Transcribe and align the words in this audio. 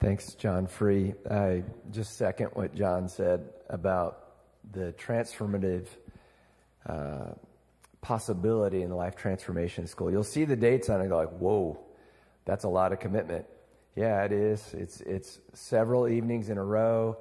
Thanks, 0.00 0.32
John 0.32 0.66
Free. 0.66 1.12
I 1.30 1.62
just 1.90 2.16
second 2.16 2.46
what 2.54 2.74
John 2.74 3.06
said 3.06 3.50
about 3.68 4.30
the 4.72 4.94
transformative 4.98 5.88
uh, 6.86 7.32
possibility 8.00 8.80
in 8.80 8.88
the 8.88 8.96
Life 8.96 9.14
Transformation 9.14 9.86
School. 9.86 10.10
You'll 10.10 10.24
see 10.24 10.46
the 10.46 10.56
dates 10.56 10.88
on 10.88 11.00
it 11.00 11.02
and 11.02 11.10
go 11.10 11.18
like, 11.18 11.36
whoa, 11.38 11.78
that's 12.46 12.64
a 12.64 12.68
lot 12.68 12.94
of 12.94 12.98
commitment. 12.98 13.44
Yeah, 13.94 14.24
it 14.24 14.32
is. 14.32 14.72
It's, 14.72 15.02
it's 15.02 15.38
several 15.52 16.08
evenings 16.08 16.48
in 16.48 16.56
a 16.56 16.64
row, 16.64 17.18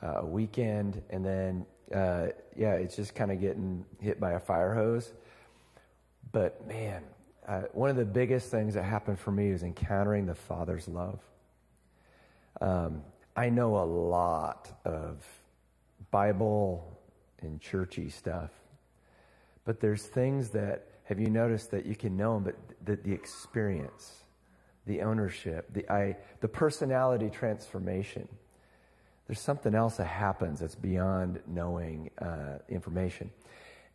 uh, 0.00 0.20
a 0.20 0.26
weekend, 0.26 1.02
and 1.10 1.26
then, 1.26 1.66
uh, 1.92 2.28
yeah, 2.56 2.74
it's 2.74 2.94
just 2.94 3.16
kind 3.16 3.32
of 3.32 3.40
getting 3.40 3.84
hit 4.00 4.20
by 4.20 4.34
a 4.34 4.38
fire 4.38 4.72
hose. 4.72 5.12
But 6.30 6.64
man, 6.68 7.02
one 7.72 7.90
of 7.90 7.96
the 7.96 8.04
biggest 8.04 8.52
things 8.52 8.74
that 8.74 8.84
happened 8.84 9.18
for 9.18 9.32
me 9.32 9.48
is 9.48 9.64
encountering 9.64 10.26
the 10.26 10.36
Father's 10.36 10.86
love. 10.86 11.18
Um, 12.60 13.02
I 13.36 13.48
know 13.48 13.78
a 13.78 13.84
lot 13.84 14.70
of 14.84 15.24
Bible 16.10 16.98
and 17.40 17.60
churchy 17.60 18.10
stuff, 18.10 18.50
but 19.64 19.80
there's 19.80 20.02
things 20.02 20.50
that 20.50 20.86
have 21.04 21.18
you 21.18 21.28
noticed 21.28 21.70
that 21.70 21.86
you 21.86 21.96
can 21.96 22.16
know 22.16 22.34
them, 22.34 22.44
but 22.44 22.56
the, 22.84 22.96
the 22.96 23.12
experience, 23.12 24.24
the 24.86 25.02
ownership, 25.02 25.72
the 25.72 25.90
I, 25.90 26.16
the 26.40 26.48
personality 26.48 27.30
transformation. 27.30 28.28
There's 29.26 29.40
something 29.40 29.74
else 29.74 29.96
that 29.96 30.06
happens 30.06 30.60
that's 30.60 30.74
beyond 30.74 31.40
knowing 31.46 32.10
uh, 32.20 32.58
information, 32.68 33.30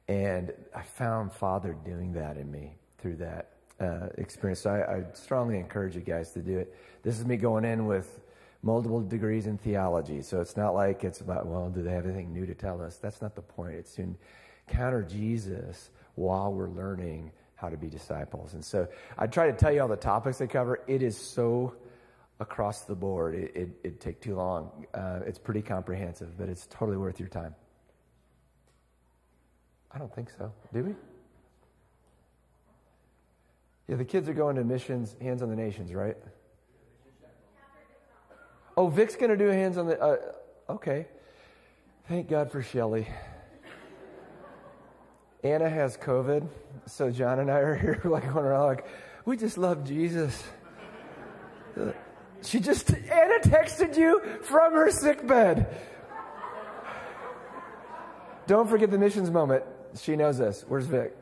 and 0.07 0.53
I 0.73 0.81
found 0.81 1.31
Father 1.31 1.75
doing 1.85 2.13
that 2.13 2.37
in 2.37 2.51
me 2.51 2.75
through 2.99 3.17
that 3.17 3.51
uh, 3.79 4.07
experience. 4.17 4.61
So 4.61 4.71
I, 4.71 4.97
I 4.97 5.03
strongly 5.13 5.59
encourage 5.59 5.95
you 5.95 6.01
guys 6.01 6.31
to 6.31 6.41
do 6.41 6.57
it. 6.57 6.75
This 7.03 7.19
is 7.19 7.25
me 7.25 7.37
going 7.37 7.65
in 7.65 7.85
with 7.85 8.21
multiple 8.65 8.99
degrees 8.99 9.45
in 9.45 9.57
theology. 9.59 10.21
So 10.23 10.41
it's 10.41 10.57
not 10.57 10.73
like 10.73 11.03
it's 11.03 11.21
about, 11.21 11.45
well, 11.45 11.69
do 11.69 11.83
they 11.83 11.91
have 11.91 12.05
anything 12.05 12.33
new 12.33 12.47
to 12.47 12.55
tell 12.55 12.81
us? 12.81 12.97
That's 12.97 13.21
not 13.21 13.35
the 13.35 13.43
point. 13.43 13.75
It's 13.75 13.93
to 13.95 14.15
encounter 14.67 15.03
Jesus 15.03 15.91
while 16.15 16.51
we're 16.51 16.69
learning 16.69 17.31
how 17.53 17.69
to 17.69 17.77
be 17.77 17.87
disciples. 17.87 18.55
And 18.55 18.65
so 18.65 18.87
I 19.17 19.27
try 19.27 19.51
to 19.51 19.53
tell 19.53 19.71
you 19.71 19.81
all 19.81 19.87
the 19.87 19.95
topics 19.95 20.39
they 20.39 20.47
cover. 20.47 20.81
It 20.87 21.03
is 21.03 21.15
so 21.15 21.75
across 22.39 22.81
the 22.81 22.95
board. 22.95 23.35
It, 23.35 23.51
it, 23.55 23.69
it'd 23.83 24.01
take 24.01 24.19
too 24.19 24.35
long. 24.35 24.87
Uh, 24.93 25.19
it's 25.27 25.39
pretty 25.39 25.61
comprehensive, 25.61 26.35
but 26.35 26.49
it's 26.49 26.65
totally 26.65 26.97
worth 26.97 27.19
your 27.19 27.29
time. 27.29 27.53
I 29.91 29.99
don't 29.99 30.13
think 30.13 30.31
so. 30.37 30.51
Do 30.73 30.83
we? 30.83 30.95
Yeah, 33.87 33.97
the 33.97 34.05
kids 34.05 34.27
are 34.27 34.33
going 34.33 34.55
to 34.55 34.63
missions, 34.63 35.15
hands 35.21 35.43
on 35.43 35.49
the 35.49 35.55
nations, 35.55 35.93
right? 35.93 36.17
Oh, 38.77 38.87
Vic's 38.87 39.15
going 39.15 39.29
to 39.29 39.37
do 39.37 39.47
hands 39.47 39.77
on 39.77 39.87
the. 39.87 40.01
Uh, 40.01 40.17
okay. 40.69 41.07
Thank 42.07 42.29
God 42.29 42.51
for 42.51 42.61
Shelly. 42.61 43.07
Anna 45.43 45.69
has 45.69 45.95
COVID, 45.97 46.47
so 46.87 47.11
John 47.11 47.39
and 47.39 47.51
I 47.51 47.59
are 47.59 47.75
here 47.75 48.01
like 48.03 48.23
going 48.23 48.45
around 48.45 48.65
like, 48.65 48.85
we 49.25 49.37
just 49.37 49.57
love 49.57 49.83
Jesus. 49.85 50.43
She 52.41 52.59
just 52.59 52.91
Anna 52.91 53.39
texted 53.41 53.97
you 53.97 54.21
from 54.41 54.73
her 54.73 54.91
sick 54.91 55.25
bed. 55.25 55.67
Don't 58.47 58.69
forget 58.69 58.91
the 58.91 58.97
missions 58.97 59.31
moment. 59.31 59.63
She 59.99 60.15
knows 60.15 60.37
this. 60.37 60.63
Where's 60.67 60.85
Vic? 60.85 61.15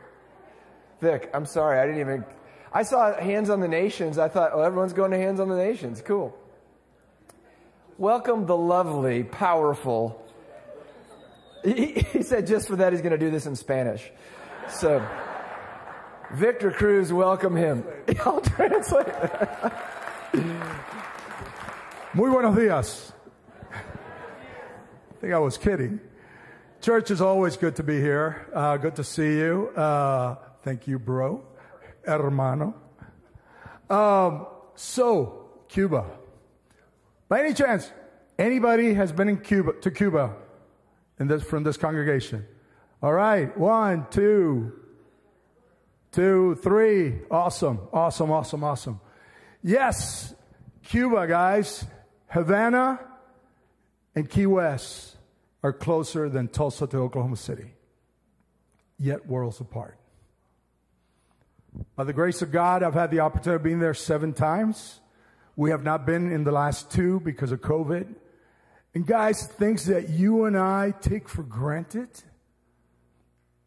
Vic, 0.99 1.29
I'm 1.33 1.45
sorry, 1.45 1.79
I 1.79 1.85
didn't 1.85 2.01
even. 2.01 2.25
I 2.73 2.83
saw 2.83 3.13
hands 3.17 3.49
on 3.49 3.59
the 3.59 3.67
nations. 3.67 4.17
I 4.17 4.27
thought, 4.27 4.51
oh, 4.53 4.61
everyone's 4.61 4.93
going 4.93 5.11
to 5.11 5.17
hands 5.17 5.39
on 5.39 5.47
the 5.47 5.55
nations. 5.55 6.01
Cool. 6.01 6.35
Welcome 7.99 8.47
the 8.47 8.57
lovely, 8.57 9.23
powerful. 9.23 10.19
He, 11.63 11.91
he 12.11 12.23
said 12.23 12.47
just 12.47 12.67
for 12.67 12.75
that 12.77 12.91
he's 12.91 13.01
going 13.03 13.11
to 13.11 13.19
do 13.19 13.29
this 13.29 13.45
in 13.45 13.55
Spanish. 13.55 14.11
So, 14.67 15.05
Victor 16.33 16.71
Cruz, 16.71 17.13
welcome 17.13 17.55
him. 17.55 17.85
I'll 18.25 18.41
translate. 18.41 19.07
Muy 22.15 22.31
buenos 22.31 22.55
días. 22.55 23.11
I 23.71 25.15
think 25.21 25.33
I 25.33 25.39
was 25.39 25.59
kidding. 25.59 25.99
Church 26.81 27.11
is 27.11 27.21
always 27.21 27.57
good 27.57 27.75
to 27.75 27.83
be 27.83 28.01
here. 28.01 28.47
Uh, 28.55 28.77
good 28.77 28.95
to 28.95 29.03
see 29.03 29.37
you. 29.37 29.69
Uh, 29.75 30.35
thank 30.63 30.87
you, 30.87 30.97
bro, 30.97 31.43
hermano. 32.05 32.73
Um, 33.87 34.47
so, 34.75 35.45
Cuba. 35.69 36.22
By 37.33 37.39
any 37.39 37.55
chance, 37.55 37.91
anybody 38.37 38.93
has 38.93 39.11
been 39.11 39.27
in 39.27 39.37
Cuba 39.37 39.73
to 39.81 39.89
Cuba 39.89 40.35
in 41.19 41.27
this, 41.27 41.41
from 41.41 41.63
this 41.63 41.77
congregation? 41.77 42.45
All 43.01 43.11
right, 43.11 43.57
one, 43.57 44.05
two, 44.11 44.71
two, 46.11 46.59
three. 46.61 47.21
Awesome, 47.31 47.79
awesome, 47.91 48.29
awesome, 48.29 48.63
awesome. 48.63 49.01
Yes, 49.63 50.35
Cuba, 50.83 51.25
guys. 51.25 51.87
Havana 52.27 52.99
and 54.13 54.29
Key 54.29 54.45
West 54.45 55.17
are 55.63 55.73
closer 55.73 56.29
than 56.29 56.49
Tulsa 56.49 56.85
to 56.85 56.97
Oklahoma 56.97 57.37
City, 57.37 57.73
yet 58.99 59.25
worlds 59.25 59.59
apart. 59.59 59.97
By 61.95 62.03
the 62.03 62.13
grace 62.13 62.43
of 62.43 62.51
God, 62.51 62.83
I've 62.83 62.93
had 62.93 63.09
the 63.09 63.21
opportunity 63.21 63.55
of 63.55 63.63
being 63.63 63.79
there 63.79 63.95
seven 63.95 64.33
times. 64.33 64.99
We 65.55 65.69
have 65.69 65.83
not 65.83 66.05
been 66.05 66.31
in 66.31 66.43
the 66.43 66.51
last 66.51 66.91
two 66.91 67.19
because 67.19 67.51
of 67.51 67.61
COVID. 67.61 68.15
And 68.95 69.05
guys, 69.05 69.47
things 69.47 69.85
that 69.85 70.09
you 70.09 70.45
and 70.45 70.57
I 70.57 70.93
take 71.01 71.27
for 71.27 71.43
granted, 71.43 72.09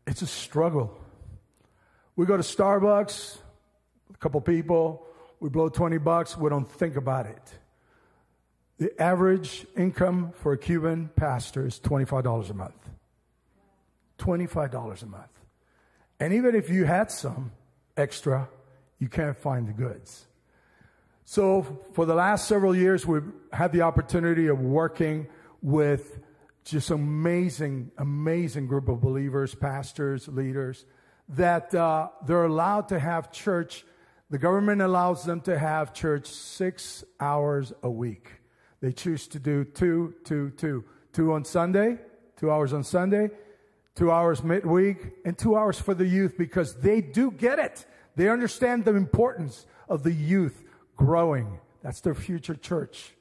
it's 0.07 0.23
a 0.23 0.27
struggle. 0.27 0.97
We 2.17 2.27
go 2.27 2.37
to 2.37 2.43
Starbucks, 2.43 3.39
a 4.13 4.17
couple 4.19 4.41
people, 4.41 5.07
we 5.41 5.49
blow 5.49 5.69
20 5.69 5.99
bucks, 5.99 6.37
we 6.37 6.49
don't 6.49 6.71
think 6.71 6.97
about 6.97 7.27
it. 7.27 7.59
The 8.79 9.01
average 9.01 9.67
income 9.77 10.33
for 10.35 10.53
a 10.53 10.59
Cuban 10.59 11.11
pastor 11.17 11.67
is 11.67 11.79
$25 11.81 12.51
a 12.51 12.55
month. 12.55 12.91
$25 14.19 15.03
a 15.03 15.07
month. 15.07 15.25
And 16.21 16.33
even 16.33 16.55
if 16.55 16.71
you 16.71 16.85
had 16.85 17.11
some 17.11 17.53
extra, 17.97 18.49
you 18.99 19.09
can't 19.09 19.37
find 19.37 19.69
the 19.69 19.73
goods. 19.73 20.27
So, 21.29 21.83
for 21.93 22.07
the 22.07 22.15
last 22.15 22.47
several 22.47 22.75
years, 22.75 23.05
we've 23.05 23.33
had 23.53 23.73
the 23.73 23.83
opportunity 23.83 24.47
of 24.47 24.61
working 24.61 25.27
with 25.61 26.21
just 26.65 26.91
amazing, 26.91 27.91
amazing 27.99 28.69
group 28.69 28.89
of 28.89 29.01
believers, 29.01 29.53
pastors, 29.53 30.29
leaders, 30.29 30.85
that 31.31 31.75
uh, 31.75 32.11
they're 32.25 32.45
allowed 32.45 32.91
to 32.91 33.01
have 33.01 33.33
church. 33.33 33.85
The 34.31 34.39
government 34.39 34.81
allows 34.83 35.25
them 35.25 35.41
to 35.43 35.59
have 35.59 35.93
church 35.93 36.29
six 36.29 37.03
hours 37.19 37.73
a 37.83 37.91
week. 37.91 38.31
They 38.81 38.93
choose 38.93 39.27
to 39.29 39.41
do 39.41 39.65
two, 39.65 40.15
two, 40.23 40.51
two. 40.51 40.85
Two 41.13 41.33
on 41.33 41.45
Sunday, 41.45 41.99
two 42.37 42.53
hours 42.53 42.73
on 42.73 42.85
Sunday, 42.85 43.31
two 43.97 44.13
hours 44.13 44.45
midweek, 44.45 44.99
and 45.25 45.37
two 45.37 45.57
hours 45.57 45.81
for 45.81 45.93
the 45.93 46.07
youth 46.07 46.39
because 46.39 46.77
they 46.77 47.01
do 47.01 47.33
get 47.33 47.59
it. 47.59 47.85
They 48.15 48.29
understand 48.29 48.85
the 48.85 48.95
importance 48.95 49.67
of 49.89 50.05
the 50.05 50.13
youth 50.13 50.63
growing. 50.97 51.59
That's 51.83 52.01
their 52.01 52.15
future 52.15 52.55
church 52.55 53.13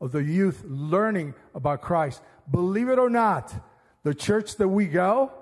of 0.00 0.12
the 0.12 0.22
youth 0.22 0.64
learning 0.66 1.34
about 1.54 1.80
Christ. 1.80 2.22
Believe 2.50 2.88
it 2.88 2.98
or 2.98 3.10
not, 3.10 3.54
the 4.02 4.14
church 4.14 4.56
that 4.56 4.68
we 4.68 4.86
go, 4.86 5.32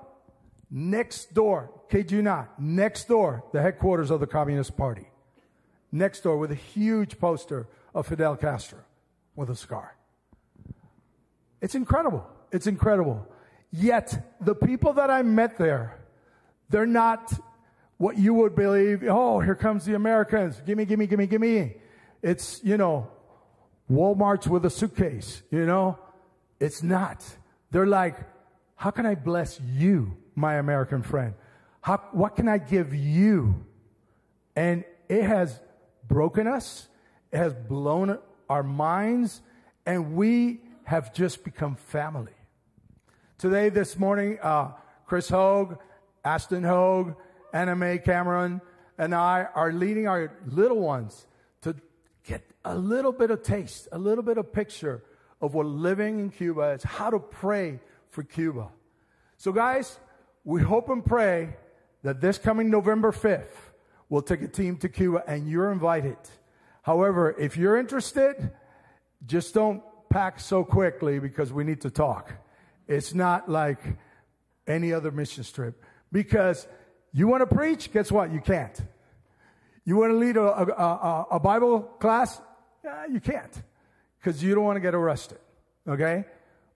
next 0.70 1.34
door, 1.34 1.70
kid 1.88 2.10
you 2.10 2.22
not, 2.22 2.60
next 2.60 3.08
door, 3.08 3.44
the 3.52 3.60
headquarters 3.60 4.10
of 4.10 4.20
the 4.20 4.26
Communist 4.26 4.76
Party. 4.76 5.08
Next 5.90 6.20
door 6.20 6.38
with 6.38 6.50
a 6.50 6.56
huge 6.56 7.18
poster 7.18 7.68
of 7.94 8.06
Fidel 8.06 8.36
Castro 8.36 8.78
with 9.36 9.50
a 9.50 9.56
scar. 9.56 9.96
It's 11.60 11.74
incredible. 11.74 12.26
It's 12.50 12.66
incredible. 12.66 13.26
Yet, 13.70 14.36
the 14.40 14.54
people 14.54 14.94
that 14.94 15.10
I 15.10 15.22
met 15.22 15.58
there, 15.58 15.98
they're 16.68 16.86
not 16.86 17.32
what 17.96 18.18
you 18.18 18.34
would 18.34 18.54
believe. 18.54 19.04
Oh, 19.04 19.40
here 19.40 19.54
comes 19.54 19.84
the 19.84 19.94
Americans. 19.94 20.60
Gimme, 20.66 20.84
gimme, 20.84 21.06
gimme, 21.06 21.26
gimme. 21.26 21.74
It's, 22.22 22.60
you 22.62 22.76
know, 22.76 23.10
Walmart's 23.90 24.46
with 24.46 24.64
a 24.64 24.70
suitcase, 24.70 25.42
you 25.50 25.66
know? 25.66 25.98
It's 26.60 26.82
not. 26.82 27.24
They're 27.70 27.86
like, 27.86 28.16
how 28.76 28.90
can 28.90 29.06
I 29.06 29.16
bless 29.16 29.60
you, 29.60 30.16
my 30.34 30.54
American 30.54 31.02
friend? 31.02 31.34
How, 31.80 31.98
what 32.12 32.36
can 32.36 32.48
I 32.48 32.58
give 32.58 32.94
you? 32.94 33.66
And 34.54 34.84
it 35.08 35.24
has 35.24 35.60
broken 36.06 36.46
us. 36.46 36.88
It 37.32 37.38
has 37.38 37.54
blown 37.54 38.18
our 38.48 38.62
minds 38.62 39.40
and 39.84 40.14
we 40.14 40.60
have 40.84 41.12
just 41.12 41.44
become 41.44 41.76
family. 41.76 42.32
Today, 43.38 43.68
this 43.68 43.98
morning, 43.98 44.38
uh, 44.40 44.72
Chris 45.06 45.28
Hogue, 45.28 45.78
Ashton 46.24 46.62
Hogue, 46.62 47.14
Anna 47.52 47.74
Mae 47.74 47.98
Cameron, 47.98 48.60
and 48.98 49.14
I 49.14 49.48
are 49.54 49.72
leading 49.72 50.06
our 50.06 50.32
little 50.46 50.78
ones 50.78 51.26
a 52.64 52.76
little 52.76 53.12
bit 53.12 53.30
of 53.30 53.42
taste, 53.42 53.88
a 53.92 53.98
little 53.98 54.24
bit 54.24 54.38
of 54.38 54.52
picture 54.52 55.02
of 55.40 55.54
what 55.54 55.66
living 55.66 56.20
in 56.20 56.30
Cuba 56.30 56.70
is, 56.70 56.82
how 56.82 57.10
to 57.10 57.18
pray 57.18 57.80
for 58.10 58.22
Cuba. 58.22 58.68
So, 59.36 59.52
guys, 59.52 59.98
we 60.44 60.62
hope 60.62 60.88
and 60.88 61.04
pray 61.04 61.56
that 62.02 62.20
this 62.20 62.38
coming 62.38 62.70
November 62.70 63.10
5th, 63.12 63.72
we'll 64.08 64.22
take 64.22 64.42
a 64.42 64.48
team 64.48 64.76
to 64.78 64.88
Cuba 64.88 65.22
and 65.26 65.48
you're 65.48 65.72
invited. 65.72 66.16
However, 66.82 67.34
if 67.38 67.56
you're 67.56 67.76
interested, 67.76 68.52
just 69.26 69.54
don't 69.54 69.82
pack 70.10 70.40
so 70.40 70.64
quickly 70.64 71.18
because 71.18 71.52
we 71.52 71.64
need 71.64 71.80
to 71.82 71.90
talk. 71.90 72.32
It's 72.86 73.14
not 73.14 73.48
like 73.48 73.80
any 74.66 74.92
other 74.92 75.10
mission 75.10 75.44
trip. 75.44 75.82
Because 76.10 76.66
you 77.12 77.26
want 77.26 77.48
to 77.48 77.54
preach, 77.54 77.92
guess 77.92 78.12
what? 78.12 78.32
You 78.32 78.40
can't. 78.40 78.78
You 79.84 79.96
want 79.96 80.12
to 80.12 80.16
lead 80.16 80.36
a, 80.36 80.42
a, 80.42 80.64
a, 80.64 81.26
a 81.32 81.40
Bible 81.40 81.80
class? 81.80 82.40
You 83.10 83.20
can't. 83.20 83.62
Because 84.18 84.42
you 84.42 84.54
don't 84.54 84.64
want 84.64 84.76
to 84.76 84.80
get 84.80 84.94
arrested. 84.94 85.38
Okay? 85.88 86.24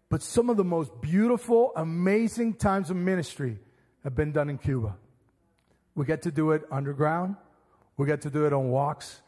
But 0.09 0.23
some 0.23 0.51
of 0.51 0.57
the 0.57 0.65
most 0.65 1.01
beautiful, 1.01 1.73
amazing 1.77 2.55
times 2.55 2.91
of 2.91 2.97
ministry 2.97 3.59
have 4.05 4.15
been 4.15 4.33
done 4.33 4.49
in 4.49 4.59
Cuba. 4.59 4.97
We 5.95 6.05
get 6.05 6.23
to 6.23 6.31
do 6.31 6.53
it 6.53 6.63
underground. 6.71 7.37
We 7.97 8.07
get 8.07 8.21
to 8.23 8.31
do 8.31 8.47
it 8.47 8.53
on 8.53 8.69
walks. 8.69 9.23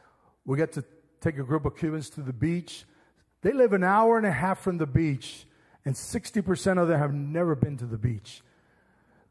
We 0.45 0.57
get 0.57 0.73
to 0.73 0.85
take 1.21 1.39
a 1.39 1.43
group 1.43 1.65
of 1.65 1.77
Cubans 1.77 2.11
to 2.11 2.21
the 2.21 2.33
beach. 2.33 2.85
They 3.43 3.53
live 3.53 3.73
an 3.73 3.85
hour 3.85 4.17
and 4.19 4.27
a 4.27 4.33
half 4.33 4.61
from 4.61 4.79
the 4.79 4.87
beach, 4.87 5.47
and 5.85 5.95
60% 5.95 6.81
of 6.81 6.89
them 6.89 6.99
have 6.99 7.15
never 7.15 7.55
been 7.55 7.77
to 7.79 7.87
the 7.87 7.99
beach. 7.99 8.43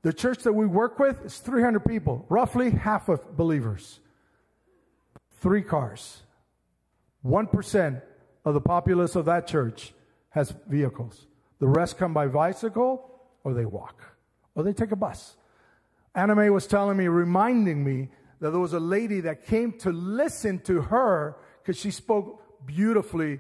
The 0.02 0.14
church 0.14 0.44
that 0.44 0.54
we 0.54 0.66
work 0.66 1.00
with 1.00 1.26
is 1.26 1.38
300 1.40 1.82
people, 1.86 2.26
roughly 2.30 2.72
half 2.72 3.10
of 3.10 3.36
believers. 3.36 4.00
Three 5.42 5.62
cars. 5.62 6.22
1% 7.28 8.02
of 8.46 8.54
the 8.54 8.62
populace 8.62 9.16
of 9.16 9.26
that 9.26 9.48
church 9.48 9.94
has 10.30 10.54
vehicles. 10.68 11.28
The 11.60 11.68
rest 11.68 11.98
come 11.98 12.14
by 12.14 12.28
bicycle 12.28 13.10
or 13.44 13.54
they 13.54 13.66
walk 13.66 14.04
or 14.56 14.64
they 14.64 14.74
take 14.74 14.92
a 14.92 14.96
bus. 14.96 15.36
Anna 16.16 16.36
Mae 16.36 16.50
was 16.50 16.66
telling 16.66 16.98
me, 16.98 17.08
reminding 17.08 17.84
me 17.84 18.10
that 18.40 18.52
there 18.52 18.60
was 18.60 18.74
a 18.74 18.80
lady 18.80 19.22
that 19.22 19.46
came 19.46 19.74
to 19.80 19.92
listen 19.92 20.60
to 20.60 20.82
her 20.82 21.38
because 21.62 21.78
she 21.80 21.92
spoke 21.92 22.66
beautifully, 22.66 23.40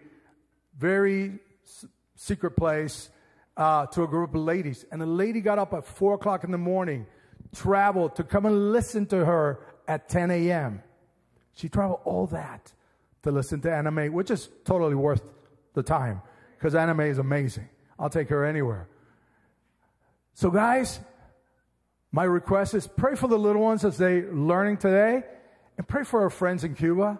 very 0.78 1.40
secret 2.16 2.52
place, 2.52 3.10
uh, 3.56 3.86
to 3.88 4.04
a 4.04 4.08
group 4.08 4.36
of 4.36 4.42
ladies. 4.42 4.86
And 4.92 5.02
a 5.02 5.06
lady 5.06 5.42
got 5.42 5.60
up 5.60 5.74
at 5.74 5.86
four 5.86 6.16
o'clock 6.16 6.44
in 6.44 6.52
the 6.52 6.58
morning, 6.58 7.08
traveled 7.56 8.16
to 8.18 8.24
come 8.24 8.46
and 8.46 8.72
listen 8.72 9.06
to 9.08 9.26
her 9.26 9.60
at 9.88 10.10
10 10.10 10.30
a.m. 10.32 10.84
She 11.54 11.70
traveled 11.70 12.02
all 12.04 12.28
that 12.28 12.74
to 13.28 13.32
listen 13.34 13.60
to 13.62 13.74
Anna 13.74 13.92
Mae, 13.92 14.08
which 14.08 14.32
is 14.32 14.50
totally 14.64 14.96
worth 14.96 15.22
the 15.74 15.84
time 15.84 16.22
because 16.58 16.74
Anna 16.76 16.94
Mae 16.94 17.10
is 17.10 17.18
amazing. 17.18 17.68
I'll 18.00 18.10
take 18.10 18.30
her 18.30 18.46
anywhere. 18.46 18.88
So, 20.34 20.50
guys, 20.50 21.00
my 22.12 22.24
request 22.24 22.74
is 22.74 22.88
pray 22.88 23.16
for 23.16 23.28
the 23.28 23.38
little 23.38 23.62
ones 23.62 23.84
as 23.84 23.98
they 23.98 24.22
learning 24.22 24.78
today 24.78 25.24
and 25.78 25.88
pray 25.88 26.04
for 26.04 26.22
our 26.22 26.30
friends 26.30 26.64
in 26.64 26.74
Cuba. 26.74 27.20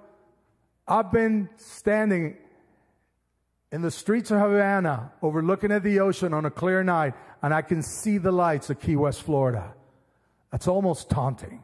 I've 0.88 1.12
been 1.12 1.50
standing 1.58 2.38
in 3.74 3.82
the 3.82 3.92
streets 3.92 4.32
of 4.32 4.40
Havana, 4.40 5.12
overlooking 5.22 5.74
at 5.74 5.84
the 5.84 6.00
ocean 6.00 6.34
on 6.34 6.46
a 6.46 6.52
clear 6.52 6.84
night, 6.84 7.16
and 7.42 7.54
I 7.54 7.62
can 7.62 7.84
see 7.84 8.18
the 8.18 8.32
lights 8.32 8.70
of 8.70 8.80
Key 8.80 8.96
West, 8.96 9.24
Florida. 9.24 9.74
That's 10.52 10.70
almost 10.70 11.10
taunting. 11.10 11.62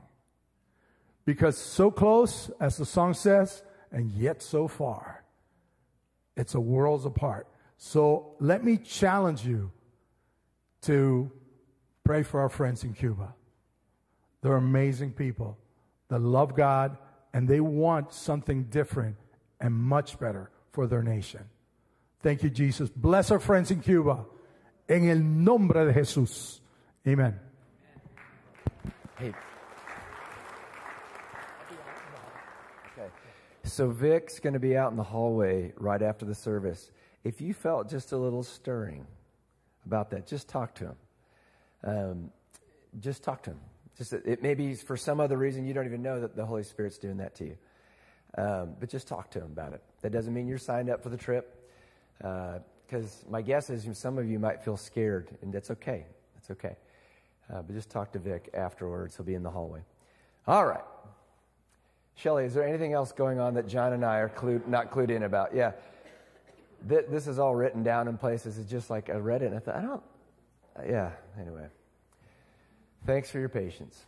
Because 1.23 1.57
so 1.57 1.89
close, 1.89 2.51
as 2.59 2.75
the 2.75 2.85
song 2.85 3.13
says, 3.13 3.63
and 3.93 4.11
yet 4.11 4.41
so 4.41 4.67
far. 4.67 5.23
It's 6.35 6.55
a 6.55 6.59
worlds 6.59 7.05
apart. 7.05 7.47
So 7.77 8.35
let 8.39 8.63
me 8.63 8.77
challenge 8.77 9.45
you 9.45 9.71
to 10.81 11.31
pray 12.03 12.23
for 12.23 12.41
our 12.41 12.49
friends 12.49 12.83
in 12.83 12.93
Cuba. 12.93 13.33
They're 14.41 14.57
amazing 14.57 15.13
people 15.13 15.57
that 16.09 16.19
love 16.19 16.55
God 16.55 16.97
and 17.33 17.47
they 17.47 17.59
want 17.59 18.13
something 18.13 18.65
different 18.65 19.15
and 19.61 19.73
much 19.73 20.19
better 20.19 20.51
for 20.71 20.87
their 20.87 21.01
nation. 21.01 21.45
Thank 22.21 22.43
you, 22.43 22.49
Jesus. 22.49 22.89
Bless 22.89 23.31
our 23.31 23.39
friends 23.39 23.71
in 23.71 23.81
Cuba. 23.81 24.25
En 24.89 25.09
el 25.09 25.19
nombre 25.19 25.85
de 25.85 25.93
Jesús. 25.93 26.59
Amen. 27.07 27.39
Hey. 29.17 29.33
Okay. 32.97 33.09
So 33.65 33.89
Vic's 33.89 34.39
going 34.39 34.53
to 34.53 34.59
be 34.59 34.75
out 34.75 34.91
in 34.91 34.97
the 34.97 35.03
hallway 35.03 35.71
right 35.77 36.01
after 36.01 36.25
the 36.25 36.35
service. 36.35 36.91
If 37.23 37.39
you 37.39 37.53
felt 37.53 37.89
just 37.89 38.11
a 38.11 38.17
little 38.17 38.43
stirring 38.43 39.07
about 39.85 40.09
that, 40.11 40.27
just 40.27 40.49
talk 40.49 40.75
to 40.75 40.85
him. 40.85 40.95
Um, 41.83 42.31
just 42.99 43.23
talk 43.23 43.43
to 43.43 43.51
him. 43.51 43.59
Just 43.97 44.11
it 44.13 44.41
maybe 44.41 44.75
for 44.75 44.97
some 44.97 45.19
other 45.19 45.37
reason 45.37 45.65
you 45.65 45.73
don't 45.73 45.85
even 45.85 46.01
know 46.01 46.19
that 46.19 46.35
the 46.35 46.45
Holy 46.45 46.63
Spirit's 46.63 46.97
doing 46.97 47.17
that 47.17 47.35
to 47.35 47.45
you. 47.45 47.57
Um, 48.37 48.75
but 48.79 48.89
just 48.89 49.07
talk 49.07 49.29
to 49.31 49.39
him 49.39 49.51
about 49.51 49.73
it. 49.73 49.81
That 50.01 50.11
doesn't 50.11 50.33
mean 50.33 50.47
you're 50.47 50.57
signed 50.57 50.89
up 50.89 51.03
for 51.03 51.09
the 51.09 51.17
trip 51.17 51.69
because 52.17 53.23
uh, 53.25 53.29
my 53.29 53.41
guess 53.41 53.69
is 53.69 53.87
some 53.97 54.17
of 54.17 54.27
you 54.27 54.39
might 54.39 54.63
feel 54.63 54.77
scared, 54.77 55.29
and 55.41 55.53
that's 55.53 55.71
okay. 55.71 56.05
That's 56.35 56.51
okay. 56.51 56.75
Uh, 57.53 57.61
but 57.61 57.75
just 57.75 57.89
talk 57.89 58.11
to 58.13 58.19
Vic 58.19 58.49
afterwards. 58.53 59.15
He'll 59.15 59.25
be 59.25 59.35
in 59.35 59.43
the 59.43 59.51
hallway. 59.51 59.81
All 60.47 60.65
right. 60.65 60.83
Shelly, 62.15 62.45
is 62.45 62.53
there 62.53 62.67
anything 62.67 62.93
else 62.93 63.11
going 63.11 63.39
on 63.39 63.55
that 63.55 63.67
John 63.67 63.93
and 63.93 64.05
I 64.05 64.17
are 64.17 64.29
clued, 64.29 64.67
not 64.67 64.91
clued 64.91 65.09
in 65.09 65.23
about? 65.23 65.55
Yeah. 65.55 65.71
Th- 66.87 67.05
this 67.09 67.27
is 67.27 67.39
all 67.39 67.55
written 67.55 67.83
down 67.83 68.07
in 68.07 68.17
places. 68.17 68.57
It's 68.57 68.69
just 68.69 68.89
like 68.89 69.09
I 69.09 69.15
read 69.15 69.41
it 69.41 69.47
and 69.47 69.55
I 69.55 69.59
thought, 69.59 69.75
I 69.75 69.81
don't, 69.81 70.03
yeah, 70.87 71.11
anyway. 71.39 71.67
Thanks 73.05 73.29
for 73.29 73.39
your 73.39 73.49
patience. 73.49 74.05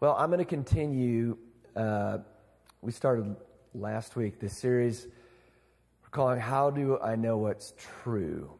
Well, 0.00 0.16
I'm 0.18 0.28
going 0.28 0.38
to 0.38 0.44
continue. 0.44 1.36
Uh, 1.74 2.18
we 2.82 2.92
started 2.92 3.36
last 3.74 4.16
week 4.16 4.40
this 4.40 4.56
series 4.56 5.08
we're 6.08 6.10
calling 6.10 6.40
How 6.40 6.70
Do 6.70 6.98
I 7.00 7.16
Know 7.16 7.36
What's 7.36 7.74
True? 8.02 8.50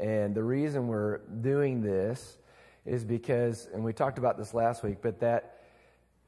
And 0.00 0.34
the 0.34 0.42
reason 0.42 0.88
we're 0.88 1.18
doing 1.42 1.80
this 1.80 2.38
is 2.84 3.04
because, 3.04 3.68
and 3.72 3.84
we 3.84 3.92
talked 3.92 4.18
about 4.18 4.36
this 4.36 4.52
last 4.52 4.82
week, 4.82 4.98
but 5.00 5.20
that 5.20 5.57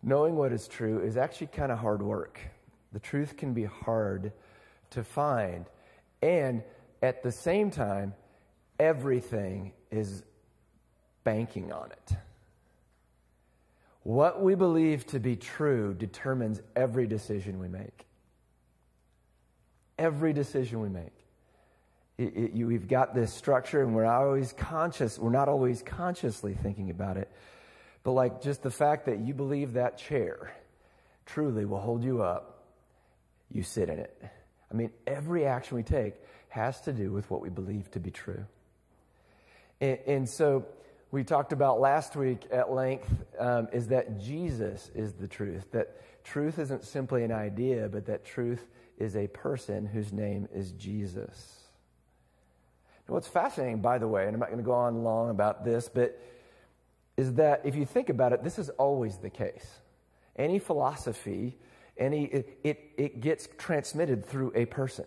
knowing 0.02 0.36
what 0.36 0.52
is 0.52 0.68
true 0.68 1.00
is 1.00 1.16
actually 1.16 1.48
kind 1.48 1.70
of 1.70 1.78
hard 1.78 2.02
work. 2.02 2.40
The 2.92 3.00
truth 3.00 3.36
can 3.36 3.52
be 3.52 3.64
hard 3.64 4.32
to 4.90 5.04
find. 5.04 5.66
And 6.22 6.62
at 7.02 7.22
the 7.22 7.32
same 7.32 7.70
time, 7.70 8.14
everything 8.78 9.72
is 9.90 10.22
banking 11.24 11.72
on 11.72 11.90
it. 11.92 12.16
What 14.02 14.42
we 14.42 14.54
believe 14.54 15.06
to 15.08 15.20
be 15.20 15.36
true 15.36 15.94
determines 15.94 16.60
every 16.74 17.06
decision 17.06 17.58
we 17.58 17.68
make 17.68 18.06
every 20.00 20.32
decision 20.32 20.80
we 20.80 20.88
make. 20.88 21.12
It, 22.18 22.36
it, 22.36 22.52
you, 22.52 22.66
we've 22.66 22.88
got 22.88 23.14
this 23.14 23.32
structure, 23.32 23.82
and 23.82 23.94
we're 23.94 24.06
always 24.06 24.52
conscious. 24.52 25.18
We're 25.18 25.30
not 25.30 25.48
always 25.48 25.82
consciously 25.82 26.54
thinking 26.54 26.90
about 26.90 27.16
it. 27.18 27.30
But 28.02 28.12
like 28.12 28.42
just 28.42 28.62
the 28.62 28.70
fact 28.70 29.06
that 29.06 29.20
you 29.20 29.34
believe 29.34 29.74
that 29.74 29.98
chair 29.98 30.52
truly 31.26 31.64
will 31.64 31.80
hold 31.80 32.02
you 32.02 32.22
up, 32.22 32.64
you 33.50 33.62
sit 33.62 33.88
in 33.88 33.98
it. 33.98 34.22
I 34.70 34.74
mean, 34.74 34.90
every 35.06 35.46
action 35.46 35.76
we 35.76 35.82
take 35.82 36.14
has 36.48 36.80
to 36.82 36.92
do 36.92 37.12
with 37.12 37.30
what 37.30 37.40
we 37.40 37.48
believe 37.48 37.90
to 37.92 38.00
be 38.00 38.10
true. 38.10 38.44
And, 39.80 39.98
and 40.06 40.28
so 40.28 40.66
we 41.10 41.24
talked 41.24 41.52
about 41.52 41.80
last 41.80 42.14
week 42.16 42.46
at 42.52 42.70
length 42.70 43.08
um, 43.38 43.68
is 43.72 43.88
that 43.88 44.20
Jesus 44.20 44.90
is 44.94 45.12
the 45.14 45.28
truth. 45.28 45.70
That 45.72 45.96
truth 46.24 46.58
isn't 46.58 46.84
simply 46.84 47.24
an 47.24 47.32
idea, 47.32 47.88
but 47.88 48.06
that 48.06 48.24
truth 48.24 48.64
is 48.98 49.16
a 49.16 49.26
person 49.28 49.86
whose 49.86 50.12
name 50.12 50.48
is 50.54 50.72
Jesus. 50.72 51.56
Now, 53.08 53.14
what's 53.14 53.28
fascinating, 53.28 53.80
by 53.80 53.98
the 53.98 54.06
way, 54.06 54.26
and 54.26 54.34
I'm 54.34 54.40
not 54.40 54.50
going 54.50 54.62
to 54.62 54.64
go 54.64 54.72
on 54.72 55.02
long 55.02 55.30
about 55.30 55.64
this, 55.64 55.88
but 55.92 56.20
is 57.16 57.34
that 57.34 57.62
if 57.64 57.74
you 57.74 57.84
think 57.84 58.08
about 58.08 58.32
it, 58.32 58.42
this 58.42 58.58
is 58.58 58.70
always 58.70 59.18
the 59.18 59.30
case. 59.30 59.80
Any 60.36 60.58
philosophy, 60.58 61.58
any 61.98 62.24
it, 62.24 62.58
it, 62.64 62.90
it 62.96 63.20
gets 63.20 63.48
transmitted 63.58 64.24
through 64.24 64.52
a 64.54 64.64
person. 64.66 65.04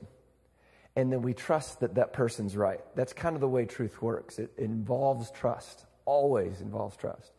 And 0.96 1.12
then 1.12 1.24
we 1.24 1.34
trust 1.34 1.80
that 1.80 1.96
that 1.96 2.14
person's 2.14 2.56
right. 2.56 2.82
That's 2.96 3.14
kind 3.14 3.36
of 3.36 3.42
the 3.42 3.48
way 3.48 3.66
truth 3.66 4.02
works. 4.02 4.38
It, 4.38 4.52
involves 4.58 5.32
trust, 5.32 5.86
always 6.06 6.62
involves 6.62 6.96
trust. 6.96 7.32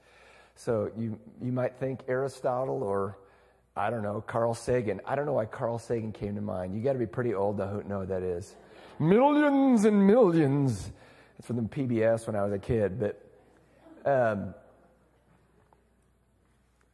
So 0.56 0.90
you, 0.96 1.18
you 1.40 1.52
might 1.52 1.76
think 1.76 2.00
Aristotle 2.08 2.82
or 2.82 3.18
I 3.76 3.90
don't 3.90 4.02
know, 4.02 4.20
Carl 4.20 4.54
Sagan. 4.54 5.00
I 5.04 5.16
don't 5.16 5.26
know 5.26 5.32
why 5.32 5.46
Carl 5.46 5.78
Sagan 5.78 6.12
came 6.12 6.36
to 6.36 6.40
mind. 6.40 6.74
You 6.74 6.80
got 6.80 6.92
to 6.92 6.98
be 6.98 7.06
pretty 7.06 7.34
old 7.34 7.58
to 7.58 7.88
know 7.88 8.00
what 8.00 8.08
that 8.08 8.22
is. 8.22 8.54
Millions 9.00 9.84
and 9.84 10.06
millions. 10.06 10.92
It's 11.38 11.46
from 11.48 11.56
the 11.56 11.62
PBS 11.62 12.28
when 12.28 12.36
I 12.36 12.44
was 12.44 12.52
a 12.52 12.58
kid. 12.58 13.00
But 13.00 13.23
um, 14.04 14.54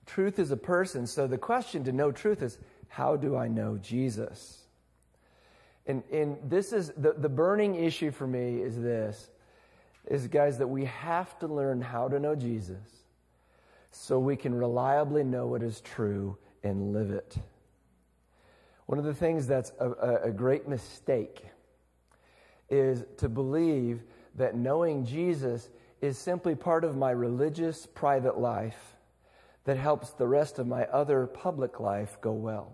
truth 0.06 0.38
is 0.38 0.50
a 0.50 0.56
person. 0.56 1.06
So 1.06 1.26
the 1.26 1.38
question 1.38 1.84
to 1.84 1.92
know 1.92 2.12
truth 2.12 2.42
is 2.42 2.58
how 2.88 3.16
do 3.16 3.36
I 3.36 3.48
know 3.48 3.78
Jesus? 3.78 4.64
And, 5.86 6.02
and 6.12 6.38
this 6.44 6.72
is 6.72 6.92
the, 6.96 7.12
the 7.12 7.28
burning 7.28 7.74
issue 7.74 8.10
for 8.10 8.26
me 8.26 8.60
is 8.60 8.80
this 8.80 9.30
is 10.06 10.26
guys 10.28 10.58
that 10.58 10.66
we 10.66 10.86
have 10.86 11.38
to 11.38 11.46
learn 11.46 11.80
how 11.80 12.08
to 12.08 12.18
know 12.18 12.34
Jesus 12.34 13.04
so 13.90 14.18
we 14.18 14.36
can 14.36 14.54
reliably 14.54 15.22
know 15.24 15.46
what 15.46 15.62
is 15.62 15.80
true 15.80 16.36
and 16.62 16.92
live 16.92 17.10
it. 17.10 17.36
One 18.86 18.98
of 18.98 19.04
the 19.04 19.14
things 19.14 19.46
that's 19.46 19.72
a, 19.78 20.20
a 20.24 20.30
great 20.30 20.68
mistake 20.68 21.44
is 22.68 23.04
to 23.18 23.28
believe 23.28 24.02
that 24.36 24.56
knowing 24.56 25.04
Jesus 25.04 25.68
is 26.00 26.18
simply 26.18 26.54
part 26.54 26.84
of 26.84 26.96
my 26.96 27.10
religious 27.10 27.86
private 27.86 28.38
life 28.38 28.96
that 29.64 29.76
helps 29.76 30.10
the 30.10 30.26
rest 30.26 30.58
of 30.58 30.66
my 30.66 30.84
other 30.86 31.26
public 31.26 31.80
life 31.80 32.18
go 32.20 32.32
well. 32.32 32.72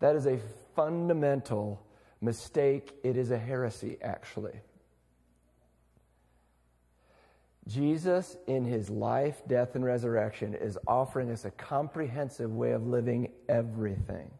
That 0.00 0.16
is 0.16 0.26
a 0.26 0.38
fundamental 0.74 1.84
mistake. 2.20 2.92
It 3.02 3.16
is 3.16 3.30
a 3.30 3.38
heresy, 3.38 3.96
actually. 4.02 4.60
Jesus, 7.66 8.36
in 8.46 8.64
his 8.64 8.90
life, 8.90 9.42
death, 9.46 9.74
and 9.74 9.84
resurrection, 9.84 10.54
is 10.54 10.78
offering 10.86 11.30
us 11.30 11.44
a 11.44 11.50
comprehensive 11.52 12.52
way 12.54 12.72
of 12.72 12.86
living 12.86 13.30
everything, 13.48 14.30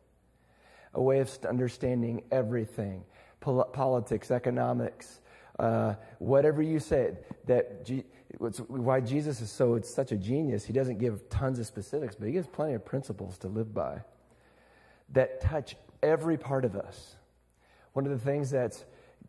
a 0.94 1.02
way 1.02 1.20
of 1.20 1.30
understanding 1.44 2.22
everything 2.30 3.04
Pol- 3.40 3.64
politics, 3.64 4.30
economics, 4.30 5.20
uh, 5.60 5.94
whatever 6.18 6.62
you 6.62 6.80
say. 6.80 7.12
That 7.46 7.84
G- 7.84 8.04
why 8.68 9.00
Jesus 9.00 9.40
is 9.40 9.50
so 9.50 9.74
it's 9.74 9.92
such 9.92 10.12
a 10.12 10.16
genius. 10.16 10.64
He 10.64 10.72
doesn't 10.72 10.98
give 10.98 11.28
tons 11.28 11.58
of 11.58 11.66
specifics, 11.66 12.14
but 12.14 12.26
he 12.26 12.32
gives 12.32 12.46
plenty 12.46 12.74
of 12.74 12.84
principles 12.84 13.36
to 13.38 13.48
live 13.48 13.74
by 13.74 14.00
that 15.12 15.40
touch 15.40 15.76
every 16.02 16.38
part 16.38 16.64
of 16.64 16.76
us. 16.76 17.16
One 17.92 18.06
of 18.06 18.12
the 18.12 18.18
things 18.18 18.50
that's 18.50 18.84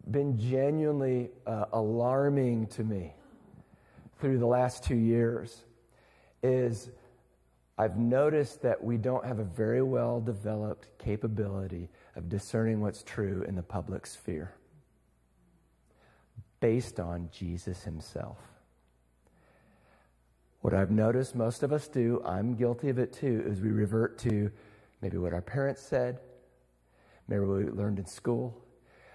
been 0.10 0.38
genuinely 0.38 1.32
uh, 1.46 1.66
alarming 1.74 2.68
to 2.68 2.84
me 2.84 3.14
through 4.20 4.38
the 4.38 4.46
last 4.46 4.84
two 4.84 4.96
years 4.96 5.64
is 6.44 6.92
I've 7.78 7.98
noticed 7.98 8.62
that 8.62 8.82
we 8.84 8.98
don't 8.98 9.26
have 9.26 9.40
a 9.40 9.44
very 9.44 9.82
well 9.82 10.22
developed 10.22 10.88
capability 11.00 11.90
of 12.16 12.30
discerning 12.30 12.80
what's 12.80 13.04
true 13.04 13.44
in 13.48 13.56
the 13.56 13.64
public 13.64 14.06
sphere 14.06 14.54
based 16.62 17.00
on 17.00 17.28
Jesus 17.34 17.84
himself. 17.84 18.38
What 20.62 20.74
I've 20.74 20.92
noticed 20.92 21.36
most 21.36 21.64
of 21.64 21.74
us 21.74 21.88
do, 21.88 22.22
I'm 22.24 22.56
guilty 22.56 22.90
of 22.90 23.00
it 23.00 23.12
too, 23.12 23.44
is 23.48 23.60
we 23.60 23.72
revert 23.72 24.20
to 24.20 24.52
maybe 25.02 25.18
what 25.18 25.34
our 25.34 25.42
parents 25.42 25.82
said, 25.82 26.20
maybe 27.28 27.42
what 27.42 27.58
we 27.58 27.66
learned 27.66 27.98
in 27.98 28.06
school. 28.06 28.64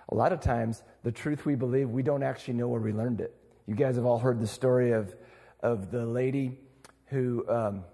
A 0.09 0.15
lot 0.15 0.33
of 0.33 0.41
times, 0.41 0.83
the 1.05 1.13
truth 1.13 1.47
we 1.47 1.55
believe, 1.55 1.89
we 1.91 2.03
don't 2.03 2.25
actually 2.25 2.55
know 2.55 2.69
where 2.69 2.81
we 2.81 2.93
learned 2.93 3.21
it. 3.21 3.35
You 3.67 3.77
guys 3.77 3.95
have 3.95 4.05
all 4.05 4.19
heard 4.19 4.41
the 4.41 4.47
story 4.47 4.91
of, 4.91 5.15
of 5.63 5.93
the 5.93 6.05
lady 6.05 6.59
who, 7.07 7.49
um, 7.49 7.85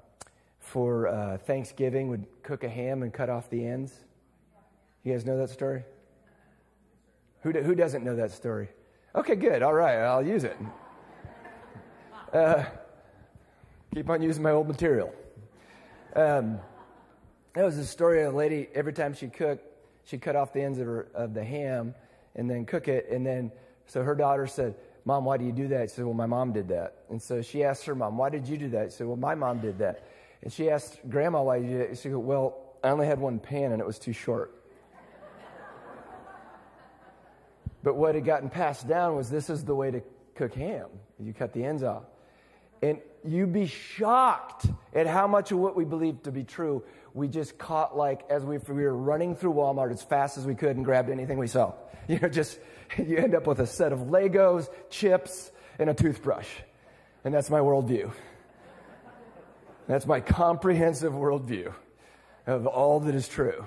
for 0.59 1.09
uh, 1.09 1.37
Thanksgiving, 1.39 2.09
would 2.09 2.27
cook 2.43 2.65
a 2.65 2.69
ham 2.71 3.03
and 3.03 3.13
cut 3.13 3.29
off 3.29 3.51
the 3.51 3.67
ends. 3.67 3.93
You 5.05 5.13
guys 5.13 5.27
know 5.27 5.37
that 5.37 5.51
story? 5.51 5.85
Who, 7.43 7.53
do, 7.53 7.63
who 7.63 7.75
doesn't 7.75 8.03
know 8.03 8.17
that 8.17 8.31
story? 8.31 8.69
Okay, 9.15 9.35
good. 9.35 9.63
All 9.63 9.75
right, 9.75 9.97
I'll 9.99 10.27
use 10.27 10.45
it. 10.45 10.57
Uh, 12.33 12.65
keep 13.95 14.09
on 14.09 14.23
using 14.23 14.43
my 14.43 14.53
old 14.53 14.67
material. 14.67 15.13
Um, 16.17 16.59
that 17.53 17.63
was 17.63 17.77
the 17.77 17.85
story 17.85 18.23
of 18.23 18.33
a 18.33 18.37
lady, 18.37 18.69
every 18.75 18.95
time 18.95 19.13
she 19.13 19.29
cooked, 19.29 19.67
she'd 20.05 20.23
cut 20.23 20.35
off 20.35 20.55
the 20.55 20.63
ends 20.63 20.79
of, 20.79 20.87
her, 20.87 21.09
of 21.15 21.35
the 21.35 21.45
ham 21.45 21.95
and 22.37 22.49
then 22.49 22.65
cook 22.65 22.89
it. 22.89 23.07
And 23.11 23.27
then, 23.27 23.53
so 23.85 24.03
her 24.03 24.15
daughter 24.15 24.47
said, 24.47 24.77
Mom, 25.05 25.27
why 25.27 25.37
do 25.37 25.45
you 25.45 25.53
do 25.53 25.69
that? 25.69 25.91
She 25.91 25.97
said, 25.97 26.07
Well, 26.07 26.15
my 26.15 26.25
mom 26.25 26.55
did 26.55 26.69
that. 26.69 27.05
And 27.11 27.21
so 27.21 27.43
she 27.43 27.65
asked 27.65 27.85
her 27.85 27.95
mom, 27.95 28.17
Why 28.17 28.31
did 28.31 28.49
you 28.49 28.57
do 28.57 28.71
that? 28.71 28.93
She 28.93 28.99
said, 28.99 29.07
Well, 29.09 29.17
my 29.17 29.35
mom 29.35 29.61
did 29.61 29.79
that. 29.81 30.09
And 30.43 30.51
she 30.51 30.71
asked 30.71 31.01
Grandma, 31.11 31.43
Why 31.43 31.59
did 31.59 31.67
you 31.69 31.73
do 31.73 31.79
that? 31.79 31.89
She 31.91 32.03
said, 32.05 32.17
Well, 32.17 32.77
I 32.83 32.89
only 32.89 33.07
had 33.07 33.21
one 33.21 33.39
pan 33.39 33.73
and 33.73 33.81
it 33.81 33.87
was 33.87 33.99
too 33.99 34.15
short. 34.15 34.62
But 37.83 37.97
what 37.97 38.15
had 38.15 38.25
gotten 38.25 38.49
passed 38.49 38.87
down 38.87 39.17
was 39.17 39.31
this 39.31 39.51
is 39.51 39.65
the 39.65 39.75
way 39.75 39.91
to 39.91 40.03
cook 40.35 40.55
ham. 40.55 40.87
You 41.19 41.33
cut 41.33 41.53
the 41.53 41.65
ends 41.65 41.83
off. 41.83 42.05
And 42.81 43.01
you'd 43.25 43.53
be 43.53 43.67
shocked 43.67 44.67
at 44.93 45.07
how 45.07 45.27
much 45.27 45.53
of 45.53 45.59
what 45.59 45.77
we 45.77 45.85
believed 45.85 46.25
to 46.25 46.33
be 46.33 46.45
true 46.45 46.83
we 47.15 47.29
just 47.29 47.59
caught 47.59 47.97
like 47.97 48.23
as 48.31 48.43
we, 48.45 48.59
we 48.59 48.83
were 48.83 48.97
running 48.97 49.37
through 49.37 49.55
Walmart 49.55 49.93
as 49.93 50.03
fast 50.03 50.39
as 50.39 50.47
we 50.47 50.55
could 50.55 50.77
and 50.77 50.85
grabbed 50.85 51.11
anything 51.11 51.39
we 51.39 51.47
saw. 51.47 51.75
You 52.09 52.19
know, 52.19 52.29
just 52.29 52.59
you 52.99 53.17
end 53.17 53.37
up 53.37 53.47
with 53.47 53.61
a 53.61 53.67
set 53.67 53.93
of 53.93 54.01
Legos, 54.01 54.69
chips, 54.91 55.53
and 55.79 55.89
a 55.89 55.95
toothbrush. 55.95 56.49
And 57.23 57.33
that's 57.33 57.49
my 57.49 57.61
worldview. 57.61 58.11
That's 59.87 60.05
my 60.05 60.21
comprehensive 60.21 61.13
worldview 61.13 61.73
of 62.45 62.67
all 62.67 62.99
that 63.01 63.15
is 63.15 63.29
true. 63.29 63.67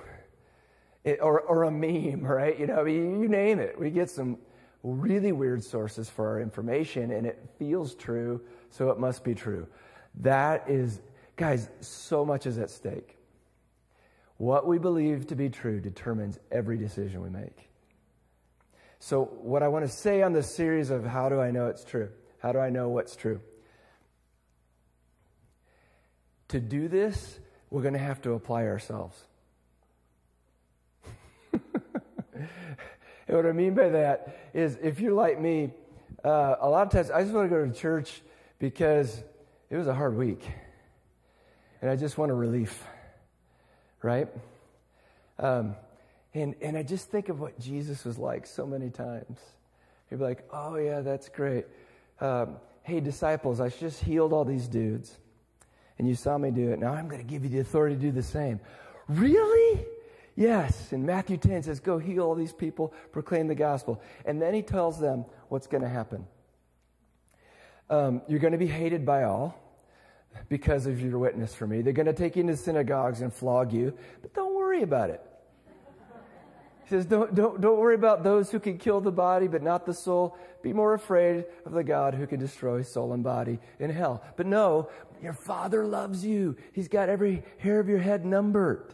Or, 1.21 1.41
or 1.41 1.63
a 1.63 1.71
meme, 1.71 2.21
right? 2.21 2.59
You 2.59 2.67
know, 2.67 2.85
you, 2.85 3.01
you 3.21 3.27
name 3.27 3.59
it. 3.59 3.79
We 3.79 3.91
get 3.91 4.09
some 4.09 4.37
really 4.83 5.31
weird 5.31 5.63
sources 5.63 6.09
for 6.09 6.27
our 6.27 6.41
information 6.41 7.11
and 7.11 7.25
it 7.25 7.39
feels 7.57 7.95
true, 7.95 8.41
so 8.69 8.89
it 8.89 8.99
must 8.99 9.23
be 9.23 9.35
true. 9.35 9.67
That 10.21 10.69
is, 10.69 11.01
guys, 11.35 11.69
so 11.81 12.25
much 12.25 12.45
is 12.45 12.57
at 12.57 12.69
stake. 12.69 13.17
What 14.37 14.67
we 14.67 14.77
believe 14.77 15.27
to 15.27 15.35
be 15.35 15.49
true 15.49 15.79
determines 15.79 16.39
every 16.51 16.77
decision 16.77 17.21
we 17.21 17.29
make. 17.29 17.69
So, 18.99 19.25
what 19.25 19.61
I 19.63 19.67
want 19.67 19.85
to 19.85 19.91
say 19.91 20.21
on 20.23 20.33
this 20.33 20.53
series 20.55 20.89
of 20.89 21.05
how 21.05 21.29
do 21.29 21.39
I 21.39 21.51
know 21.51 21.67
it's 21.67 21.83
true? 21.83 22.09
How 22.39 22.51
do 22.51 22.59
I 22.59 22.69
know 22.69 22.89
what's 22.89 23.15
true? 23.15 23.39
To 26.49 26.59
do 26.59 26.87
this, 26.87 27.39
we're 27.69 27.81
going 27.81 27.93
to 27.93 27.99
have 27.99 28.21
to 28.23 28.33
apply 28.33 28.65
ourselves. 28.65 29.17
and 31.53 31.61
what 33.33 33.45
I 33.45 33.51
mean 33.51 33.73
by 33.73 33.89
that 33.89 34.49
is 34.53 34.77
if 34.81 34.99
you're 34.99 35.13
like 35.13 35.39
me, 35.39 35.71
uh, 36.23 36.55
a 36.59 36.69
lot 36.69 36.85
of 36.85 36.91
times 36.91 37.09
I 37.09 37.21
just 37.21 37.33
want 37.33 37.49
to 37.49 37.55
go 37.55 37.65
to 37.65 37.71
church 37.73 38.21
because 38.59 39.23
it 39.69 39.77
was 39.77 39.87
a 39.87 39.93
hard 39.93 40.15
week. 40.15 40.43
And 41.81 41.89
I 41.89 41.95
just 41.95 42.17
want 42.17 42.31
a 42.31 42.35
relief, 42.35 42.83
right? 44.01 44.27
Um, 45.39 45.75
and, 46.33 46.55
and 46.61 46.77
I 46.77 46.83
just 46.83 47.09
think 47.09 47.29
of 47.29 47.39
what 47.39 47.59
Jesus 47.59 48.05
was 48.05 48.17
like 48.17 48.45
so 48.45 48.65
many 48.65 48.89
times. 48.89 49.39
He'd 50.09 50.17
be 50.17 50.23
like, 50.23 50.43
oh, 50.51 50.75
yeah, 50.75 51.01
that's 51.01 51.29
great. 51.29 51.65
Um, 52.19 52.57
hey, 52.83 52.99
disciples, 52.99 53.59
I 53.59 53.69
just 53.69 54.03
healed 54.03 54.33
all 54.33 54.45
these 54.45 54.67
dudes. 54.67 55.17
And 55.97 56.07
you 56.07 56.15
saw 56.15 56.37
me 56.37 56.51
do 56.51 56.71
it. 56.71 56.79
Now 56.79 56.93
I'm 56.93 57.07
going 57.07 57.21
to 57.21 57.27
give 57.27 57.43
you 57.43 57.49
the 57.49 57.59
authority 57.59 57.95
to 57.95 58.01
do 58.01 58.11
the 58.11 58.23
same. 58.23 58.59
Really? 59.07 59.85
Yes. 60.35 60.91
And 60.91 61.05
Matthew 61.05 61.37
10 61.37 61.63
says, 61.63 61.79
go 61.79 61.97
heal 61.97 62.23
all 62.23 62.35
these 62.35 62.51
people, 62.51 62.93
proclaim 63.11 63.47
the 63.47 63.55
gospel. 63.55 64.01
And 64.25 64.41
then 64.41 64.53
he 64.53 64.61
tells 64.61 64.99
them 64.99 65.25
what's 65.47 65.67
going 65.67 65.83
to 65.83 65.89
happen. 65.89 66.25
Um, 67.89 68.21
you're 68.27 68.39
going 68.39 68.51
to 68.51 68.57
be 68.57 68.67
hated 68.67 69.05
by 69.05 69.23
all 69.23 69.57
because 70.49 70.87
of 70.87 70.99
your 70.99 71.19
witness 71.19 71.53
for 71.53 71.67
me. 71.67 71.81
They're 71.81 71.93
going 71.93 72.07
to 72.07 72.13
take 72.13 72.35
you 72.35 72.41
into 72.41 72.57
synagogues 72.57 73.21
and 73.21 73.33
flog 73.33 73.71
you, 73.71 73.93
but 74.21 74.33
don't 74.33 74.55
worry 74.55 74.81
about 74.81 75.09
it. 75.09 75.21
He 76.83 76.89
says, 76.89 77.05
don't, 77.05 77.33
don't, 77.33 77.59
don't 77.61 77.79
worry 77.79 77.95
about 77.95 78.23
those 78.23 78.51
who 78.51 78.59
can 78.59 78.77
kill 78.77 79.01
the 79.01 79.11
body, 79.11 79.47
but 79.47 79.63
not 79.63 79.87
the 79.87 79.93
soul. 79.93 80.37
Be 80.61 80.71
more 80.71 80.93
afraid 80.93 81.45
of 81.65 81.71
the 81.71 81.83
God 81.83 82.13
who 82.13 82.27
can 82.27 82.39
destroy 82.39 82.83
soul 82.83 83.13
and 83.13 83.23
body 83.23 83.59
in 83.79 83.89
hell. 83.89 84.23
But 84.35 84.45
no, 84.45 84.89
your 85.21 85.33
Father 85.33 85.85
loves 85.85 86.23
you. 86.23 86.55
He's 86.73 86.87
got 86.87 87.09
every 87.09 87.43
hair 87.57 87.79
of 87.79 87.89
your 87.89 87.97
head 87.97 88.23
numbered. 88.23 88.93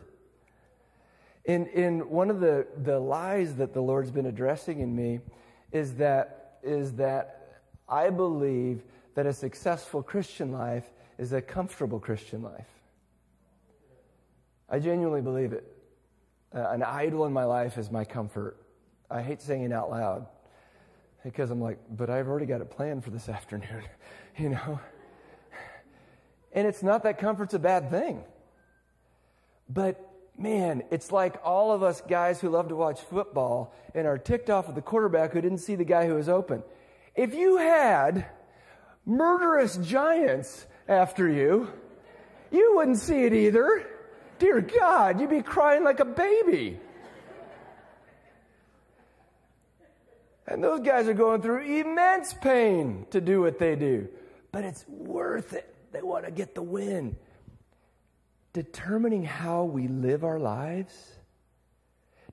In, 1.46 1.66
in 1.68 2.10
one 2.10 2.30
of 2.30 2.40
the, 2.40 2.68
the 2.84 3.00
lies 3.00 3.56
that 3.56 3.74
the 3.74 3.82
Lord's 3.82 4.12
been 4.12 4.28
addressing 4.28 4.80
in 4.80 4.96
me 4.96 5.20
is 5.72 5.96
that, 5.96 6.60
is 6.64 6.94
that 6.94 7.62
I 7.90 8.10
believe 8.10 8.84
that 9.16 9.26
a 9.26 9.34
successful 9.34 10.04
Christian 10.04 10.52
life 10.52 10.86
is 11.18 11.34
a 11.34 11.42
comfortable 11.42 12.00
Christian 12.00 12.44
life. 12.44 12.68
I 14.70 14.80
genuinely 14.80 15.22
believe 15.22 15.52
it. 15.52 15.66
Uh, 16.54 16.70
an 16.70 16.84
idol 16.84 17.26
in 17.26 17.34
my 17.34 17.44
life 17.44 17.78
is 17.78 17.92
my 17.92 18.06
comfort. 18.06 18.58
I 19.10 19.22
hate 19.22 19.42
saying 19.42 19.64
it 19.64 19.72
out 19.72 19.90
loud 19.90 20.28
because 21.24 21.52
I'm 21.52 21.62
like, 21.62 21.80
but 21.90 22.10
I've 22.10 22.28
already 22.28 22.46
got 22.46 22.62
a 22.62 22.66
plan 22.66 23.02
for 23.02 23.10
this 23.10 23.30
afternoon, 23.38 23.84
you 24.38 24.50
know? 24.50 24.80
And 26.54 26.68
it's 26.68 26.84
not 26.84 27.04
that 27.04 27.18
comfort's 27.18 27.54
a 27.54 27.60
bad 27.60 27.90
thing. 27.90 28.24
But 29.70 30.11
man, 30.38 30.84
it's 30.92 31.12
like 31.12 31.40
all 31.44 31.72
of 31.72 31.84
us 31.84 32.02
guys 32.02 32.42
who 32.42 32.50
love 32.50 32.70
to 32.70 32.76
watch 32.76 33.00
football 33.02 33.74
and 33.94 34.08
are 34.08 34.18
ticked 34.18 34.50
off 34.50 34.70
at 34.70 34.76
the 34.76 34.82
quarterback 34.82 35.34
who 35.34 35.42
didn't 35.42 35.60
see 35.60 35.76
the 35.76 35.86
guy 35.86 36.08
who 36.08 36.16
was 36.16 36.30
open. 36.30 36.64
If 37.16 37.34
you 37.34 37.58
had 37.58 38.26
murderous 39.06 39.78
giants 39.78 40.66
after 40.88 41.30
you, 41.30 41.70
you 42.52 42.76
wouldn't 42.76 42.98
see 42.98 43.24
it 43.24 43.34
either. 43.34 43.86
Dear 44.40 44.62
God, 44.62 45.20
you'd 45.20 45.30
be 45.30 45.42
crying 45.42 45.84
like 45.84 46.00
a 46.00 46.06
baby. 46.06 46.80
And 50.48 50.64
those 50.64 50.82
guys 50.82 51.08
are 51.08 51.14
going 51.14 51.42
through 51.42 51.80
immense 51.80 52.34
pain 52.34 53.06
to 53.12 53.22
do 53.22 53.42
what 53.42 53.60
they 53.60 53.76
do. 53.76 54.10
But 54.52 54.66
it's 54.66 54.86
worth 54.88 55.54
it. 55.54 55.74
They 55.92 56.02
want 56.02 56.26
to 56.26 56.32
get 56.32 56.56
the 56.56 56.62
win. 56.62 57.16
Determining 58.54 59.24
how 59.24 59.64
we 59.64 59.88
live 59.88 60.24
our 60.24 60.40
lives, 60.40 61.16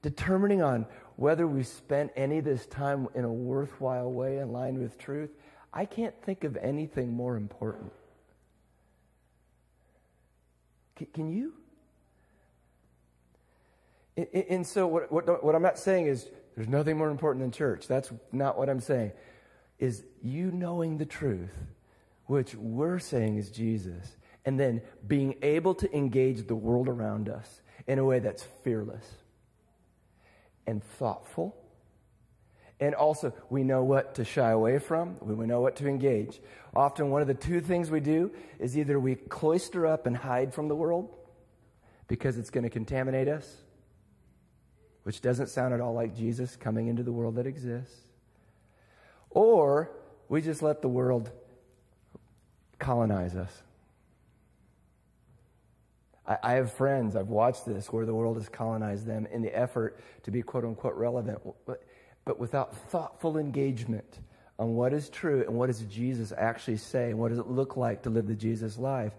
determining 0.02 0.62
on 0.62 0.86
whether 1.16 1.46
we 1.46 1.62
spent 1.62 2.12
any 2.16 2.38
of 2.38 2.44
this 2.44 2.66
time 2.66 3.08
in 3.14 3.24
a 3.24 3.32
worthwhile 3.32 4.10
way 4.10 4.38
in 4.38 4.52
line 4.52 4.80
with 4.80 4.98
truth, 4.98 5.30
I 5.72 5.84
can't 5.84 6.14
think 6.22 6.44
of 6.44 6.56
anything 6.56 7.12
more 7.12 7.36
important. 7.36 7.92
Can 11.14 11.28
you? 11.28 11.52
And 14.32 14.66
so, 14.66 14.88
what, 14.88 15.12
what, 15.12 15.44
what, 15.44 15.54
I'm 15.54 15.62
not 15.62 15.78
saying 15.78 16.06
is 16.06 16.28
there's 16.56 16.68
nothing 16.68 16.98
more 16.98 17.10
important 17.10 17.44
than 17.44 17.52
church. 17.52 17.86
That's 17.86 18.12
not 18.32 18.58
what 18.58 18.68
I'm 18.68 18.80
saying. 18.80 19.12
Is 19.78 20.02
you 20.22 20.50
knowing 20.50 20.98
the 20.98 21.06
truth, 21.06 21.56
which 22.26 22.56
we're 22.56 22.98
saying 22.98 23.36
is 23.36 23.50
Jesus, 23.50 24.16
and 24.48 24.58
then 24.58 24.80
being 25.06 25.36
able 25.42 25.74
to 25.74 25.94
engage 25.94 26.46
the 26.46 26.56
world 26.56 26.88
around 26.88 27.28
us 27.28 27.60
in 27.86 27.98
a 27.98 28.04
way 28.04 28.18
that's 28.18 28.42
fearless 28.64 29.04
and 30.66 30.82
thoughtful. 30.82 31.54
And 32.80 32.94
also, 32.94 33.32
we 33.50 33.62
know 33.62 33.84
what 33.84 34.14
to 34.16 34.24
shy 34.24 34.50
away 34.50 34.78
from, 34.78 35.16
we 35.20 35.46
know 35.46 35.60
what 35.60 35.76
to 35.76 35.86
engage. 35.86 36.40
Often, 36.74 37.10
one 37.10 37.22
of 37.22 37.28
the 37.28 37.34
two 37.34 37.60
things 37.60 37.90
we 37.90 38.00
do 38.00 38.30
is 38.58 38.78
either 38.78 38.98
we 38.98 39.16
cloister 39.16 39.86
up 39.86 40.06
and 40.06 40.16
hide 40.16 40.54
from 40.54 40.68
the 40.68 40.76
world 40.76 41.14
because 42.06 42.38
it's 42.38 42.50
going 42.50 42.64
to 42.64 42.70
contaminate 42.70 43.28
us 43.28 43.58
which 45.08 45.22
doesn't 45.22 45.48
sound 45.48 45.72
at 45.72 45.80
all 45.80 45.94
like 45.94 46.14
Jesus 46.14 46.54
coming 46.54 46.88
into 46.88 47.02
the 47.02 47.12
world 47.12 47.36
that 47.36 47.46
exists. 47.46 47.98
Or 49.30 49.90
we 50.28 50.42
just 50.42 50.60
let 50.60 50.82
the 50.82 50.88
world 50.88 51.30
colonize 52.78 53.34
us. 53.34 53.62
I, 56.42 56.52
have 56.52 56.72
friends, 56.72 57.16
I've 57.16 57.28
watched 57.28 57.64
this, 57.64 57.90
where 57.90 58.04
the 58.04 58.14
world 58.14 58.36
has 58.36 58.48
colonized 58.48 59.06
them 59.06 59.26
in 59.32 59.40
the 59.40 59.56
effort 59.56 59.98
to 60.24 60.30
be 60.30 60.42
quote 60.42 60.64
unquote 60.64 60.94
relevant, 60.94 61.40
but, 61.64 61.82
but 62.24 62.38
without 62.38 62.76
thoughtful 62.90 63.38
engagement 63.38 64.18
on 64.58 64.74
what 64.74 64.92
is 64.92 65.08
true 65.08 65.42
and 65.46 65.56
what 65.56 65.68
does 65.68 65.80
Jesus 65.80 66.32
actually 66.36 66.76
say 66.76 67.10
and 67.10 67.18
what 67.18 67.30
does 67.30 67.38
it 67.38 67.46
look 67.46 67.76
like 67.76 68.02
to 68.02 68.10
live 68.10 68.26
the 68.26 68.34
Jesus 68.34 68.76
life. 68.76 69.12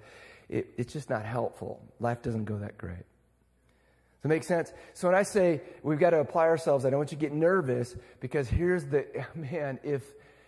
It, 0.49 0.67
it's 0.77 0.93
just 0.93 1.09
not 1.09 1.25
helpful. 1.25 1.81
Life 1.99 2.21
doesn't 2.21 2.45
go 2.45 2.57
that 2.59 2.77
great. 2.77 2.97
Does 2.97 4.23
that 4.23 4.29
make 4.29 4.43
sense? 4.43 4.71
So 4.93 5.07
when 5.07 5.15
I 5.15 5.23
say 5.23 5.61
we've 5.81 5.99
got 5.99 6.09
to 6.09 6.19
apply 6.19 6.47
ourselves, 6.47 6.85
I 6.85 6.89
don't 6.89 6.99
want 6.99 7.11
you 7.11 7.17
to 7.17 7.21
get 7.21 7.33
nervous 7.33 7.95
because 8.19 8.49
here's 8.49 8.85
the 8.85 9.05
man, 9.35 9.79
if 9.83 10.03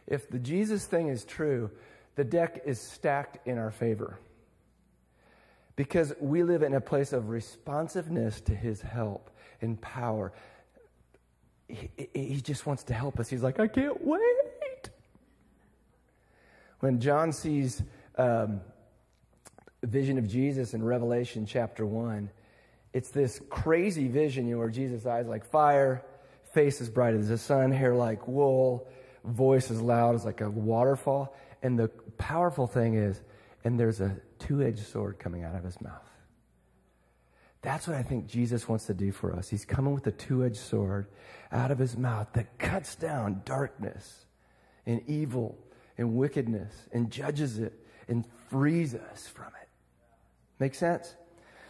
if 0.08 0.30
the 0.30 0.40
Jesus 0.40 0.86
thing 0.86 1.08
is 1.08 1.24
true, 1.24 1.72
the 2.16 2.24
deck 2.24 2.64
is 2.66 2.82
stacked 2.82 3.48
in 3.48 3.58
our 3.58 3.72
favor. 3.72 4.20
Because 5.76 6.14
we 6.20 6.44
live 6.44 6.64
in 6.64 6.74
a 6.74 6.82
place 6.82 7.14
of 7.14 7.30
responsiveness 7.30 8.42
to 8.42 8.56
his 8.56 8.82
help 8.82 9.30
and 9.62 9.80
power. 9.80 10.34
He, 11.68 11.90
he 12.14 12.42
just 12.42 12.66
wants 12.66 12.84
to 12.86 12.94
help 12.94 13.20
us. 13.20 13.30
He's 13.30 13.44
like, 13.44 13.60
I 13.60 13.68
can't 13.68 14.06
wait. 14.06 14.90
When 16.80 17.00
John 17.00 17.32
sees 17.32 17.82
um, 18.18 18.62
vision 19.84 20.18
of 20.18 20.28
Jesus 20.28 20.74
in 20.74 20.84
Revelation 20.84 21.46
chapter 21.46 21.86
1, 21.86 22.30
it's 22.94 23.10
this 23.10 23.40
crazy 23.50 24.08
vision, 24.08 24.48
you 24.48 24.56
know, 24.56 24.60
where 24.60 24.70
Jesus' 24.70 25.06
eyes 25.06 25.28
like 25.28 25.46
fire, 25.46 26.04
face 26.54 26.82
as 26.82 26.90
bright 26.90 27.14
as 27.14 27.30
the 27.30 27.38
sun, 27.38 27.72
hair 27.72 27.96
like 27.96 28.28
wool, 28.28 28.88
voice 29.24 29.72
as 29.72 29.80
loud 29.80 30.16
as 30.16 30.26
like 30.26 30.42
a 30.42 30.50
waterfall. 30.50 31.36
And 31.64 31.78
the 31.78 31.88
powerful 32.18 32.68
thing 32.68 32.96
is, 32.96 33.22
and 33.64 33.80
there's 33.80 34.02
a 34.02 34.18
two 34.42 34.62
edged 34.62 34.86
sword 34.86 35.20
coming 35.20 35.44
out 35.44 35.56
of 35.56 35.64
his 35.64 35.80
mouth. 35.82 36.10
That's 37.62 37.88
what 37.88 37.96
I 37.96 38.04
think 38.04 38.28
Jesus 38.28 38.68
wants 38.68 38.86
to 38.88 38.94
do 38.94 39.12
for 39.12 39.36
us. 39.36 39.50
He's 39.50 39.66
coming 39.66 39.94
with 39.94 40.08
a 40.08 40.12
two 40.12 40.44
edged 40.44 40.58
sword 40.58 41.08
out 41.52 41.70
of 41.70 41.78
his 41.78 41.96
mouth 41.96 42.28
that 42.34 42.58
cuts 42.58 42.96
down 42.96 43.42
darkness 43.46 44.26
and 44.86 45.02
evil 45.08 45.58
and 45.98 46.16
wickedness 46.16 46.74
and 46.92 47.12
judges 47.12 47.60
it 47.60 47.74
and 48.08 48.26
frees 48.50 48.96
us 48.96 49.28
from 49.28 49.48
it. 49.62 49.70
Make 50.60 50.74
sense? 50.74 51.16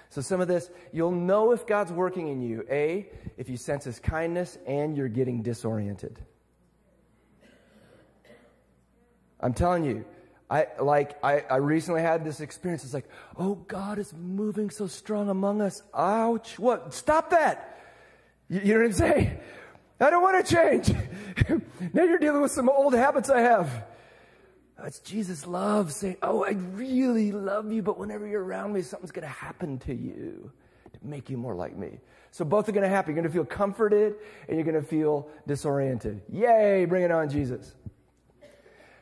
So, 0.10 0.22
some 0.22 0.42
of 0.42 0.48
this, 0.50 0.70
you'll 0.92 1.12
know 1.12 1.54
if 1.54 1.66
God's 1.66 1.92
working 1.92 2.28
in 2.28 2.42
you. 2.42 2.66
A, 2.70 3.10
if 3.38 3.50
you 3.50 3.56
sense 3.56 3.86
His 3.86 4.00
kindness 4.00 4.58
and 4.68 4.98
you're 4.98 5.08
getting 5.08 5.42
disoriented. 5.42 6.20
I'm 9.40 9.54
telling 9.54 9.84
you, 9.86 10.06
I 10.52 10.68
like 10.82 11.18
I, 11.24 11.46
I 11.50 11.56
recently 11.56 12.02
had 12.02 12.26
this 12.26 12.42
experience. 12.42 12.84
It's 12.84 12.94
like, 12.94 13.10
oh, 13.38 13.56
God 13.56 13.98
is 14.00 14.14
moving 14.14 14.70
so 14.70 14.86
strong 14.86 15.30
among 15.30 15.62
us. 15.62 15.82
Ouch! 15.94 16.60
What? 16.60 16.94
Stop 16.94 17.30
that! 17.30 17.80
You, 18.50 18.60
you 18.60 18.74
know 18.74 18.82
what 18.82 18.86
I'm 18.88 18.94
saying? 18.94 19.40
I 20.02 20.10
don't 20.10 20.22
want 20.22 20.46
to 20.46 20.56
change. 20.56 20.94
now 21.94 22.04
you're 22.04 22.20
dealing 22.20 22.42
with 22.42 22.52
some 22.52 22.68
old 22.68 22.94
habits 22.94 23.30
I 23.30 23.40
have. 23.42 23.86
It's 24.84 25.00
Jesus' 25.00 25.48
love 25.48 25.94
saying, 25.94 26.18
Oh, 26.22 26.44
I 26.44 26.52
really 26.52 27.32
love 27.32 27.72
you, 27.72 27.82
but 27.82 27.98
whenever 27.98 28.28
you're 28.28 28.44
around 28.44 28.74
me, 28.74 28.82
something's 28.82 29.12
going 29.12 29.28
to 29.28 29.34
happen 29.34 29.80
to 29.80 29.94
you 29.94 30.52
to 30.92 31.00
make 31.02 31.30
you 31.30 31.38
more 31.38 31.56
like 31.56 31.78
me. 31.78 32.00
So 32.32 32.44
both 32.44 32.68
are 32.68 32.74
going 32.74 32.84
to 32.84 32.90
happen. 32.90 33.16
You're 33.16 33.24
going 33.24 33.32
to 33.32 33.34
feel 33.34 33.46
comforted 33.46 34.16
and 34.50 34.58
you're 34.58 34.66
going 34.66 34.82
to 34.82 34.88
feel 34.88 35.30
disoriented. 35.48 36.22
Yay, 36.30 36.86
bring 36.86 37.04
it 37.04 37.12
on, 37.12 37.30
Jesus. 37.30 37.74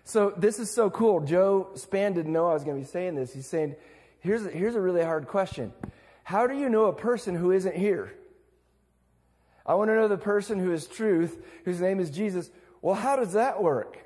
So 0.10 0.34
this 0.36 0.58
is 0.58 0.72
so 0.72 0.90
cool. 0.90 1.20
Joe 1.20 1.70
Span 1.76 2.14
didn't 2.14 2.34
know 2.34 2.48
I 2.48 2.56
was 2.56 2.64
going 2.64 2.76
to 2.76 2.82
be 2.82 2.92
saying 2.92 3.14
this. 3.14 3.32
He's 3.32 3.46
saying, 3.46 3.76
here's 4.22 4.44
a, 4.44 4.50
here's 4.50 4.74
a 4.74 4.82
really 4.82 5.04
hard 5.04 5.28
question. 5.28 5.72
How 6.24 6.48
do 6.48 6.58
you 6.58 6.68
know 6.68 6.86
a 6.86 6.94
person 6.94 7.36
who 7.36 7.52
isn't 7.52 7.76
here? 7.76 8.12
I 9.68 9.76
want 9.76 9.92
to 9.92 9.96
know 9.96 10.08
the 10.08 10.18
person 10.18 10.58
who 10.58 10.72
is 10.72 10.88
truth, 10.88 11.38
whose 11.64 11.80
name 11.80 12.00
is 12.00 12.10
Jesus. 12.10 12.50
Well, 12.82 12.96
how 12.96 13.18
does 13.18 13.34
that 13.34 13.62
work? 13.62 14.00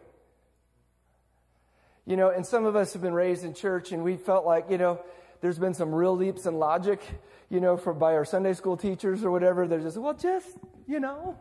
You 2.06 2.18
know, 2.18 2.32
and 2.32 2.46
some 2.46 2.66
of 2.66 2.76
us 2.76 2.92
have 2.92 3.02
been 3.02 3.14
raised 3.14 3.46
in 3.46 3.54
church 3.54 3.94
and 3.94 4.04
we 4.04 4.18
felt 4.18 4.46
like, 4.46 4.70
you 4.70 4.78
know, 4.78 5.00
there's 5.40 5.58
been 5.58 5.74
some 5.74 5.96
real 5.96 6.18
leaps 6.18 6.46
in 6.46 6.56
logic, 6.56 7.02
you 7.50 7.62
know, 7.62 7.78
for 7.78 7.94
by 7.94 8.12
our 8.12 8.26
Sunday 8.26 8.56
school 8.56 8.76
teachers 8.76 9.24
or 9.24 9.32
whatever. 9.32 9.70
They're 9.70 9.80
just, 9.80 9.96
well, 9.96 10.14
just, 10.14 10.50
you 10.86 11.00
know. 11.00 11.40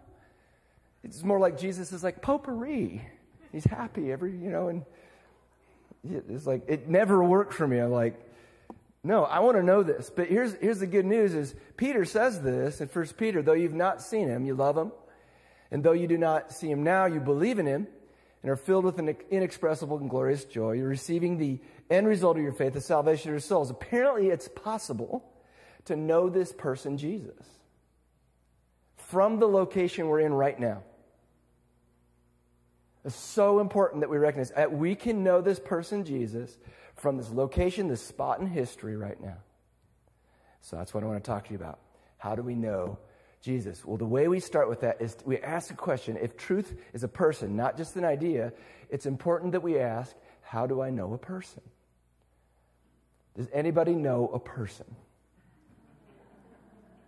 It's 1.03 1.25
more 1.25 1.41
like 1.41 1.59
Jesus 1.59 1.91
is 1.91 2.05
like 2.05 2.23
potpourri. 2.23 3.05
He's 3.53 3.65
happy 3.65 4.11
every, 4.11 4.33
you 4.33 4.51
know, 4.51 4.69
and 4.69 4.85
it's 6.29 6.47
like, 6.47 6.65
it 6.67 6.89
never 6.89 7.23
worked 7.23 7.55
for 7.55 7.69
me. 7.69 7.79
I'm 7.79 7.93
like, 7.93 8.19
no, 9.05 9.25
I 9.25 9.41
want 9.41 9.57
to 9.57 9.63
know 9.63 9.83
this. 9.83 10.11
But 10.11 10.29
here's, 10.29 10.55
here's 10.55 10.79
the 10.79 10.87
good 10.87 11.05
news 11.05 11.35
is 11.35 11.55
Peter 11.77 12.05
says 12.05 12.41
this 12.41 12.81
in 12.81 12.89
First 12.89 13.17
Peter, 13.17 13.43
though 13.43 13.53
you've 13.53 13.75
not 13.75 14.01
seen 14.01 14.29
him, 14.29 14.45
you 14.45 14.55
love 14.55 14.77
him. 14.77 14.93
And 15.71 15.83
though 15.83 15.93
you 15.93 16.07
do 16.07 16.19
not 16.19 16.53
see 16.53 16.71
him 16.71 16.83
now, 16.83 17.07
you 17.07 17.21
believe 17.21 17.59
in 17.59 17.67
him 17.67 17.87
and 18.43 18.51
are 18.51 18.57
filled 18.57 18.85
with 18.85 18.99
an 18.99 19.17
inexpressible 19.31 19.99
and 19.99 20.11
glorious 20.11 20.45
joy. 20.45 20.73
You're 20.73 20.89
receiving 20.89 21.39
the 21.39 21.61
end 21.91 22.07
result 22.07 22.37
of 22.37 22.43
your 22.43 22.53
faith, 22.53 22.75
the 22.75 22.81
salvation 22.81 23.31
of 23.31 23.35
your 23.35 23.41
souls. 23.41 23.71
Apparently, 23.71 24.29
it's 24.29 24.49
possible 24.49 25.25
to 25.87 25.97
know 25.97 26.29
this 26.29 26.53
person, 26.53 26.97
Jesus, 26.99 27.47
from 28.97 29.39
the 29.39 29.47
location 29.47 30.09
we're 30.09 30.21
in 30.21 30.35
right 30.35 30.59
now. 30.59 30.83
It's 33.05 33.17
so 33.17 33.59
important 33.59 34.01
that 34.01 34.11
we 34.11 34.19
recognize 34.19 34.51
that 34.51 34.73
we 34.73 34.95
can 34.95 35.25
know 35.25 35.41
this 35.41 35.59
person, 35.59 36.05
Jesus, 36.05 36.57
from 36.95 37.17
this 37.17 37.31
location, 37.31 37.89
this 37.89 38.05
spot 38.05 38.39
in 38.41 38.47
history 38.47 38.97
right 38.97 39.21
now. 39.21 39.39
So 40.61 40.77
that's 40.77 40.95
what 40.95 41.03
I 41.03 41.07
want 41.07 41.23
to 41.23 41.29
talk 41.29 41.47
to 41.47 41.51
you 41.51 41.57
about. 41.57 41.81
How 42.19 42.37
do 42.37 42.43
we 42.43 42.55
know 42.55 42.99
Jesus? 43.41 43.85
Well, 43.85 43.97
the 43.97 44.05
way 44.05 44.29
we 44.29 44.39
start 44.39 44.69
with 44.69 44.83
that 44.83 45.03
is 45.03 45.17
we 45.25 45.39
ask 45.39 45.73
a 45.73 45.75
question. 45.75 46.17
If 46.17 46.37
truth 46.37 46.75
is 46.93 47.03
a 47.03 47.09
person, 47.09 47.57
not 47.57 47.77
just 47.77 47.97
an 47.97 48.05
idea, 48.05 48.53
it's 48.89 49.07
important 49.07 49.53
that 49.53 49.63
we 49.63 49.81
ask, 49.81 50.15
how 50.43 50.69
do 50.69 50.81
I 50.81 50.91
know 50.91 51.13
a 51.13 51.19
person? 51.19 51.63
Does 53.35 53.49
anybody 53.53 53.95
know 53.95 54.31
a 54.33 54.39
person? 54.39 54.87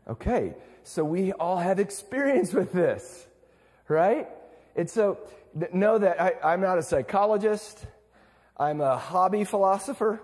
Okay, 0.08 0.54
so 0.82 1.04
we 1.04 1.32
all 1.32 1.58
have 1.58 1.78
experience 1.78 2.52
with 2.52 2.72
this, 2.72 3.26
right? 3.86 4.28
And 4.74 4.90
so 4.90 5.18
know 5.72 5.98
that 5.98 6.20
I, 6.20 6.54
am 6.54 6.60
not 6.60 6.78
a 6.78 6.82
psychologist. 6.82 7.86
I'm 8.56 8.80
a 8.80 8.96
hobby 8.96 9.44
philosopher. 9.44 10.20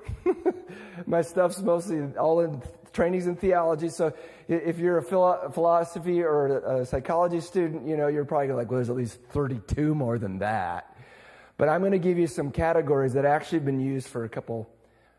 My 1.06 1.22
stuff's 1.22 1.60
mostly 1.60 2.00
all 2.16 2.40
in 2.40 2.62
trainings 2.92 3.26
in 3.26 3.36
theology. 3.36 3.88
So 3.88 4.12
if 4.48 4.78
you're 4.78 4.98
a 4.98 5.02
philosophy 5.02 6.22
or 6.22 6.58
a 6.58 6.86
psychology 6.86 7.40
student, 7.40 7.86
you 7.86 7.96
know, 7.96 8.08
you're 8.08 8.24
probably 8.24 8.52
like, 8.52 8.70
well, 8.70 8.78
there's 8.78 8.90
at 8.90 8.96
least 8.96 9.20
32 9.30 9.94
more 9.94 10.18
than 10.18 10.38
that. 10.38 10.96
But 11.56 11.68
I'm 11.68 11.80
going 11.80 11.92
to 11.92 11.98
give 11.98 12.18
you 12.18 12.26
some 12.26 12.50
categories 12.50 13.12
that 13.12 13.24
actually 13.24 13.58
have 13.58 13.66
been 13.66 13.80
used 13.80 14.08
for 14.08 14.24
a 14.24 14.28
couple, 14.28 14.68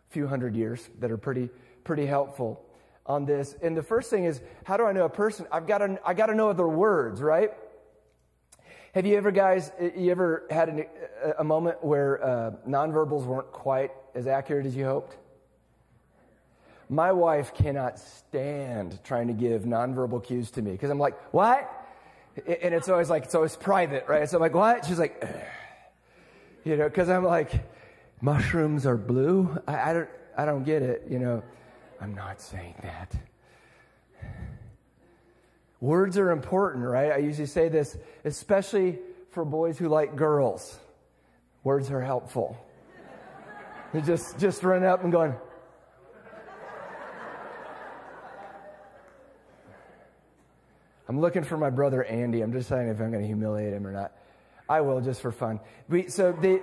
few 0.10 0.28
hundred 0.28 0.56
years 0.56 0.90
that 1.00 1.12
are 1.12 1.18
pretty, 1.18 1.50
pretty 1.84 2.06
helpful 2.06 2.66
on 3.06 3.26
this. 3.26 3.56
And 3.62 3.76
the 3.78 3.84
first 3.84 4.10
thing 4.10 4.26
is, 4.26 4.42
how 4.64 4.78
do 4.78 4.86
I 4.86 4.92
know 4.92 5.06
a 5.06 5.10
person? 5.10 5.46
I've 5.52 5.68
got 5.68 5.80
to, 5.80 6.00
I 6.06 6.14
got 6.14 6.28
to 6.28 6.36
know 6.36 6.52
their 6.54 6.68
words, 6.68 7.22
right? 7.22 7.52
Have 8.94 9.06
you 9.06 9.16
ever, 9.16 9.32
guys, 9.32 9.72
you 9.96 10.12
ever 10.12 10.44
had 10.50 10.68
an, 10.68 10.86
a 11.40 11.44
moment 11.46 11.82
where 11.82 12.22
uh, 12.22 12.52
nonverbals 12.68 13.24
weren't 13.24 13.50
quite 13.54 13.92
as 14.16 14.28
accurate 14.28 14.66
as 14.66 14.76
you 14.76 14.84
hoped? 14.84 15.16
My 16.90 17.14
wife 17.14 17.54
cannot 17.54 18.00
stand 18.00 19.02
trying 19.06 19.28
to 19.28 19.34
give 19.34 19.62
nonverbal 19.62 20.22
cues 20.22 20.52
to 20.52 20.62
me 20.62 20.74
because 20.74 20.90
I'm 20.90 21.00
like, 21.00 21.18
what? 21.34 21.72
And 22.36 22.74
it's 22.74 22.90
always 22.90 23.10
like, 23.10 23.24
it's 23.24 23.36
always 23.36 23.56
private, 23.56 24.10
right? 24.10 24.30
So 24.30 24.36
I'm 24.36 24.42
like, 24.42 24.54
what? 24.54 24.84
She's 24.84 25.00
like, 25.00 25.18
Ugh. 25.24 25.42
you 26.66 26.76
know, 26.76 26.90
because 26.90 27.08
I'm 27.10 27.24
like, 27.24 27.64
mushrooms 28.20 28.86
are 28.86 28.98
blue. 28.98 29.58
I, 29.68 29.92
I, 29.92 29.94
don't, 29.94 30.10
I 30.38 30.44
don't 30.44 30.64
get 30.64 30.82
it, 30.82 31.06
you 31.10 31.20
know. 31.20 31.42
I'm 32.02 32.14
not 32.14 32.42
saying 32.42 32.76
that. 32.84 33.16
Words 35.82 36.18
are 36.18 36.32
important, 36.32 36.86
right? 36.86 37.12
I 37.12 37.18
usually 37.18 37.48
say 37.48 37.68
this, 37.68 37.98
especially 38.24 39.00
for 39.32 39.44
boys 39.44 39.78
who 39.78 39.90
like 39.90 40.16
girls. 40.16 40.80
Words 41.64 41.92
are 41.92 42.02
helpful. 42.02 42.56
They're 43.92 44.02
just, 44.02 44.40
just 44.40 44.64
run 44.64 44.84
up 44.84 45.04
and 45.04 45.12
going, 45.12 45.34
I'm 51.10 51.20
looking 51.20 51.44
for 51.44 51.58
my 51.58 51.70
brother 51.70 52.06
Andy. 52.06 52.42
I'm 52.42 52.54
just 52.54 52.70
deciding 52.70 52.88
if 52.88 53.02
I'm 53.02 53.12
going 53.12 53.24
to 53.24 53.28
humiliate 53.28 53.74
him 53.74 53.86
or 53.86 53.92
not. 53.92 54.14
I 54.70 54.80
will 54.80 55.02
just 55.02 55.20
for 55.20 55.34
fun. 55.34 55.60
We, 55.90 56.08
so 56.08 56.32
the 56.32 56.62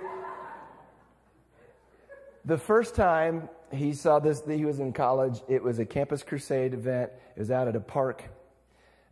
the 2.45 2.57
first 2.57 2.95
time 2.95 3.47
he 3.71 3.93
saw 3.93 4.17
this, 4.17 4.41
he 4.47 4.65
was 4.65 4.79
in 4.79 4.93
college. 4.93 5.41
It 5.47 5.61
was 5.61 5.77
a 5.77 5.85
campus 5.85 6.23
crusade 6.23 6.73
event. 6.73 7.11
It 7.35 7.39
was 7.39 7.51
out 7.51 7.67
at 7.67 7.75
a 7.75 7.79
park, 7.79 8.23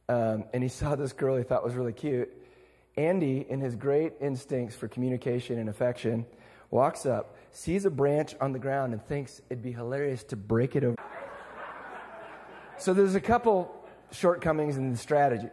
um, 0.10 0.46
and 0.54 0.64
he 0.64 0.70
saw 0.82 0.96
this 0.96 1.14
girl 1.14 1.38
he 1.38 1.44
thought 1.44 1.64
was 1.64 1.76
really 1.76 1.94
cute. 1.94 2.30
Andy, 2.96 3.46
in 3.48 3.62
his 3.62 3.76
great 3.76 4.14
instincts 4.20 4.76
for 4.76 4.88
communication 4.88 5.60
and 5.60 5.70
affection, 5.70 6.26
walks 6.72 7.06
up, 7.06 7.36
sees 7.52 7.86
a 7.86 7.92
branch 7.92 8.36
on 8.42 8.52
the 8.52 8.60
ground, 8.60 8.94
and 8.94 9.06
thinks 9.06 9.42
it'd 9.50 9.64
be 9.64 9.72
hilarious 9.72 10.24
to 10.26 10.36
break 10.36 10.76
it 10.76 10.84
over. 10.84 10.96
So 12.80 12.94
there's 12.94 13.16
a 13.16 13.20
couple 13.20 13.74
shortcomings 14.12 14.78
in 14.78 14.92
the 14.92 14.98
strategy. 14.98 15.50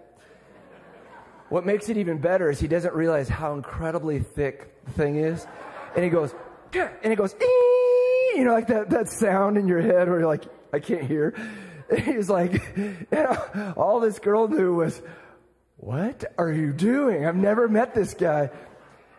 What 1.49 1.65
makes 1.65 1.89
it 1.89 1.97
even 1.97 2.19
better 2.19 2.51
is 2.51 2.61
he 2.61 2.69
doesn't 2.69 2.95
realize 2.95 3.29
how 3.29 3.55
incredibly 3.55 4.19
thick 4.19 4.85
the 4.85 4.91
thing 4.91 5.17
is. 5.17 5.47
And 5.95 6.05
he 6.05 6.11
goes, 6.11 6.35
and 6.75 7.13
it 7.13 7.17
goes, 7.17 7.35
you 8.35 8.45
know, 8.45 8.53
like 8.53 8.67
that, 8.69 8.91
that 8.91 9.09
sound 9.09 9.57
in 9.57 9.69
your 9.69 9.81
head 9.81 10.09
where 10.09 10.19
you're 10.19 10.29
like, 10.29 10.45
I 10.73 10.81
can't 10.81 11.05
hear. 11.05 11.35
He's 12.05 12.31
like, 12.31 12.63
all 13.77 14.01
this 14.01 14.19
girl 14.19 14.49
knew 14.49 14.75
was, 14.75 15.01
what 15.77 16.25
are 16.39 16.51
you 16.51 16.73
doing? 16.73 17.27
I've 17.27 17.37
never 17.37 17.69
met 17.69 17.95
this 17.95 18.15
guy. 18.15 18.51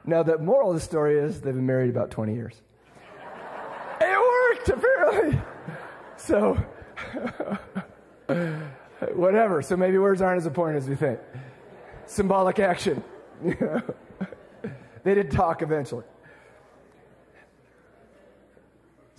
Now, 0.06 0.24
the 0.24 0.38
moral 0.38 0.70
of 0.70 0.76
the 0.76 0.82
story 0.82 1.18
is 1.18 1.42
they've 1.42 1.54
been 1.54 1.66
married 1.66 1.90
about 1.90 2.12
20 2.12 2.34
years. 2.34 2.62
it 4.02 4.58
worked, 4.58 4.70
apparently. 4.70 5.42
So, 6.18 6.58
whatever. 9.14 9.62
So 9.62 9.78
maybe 9.78 9.98
words 9.98 10.22
aren't 10.22 10.38
as 10.38 10.48
important 10.48 10.84
as 10.84 10.90
we 10.90 10.96
think. 10.96 11.20
Symbolic 12.06 12.60
action. 12.60 13.04
they 13.44 15.14
did 15.14 15.32
talk 15.32 15.62
eventually. 15.62 16.06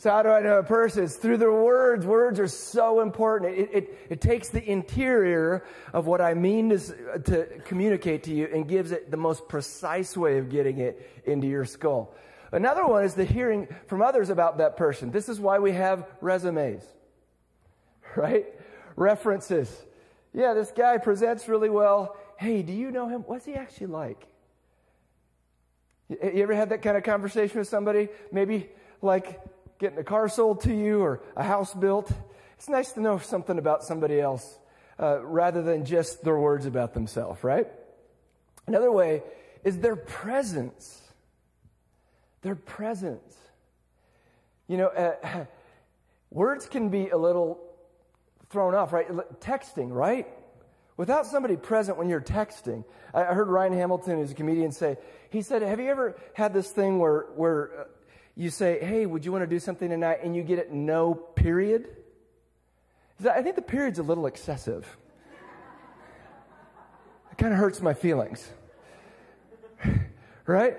So 0.06 0.12
how 0.12 0.22
do 0.22 0.28
I 0.28 0.40
know 0.40 0.60
a 0.60 0.62
person? 0.62 1.02
It's 1.02 1.16
through 1.16 1.38
their 1.38 1.50
words. 1.50 2.06
Words 2.06 2.38
are 2.38 2.46
so 2.46 3.00
important. 3.00 3.58
It, 3.58 3.70
it, 3.72 3.98
it 4.08 4.20
takes 4.20 4.50
the 4.50 4.64
interior 4.64 5.64
of 5.92 6.06
what 6.06 6.20
I 6.20 6.32
mean 6.34 6.68
to, 6.68 7.18
to 7.24 7.46
communicate 7.64 8.22
to 8.22 8.32
you 8.32 8.48
and 8.54 8.68
gives 8.68 8.92
it 8.92 9.10
the 9.10 9.16
most 9.16 9.48
precise 9.48 10.16
way 10.16 10.38
of 10.38 10.48
getting 10.48 10.78
it 10.78 11.10
into 11.24 11.48
your 11.48 11.64
skull. 11.64 12.14
Another 12.52 12.86
one 12.86 13.02
is 13.02 13.14
the 13.14 13.24
hearing 13.24 13.66
from 13.88 14.00
others 14.00 14.30
about 14.30 14.58
that 14.58 14.76
person. 14.76 15.10
This 15.10 15.28
is 15.28 15.40
why 15.40 15.58
we 15.58 15.72
have 15.72 16.06
resumes, 16.20 16.84
right? 18.16 18.46
References. 18.94 19.76
Yeah, 20.32 20.54
this 20.54 20.70
guy 20.70 20.98
presents 20.98 21.48
really 21.48 21.68
well. 21.68 22.16
Hey, 22.36 22.62
do 22.62 22.72
you 22.72 22.92
know 22.92 23.08
him? 23.08 23.22
What's 23.22 23.44
he 23.44 23.54
actually 23.54 23.88
like? 23.88 24.24
You 26.08 26.44
ever 26.44 26.54
had 26.54 26.68
that 26.68 26.82
kind 26.82 26.96
of 26.96 27.02
conversation 27.02 27.58
with 27.58 27.66
somebody? 27.66 28.08
Maybe 28.30 28.70
like 29.02 29.42
getting 29.78 29.98
a 29.98 30.04
car 30.04 30.28
sold 30.28 30.62
to 30.62 30.74
you 30.74 31.00
or 31.00 31.22
a 31.36 31.42
house 31.42 31.74
built. 31.74 32.10
It's 32.56 32.68
nice 32.68 32.92
to 32.92 33.00
know 33.00 33.18
something 33.18 33.58
about 33.58 33.82
somebody 33.84 34.20
else 34.20 34.58
uh, 34.98 35.24
rather 35.24 35.62
than 35.62 35.84
just 35.84 36.24
their 36.24 36.38
words 36.38 36.66
about 36.66 36.94
themselves, 36.94 37.44
right? 37.44 37.68
Another 38.66 38.90
way 38.90 39.22
is 39.64 39.78
their 39.78 39.96
presence. 39.96 41.02
Their 42.42 42.54
presence. 42.54 43.36
You 44.68 44.78
know, 44.78 44.88
uh, 44.88 45.44
words 46.30 46.66
can 46.66 46.88
be 46.88 47.08
a 47.10 47.16
little 47.16 47.60
thrown 48.50 48.74
off, 48.74 48.92
right? 48.92 49.08
Texting, 49.40 49.90
right? 49.90 50.26
Without 50.96 51.26
somebody 51.26 51.56
present 51.56 51.98
when 51.98 52.08
you're 52.08 52.20
texting. 52.22 52.84
I 53.12 53.24
heard 53.24 53.48
Ryan 53.48 53.74
Hamilton, 53.74 54.18
who's 54.18 54.30
a 54.30 54.34
comedian, 54.34 54.72
say, 54.72 54.96
he 55.30 55.42
said, 55.42 55.62
Have 55.62 55.78
you 55.78 55.90
ever 55.90 56.16
had 56.34 56.54
this 56.54 56.70
thing 56.70 56.98
where, 56.98 57.26
where 57.34 57.80
uh, 57.80 57.84
you 58.36 58.50
say, 58.50 58.78
hey, 58.78 59.06
would 59.06 59.24
you 59.24 59.32
want 59.32 59.42
to 59.42 59.46
do 59.46 59.58
something 59.58 59.88
tonight? 59.88 60.18
And 60.22 60.36
you 60.36 60.42
get 60.42 60.58
it 60.58 60.70
no 60.70 61.14
period. 61.14 61.88
I 63.28 63.40
think 63.42 63.56
the 63.56 63.62
period's 63.62 63.98
a 63.98 64.02
little 64.02 64.26
excessive. 64.26 64.86
It 67.32 67.38
kind 67.38 67.52
of 67.52 67.58
hurts 67.58 67.82
my 67.82 67.92
feelings. 67.92 68.48
right? 70.46 70.78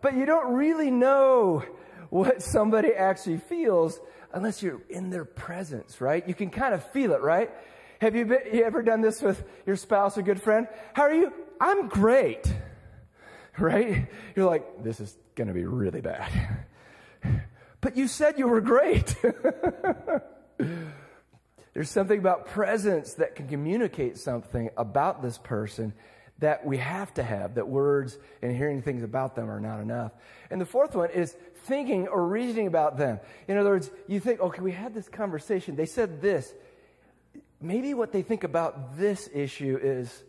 But 0.00 0.14
you 0.14 0.24
don't 0.24 0.54
really 0.54 0.90
know 0.90 1.64
what 2.08 2.42
somebody 2.42 2.94
actually 2.94 3.36
feels 3.36 4.00
unless 4.32 4.62
you're 4.62 4.80
in 4.88 5.10
their 5.10 5.26
presence, 5.26 6.00
right? 6.00 6.26
You 6.26 6.34
can 6.34 6.48
kind 6.48 6.72
of 6.72 6.82
feel 6.92 7.12
it, 7.12 7.20
right? 7.20 7.50
Have 8.00 8.14
you, 8.14 8.24
been, 8.24 8.40
you 8.52 8.64
ever 8.64 8.82
done 8.82 9.00
this 9.00 9.20
with 9.20 9.44
your 9.66 9.76
spouse 9.76 10.16
or 10.16 10.22
good 10.22 10.40
friend? 10.40 10.68
How 10.94 11.02
are 11.02 11.12
you? 11.12 11.32
I'm 11.60 11.88
great. 11.88 12.52
Right? 13.60 14.06
You're 14.36 14.46
like, 14.46 14.84
this 14.84 15.00
is 15.00 15.18
going 15.34 15.48
to 15.48 15.52
be 15.52 15.64
really 15.64 16.00
bad. 16.00 16.30
But 17.80 17.96
you 17.96 18.08
said 18.08 18.38
you 18.38 18.48
were 18.48 18.60
great. 18.60 19.14
There's 21.74 21.90
something 21.90 22.18
about 22.18 22.46
presence 22.48 23.14
that 23.14 23.36
can 23.36 23.46
communicate 23.48 24.18
something 24.18 24.70
about 24.76 25.22
this 25.22 25.38
person 25.38 25.92
that 26.40 26.64
we 26.64 26.78
have 26.78 27.12
to 27.14 27.22
have, 27.22 27.54
that 27.54 27.68
words 27.68 28.18
and 28.42 28.56
hearing 28.56 28.82
things 28.82 29.02
about 29.02 29.34
them 29.34 29.50
are 29.50 29.60
not 29.60 29.80
enough. 29.80 30.12
And 30.50 30.60
the 30.60 30.66
fourth 30.66 30.94
one 30.94 31.10
is 31.10 31.36
thinking 31.64 32.08
or 32.08 32.26
reasoning 32.26 32.66
about 32.66 32.96
them. 32.96 33.20
In 33.48 33.56
other 33.56 33.70
words, 33.70 33.90
you 34.06 34.20
think, 34.20 34.40
okay, 34.40 34.60
we 34.60 34.72
had 34.72 34.94
this 34.94 35.08
conversation. 35.08 35.76
They 35.76 35.86
said 35.86 36.20
this. 36.20 36.52
Maybe 37.60 37.92
what 37.94 38.12
they 38.12 38.22
think 38.22 38.44
about 38.44 38.96
this 38.96 39.28
issue 39.34 39.78
is, 39.80 40.22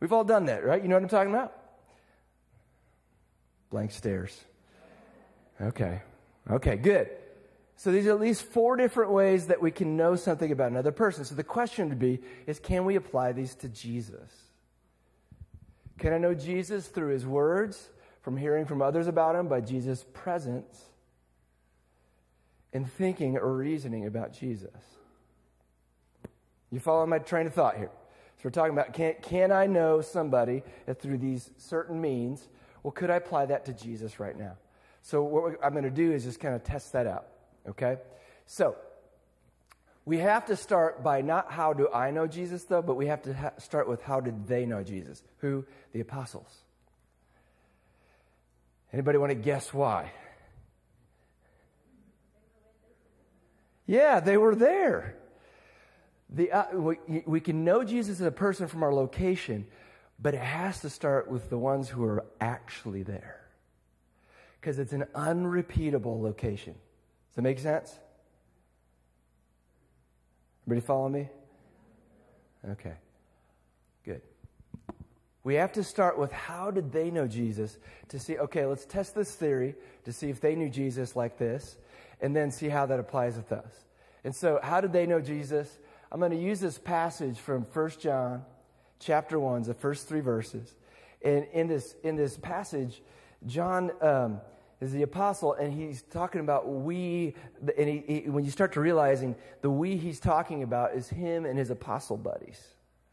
we've 0.00 0.12
all 0.12 0.24
done 0.24 0.46
that, 0.46 0.64
right? 0.64 0.82
You 0.82 0.88
know 0.88 0.96
what 0.96 1.02
I'm 1.02 1.08
talking 1.10 1.32
about? 1.32 1.52
Blank 3.70 3.92
stares. 3.92 4.38
Okay. 5.60 6.00
Okay, 6.50 6.76
good. 6.76 7.10
So 7.76 7.90
these 7.90 8.06
are 8.06 8.10
at 8.10 8.20
least 8.20 8.42
four 8.42 8.76
different 8.76 9.12
ways 9.12 9.46
that 9.46 9.60
we 9.60 9.70
can 9.70 9.96
know 9.96 10.14
something 10.14 10.52
about 10.52 10.70
another 10.70 10.92
person. 10.92 11.24
So 11.24 11.34
the 11.34 11.44
question 11.44 11.88
would 11.88 11.98
be 11.98 12.20
is 12.46 12.58
can 12.60 12.84
we 12.84 12.96
apply 12.96 13.32
these 13.32 13.54
to 13.56 13.68
Jesus? 13.68 14.30
Can 15.98 16.12
I 16.12 16.18
know 16.18 16.34
Jesus 16.34 16.86
through 16.86 17.12
his 17.12 17.26
words, 17.26 17.88
from 18.22 18.36
hearing 18.36 18.66
from 18.66 18.82
others 18.82 19.06
about 19.06 19.36
him, 19.36 19.48
by 19.48 19.60
Jesus' 19.60 20.04
presence, 20.12 20.82
and 22.72 22.90
thinking 22.90 23.36
or 23.36 23.56
reasoning 23.56 24.06
about 24.06 24.32
Jesus? 24.32 24.70
You 26.70 26.80
follow 26.80 27.06
my 27.06 27.18
train 27.18 27.46
of 27.46 27.54
thought 27.54 27.76
here? 27.76 27.90
So 28.36 28.42
we're 28.44 28.50
talking 28.50 28.72
about 28.72 28.92
can, 28.92 29.14
can 29.22 29.52
I 29.52 29.66
know 29.66 30.00
somebody 30.00 30.62
through 30.98 31.18
these 31.18 31.50
certain 31.56 32.00
means? 32.00 32.48
Well, 32.82 32.92
could 32.92 33.10
I 33.10 33.16
apply 33.16 33.46
that 33.46 33.64
to 33.66 33.72
Jesus 33.72 34.20
right 34.20 34.36
now? 34.36 34.56
So, 35.04 35.22
what 35.22 35.58
I'm 35.62 35.72
going 35.72 35.84
to 35.84 35.90
do 35.90 36.12
is 36.12 36.24
just 36.24 36.40
kind 36.40 36.54
of 36.54 36.64
test 36.64 36.94
that 36.94 37.06
out, 37.06 37.26
okay? 37.68 37.98
So, 38.46 38.74
we 40.06 40.16
have 40.16 40.46
to 40.46 40.56
start 40.56 41.02
by 41.02 41.20
not 41.20 41.52
how 41.52 41.74
do 41.74 41.90
I 41.92 42.10
know 42.10 42.26
Jesus, 42.26 42.64
though, 42.64 42.80
but 42.80 42.94
we 42.94 43.08
have 43.08 43.20
to 43.22 43.34
ha- 43.34 43.52
start 43.58 43.86
with 43.86 44.02
how 44.02 44.20
did 44.20 44.46
they 44.46 44.64
know 44.64 44.82
Jesus? 44.82 45.22
Who? 45.38 45.66
The 45.92 46.00
apostles. 46.00 46.50
Anybody 48.94 49.18
want 49.18 49.28
to 49.28 49.34
guess 49.34 49.74
why? 49.74 50.10
Yeah, 53.86 54.20
they 54.20 54.38
were 54.38 54.54
there. 54.54 55.16
The, 56.30 56.50
uh, 56.50 56.76
we, 56.76 56.96
we 57.26 57.40
can 57.40 57.62
know 57.62 57.84
Jesus 57.84 58.22
as 58.22 58.26
a 58.26 58.32
person 58.32 58.68
from 58.68 58.82
our 58.82 58.94
location, 58.94 59.66
but 60.18 60.32
it 60.32 60.40
has 60.40 60.80
to 60.80 60.88
start 60.88 61.30
with 61.30 61.50
the 61.50 61.58
ones 61.58 61.90
who 61.90 62.04
are 62.04 62.24
actually 62.40 63.02
there 63.02 63.43
because 64.64 64.78
it's 64.78 64.94
an 64.94 65.04
unrepeatable 65.14 66.22
location. 66.22 66.72
Does 66.72 67.36
that 67.36 67.42
make 67.42 67.58
sense? 67.58 67.98
Everybody 70.66 70.86
follow 70.86 71.10
me? 71.10 71.28
Okay. 72.70 72.94
Good. 74.06 74.22
We 75.42 75.56
have 75.56 75.72
to 75.72 75.84
start 75.84 76.18
with 76.18 76.32
how 76.32 76.70
did 76.70 76.92
they 76.92 77.10
know 77.10 77.26
Jesus 77.26 77.76
to 78.08 78.18
see, 78.18 78.38
okay, 78.38 78.64
let's 78.64 78.86
test 78.86 79.14
this 79.14 79.34
theory 79.34 79.74
to 80.06 80.14
see 80.14 80.30
if 80.30 80.40
they 80.40 80.54
knew 80.54 80.70
Jesus 80.70 81.14
like 81.14 81.36
this, 81.36 81.76
and 82.22 82.34
then 82.34 82.50
see 82.50 82.70
how 82.70 82.86
that 82.86 82.98
applies 82.98 83.36
with 83.36 83.52
us. 83.52 83.84
And 84.24 84.34
so, 84.34 84.60
how 84.62 84.80
did 84.80 84.94
they 84.94 85.04
know 85.04 85.20
Jesus? 85.20 85.78
I'm 86.10 86.20
going 86.20 86.32
to 86.32 86.38
use 86.38 86.60
this 86.60 86.78
passage 86.78 87.38
from 87.38 87.66
1 87.70 87.90
John 88.00 88.46
chapter 88.98 89.38
1, 89.38 89.64
the 89.64 89.74
first 89.74 90.08
three 90.08 90.20
verses. 90.20 90.74
And 91.20 91.44
in 91.52 91.66
this, 91.68 91.94
in 92.02 92.16
this 92.16 92.38
passage, 92.38 93.02
John 93.46 93.90
um, 94.00 94.40
is 94.84 94.92
the 94.92 95.02
apostle, 95.02 95.54
and 95.54 95.72
he's 95.72 96.02
talking 96.02 96.40
about 96.40 96.68
we, 96.68 97.34
and 97.76 97.88
he, 97.88 98.04
he, 98.06 98.30
when 98.30 98.44
you 98.44 98.50
start 98.50 98.72
to 98.74 98.80
realizing 98.80 99.34
the 99.62 99.70
we 99.70 99.96
he's 99.96 100.20
talking 100.20 100.62
about 100.62 100.94
is 100.94 101.08
him 101.08 101.46
and 101.46 101.58
his 101.58 101.70
apostle 101.70 102.16
buddies. 102.16 102.62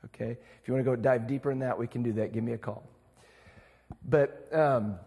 Okay? 0.06 0.32
If 0.32 0.68
you 0.68 0.74
want 0.74 0.86
to 0.86 0.92
go 0.92 0.96
dive 0.96 1.28
deeper 1.28 1.52
in 1.52 1.60
that, 1.60 1.78
we 1.78 1.88
can 1.88 2.04
do 2.04 2.14
that. 2.14 2.34
Give 2.34 2.44
me 2.44 2.54
a 2.54 2.58
call. 2.58 2.84
But, 4.08 4.48
um, 4.52 4.98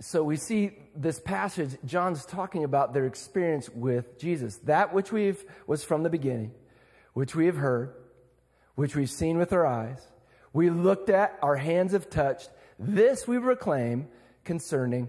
so 0.00 0.22
we 0.22 0.36
see 0.36 0.72
this 0.96 1.20
passage, 1.20 1.78
John's 1.84 2.26
talking 2.26 2.64
about 2.64 2.92
their 2.92 3.06
experience 3.06 3.68
with 3.70 4.18
Jesus. 4.18 4.56
That 4.64 4.92
which 4.92 5.12
we've, 5.12 5.42
was 5.66 5.84
from 5.84 6.02
the 6.02 6.10
beginning, 6.10 6.52
which 7.14 7.34
we 7.34 7.46
have 7.46 7.56
heard, 7.56 7.94
which 8.74 8.96
we've 8.96 9.10
seen 9.10 9.38
with 9.38 9.52
our 9.52 9.66
eyes, 9.66 10.00
we 10.52 10.70
looked 10.70 11.08
at, 11.08 11.38
our 11.40 11.56
hands 11.56 11.92
have 11.92 12.10
touched. 12.10 12.50
This 12.78 13.26
we 13.26 13.38
proclaim 13.38 14.08
concerning 14.44 15.08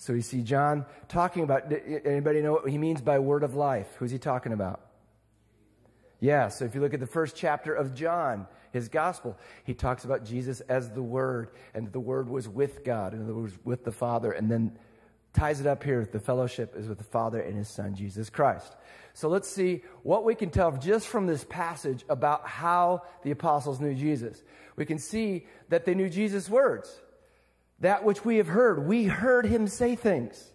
So 0.00 0.14
you 0.14 0.22
see 0.22 0.40
John 0.40 0.86
talking 1.08 1.42
about, 1.42 1.70
anybody 2.06 2.40
know 2.40 2.52
what 2.52 2.70
he 2.70 2.78
means 2.78 3.02
by 3.02 3.18
word 3.18 3.42
of 3.42 3.54
life? 3.54 3.86
Who's 3.98 4.10
he 4.10 4.18
talking 4.18 4.54
about? 4.54 4.80
Yeah, 6.20 6.48
so 6.48 6.64
if 6.64 6.74
you 6.74 6.80
look 6.80 6.94
at 6.94 7.00
the 7.00 7.06
first 7.06 7.36
chapter 7.36 7.74
of 7.74 7.94
John, 7.94 8.46
his 8.72 8.88
gospel, 8.88 9.36
he 9.62 9.74
talks 9.74 10.06
about 10.06 10.24
Jesus 10.24 10.60
as 10.62 10.88
the 10.88 11.02
Word, 11.02 11.50
and 11.74 11.92
the 11.92 12.00
Word 12.00 12.30
was 12.30 12.48
with 12.48 12.82
God, 12.82 13.12
and 13.12 13.28
it 13.28 13.32
was 13.34 13.52
with 13.62 13.84
the 13.84 13.92
Father, 13.92 14.32
and 14.32 14.50
then 14.50 14.78
ties 15.34 15.60
it 15.60 15.66
up 15.66 15.84
here. 15.84 16.08
The 16.10 16.18
fellowship 16.18 16.76
is 16.76 16.88
with 16.88 16.96
the 16.96 17.04
Father 17.04 17.38
and 17.38 17.54
his 17.54 17.68
Son, 17.68 17.94
Jesus 17.94 18.30
Christ. 18.30 18.74
So 19.12 19.28
let's 19.28 19.50
see 19.50 19.82
what 20.02 20.24
we 20.24 20.34
can 20.34 20.48
tell 20.48 20.72
just 20.72 21.08
from 21.08 21.26
this 21.26 21.44
passage 21.44 22.06
about 22.08 22.48
how 22.48 23.02
the 23.22 23.32
apostles 23.32 23.80
knew 23.80 23.94
Jesus. 23.94 24.42
We 24.76 24.86
can 24.86 24.98
see 24.98 25.46
that 25.68 25.84
they 25.84 25.94
knew 25.94 26.08
Jesus' 26.08 26.48
words. 26.48 27.02
That 27.80 28.04
which 28.04 28.24
we 28.24 28.36
have 28.36 28.48
heard. 28.48 28.86
We 28.86 29.04
heard 29.04 29.46
him 29.46 29.66
say 29.66 29.96
things. 29.96 30.50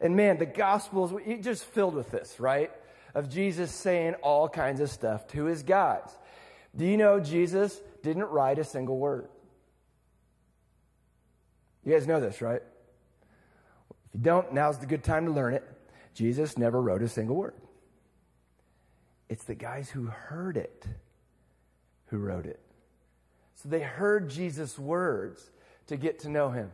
And 0.00 0.16
man, 0.16 0.38
the 0.38 0.46
Gospels, 0.46 1.12
are 1.12 1.36
just 1.36 1.64
filled 1.64 1.94
with 1.94 2.10
this, 2.10 2.40
right? 2.40 2.70
Of 3.14 3.28
Jesus 3.28 3.70
saying 3.70 4.14
all 4.22 4.48
kinds 4.48 4.80
of 4.80 4.90
stuff 4.90 5.26
to 5.28 5.44
his 5.44 5.62
guys. 5.62 6.10
Do 6.74 6.84
you 6.84 6.96
know 6.96 7.20
Jesus 7.20 7.80
didn't 8.02 8.24
write 8.24 8.58
a 8.58 8.64
single 8.64 8.98
word? 8.98 9.28
You 11.84 11.92
guys 11.92 12.06
know 12.06 12.20
this, 12.20 12.40
right? 12.40 12.62
If 14.06 14.14
you 14.14 14.20
don't, 14.20 14.52
now's 14.52 14.78
the 14.78 14.86
good 14.86 15.04
time 15.04 15.26
to 15.26 15.32
learn 15.32 15.54
it. 15.54 15.64
Jesus 16.14 16.56
never 16.56 16.80
wrote 16.80 17.02
a 17.02 17.08
single 17.08 17.36
word. 17.36 17.54
It's 19.28 19.44
the 19.44 19.54
guys 19.54 19.90
who 19.90 20.06
heard 20.06 20.56
it 20.56 20.86
who 22.06 22.18
wrote 22.18 22.46
it. 22.46 22.60
So 23.54 23.68
they 23.68 23.80
heard 23.80 24.28
Jesus' 24.28 24.78
words 24.78 25.50
to 25.86 25.96
get 25.96 26.20
to 26.20 26.28
know 26.28 26.50
him. 26.50 26.70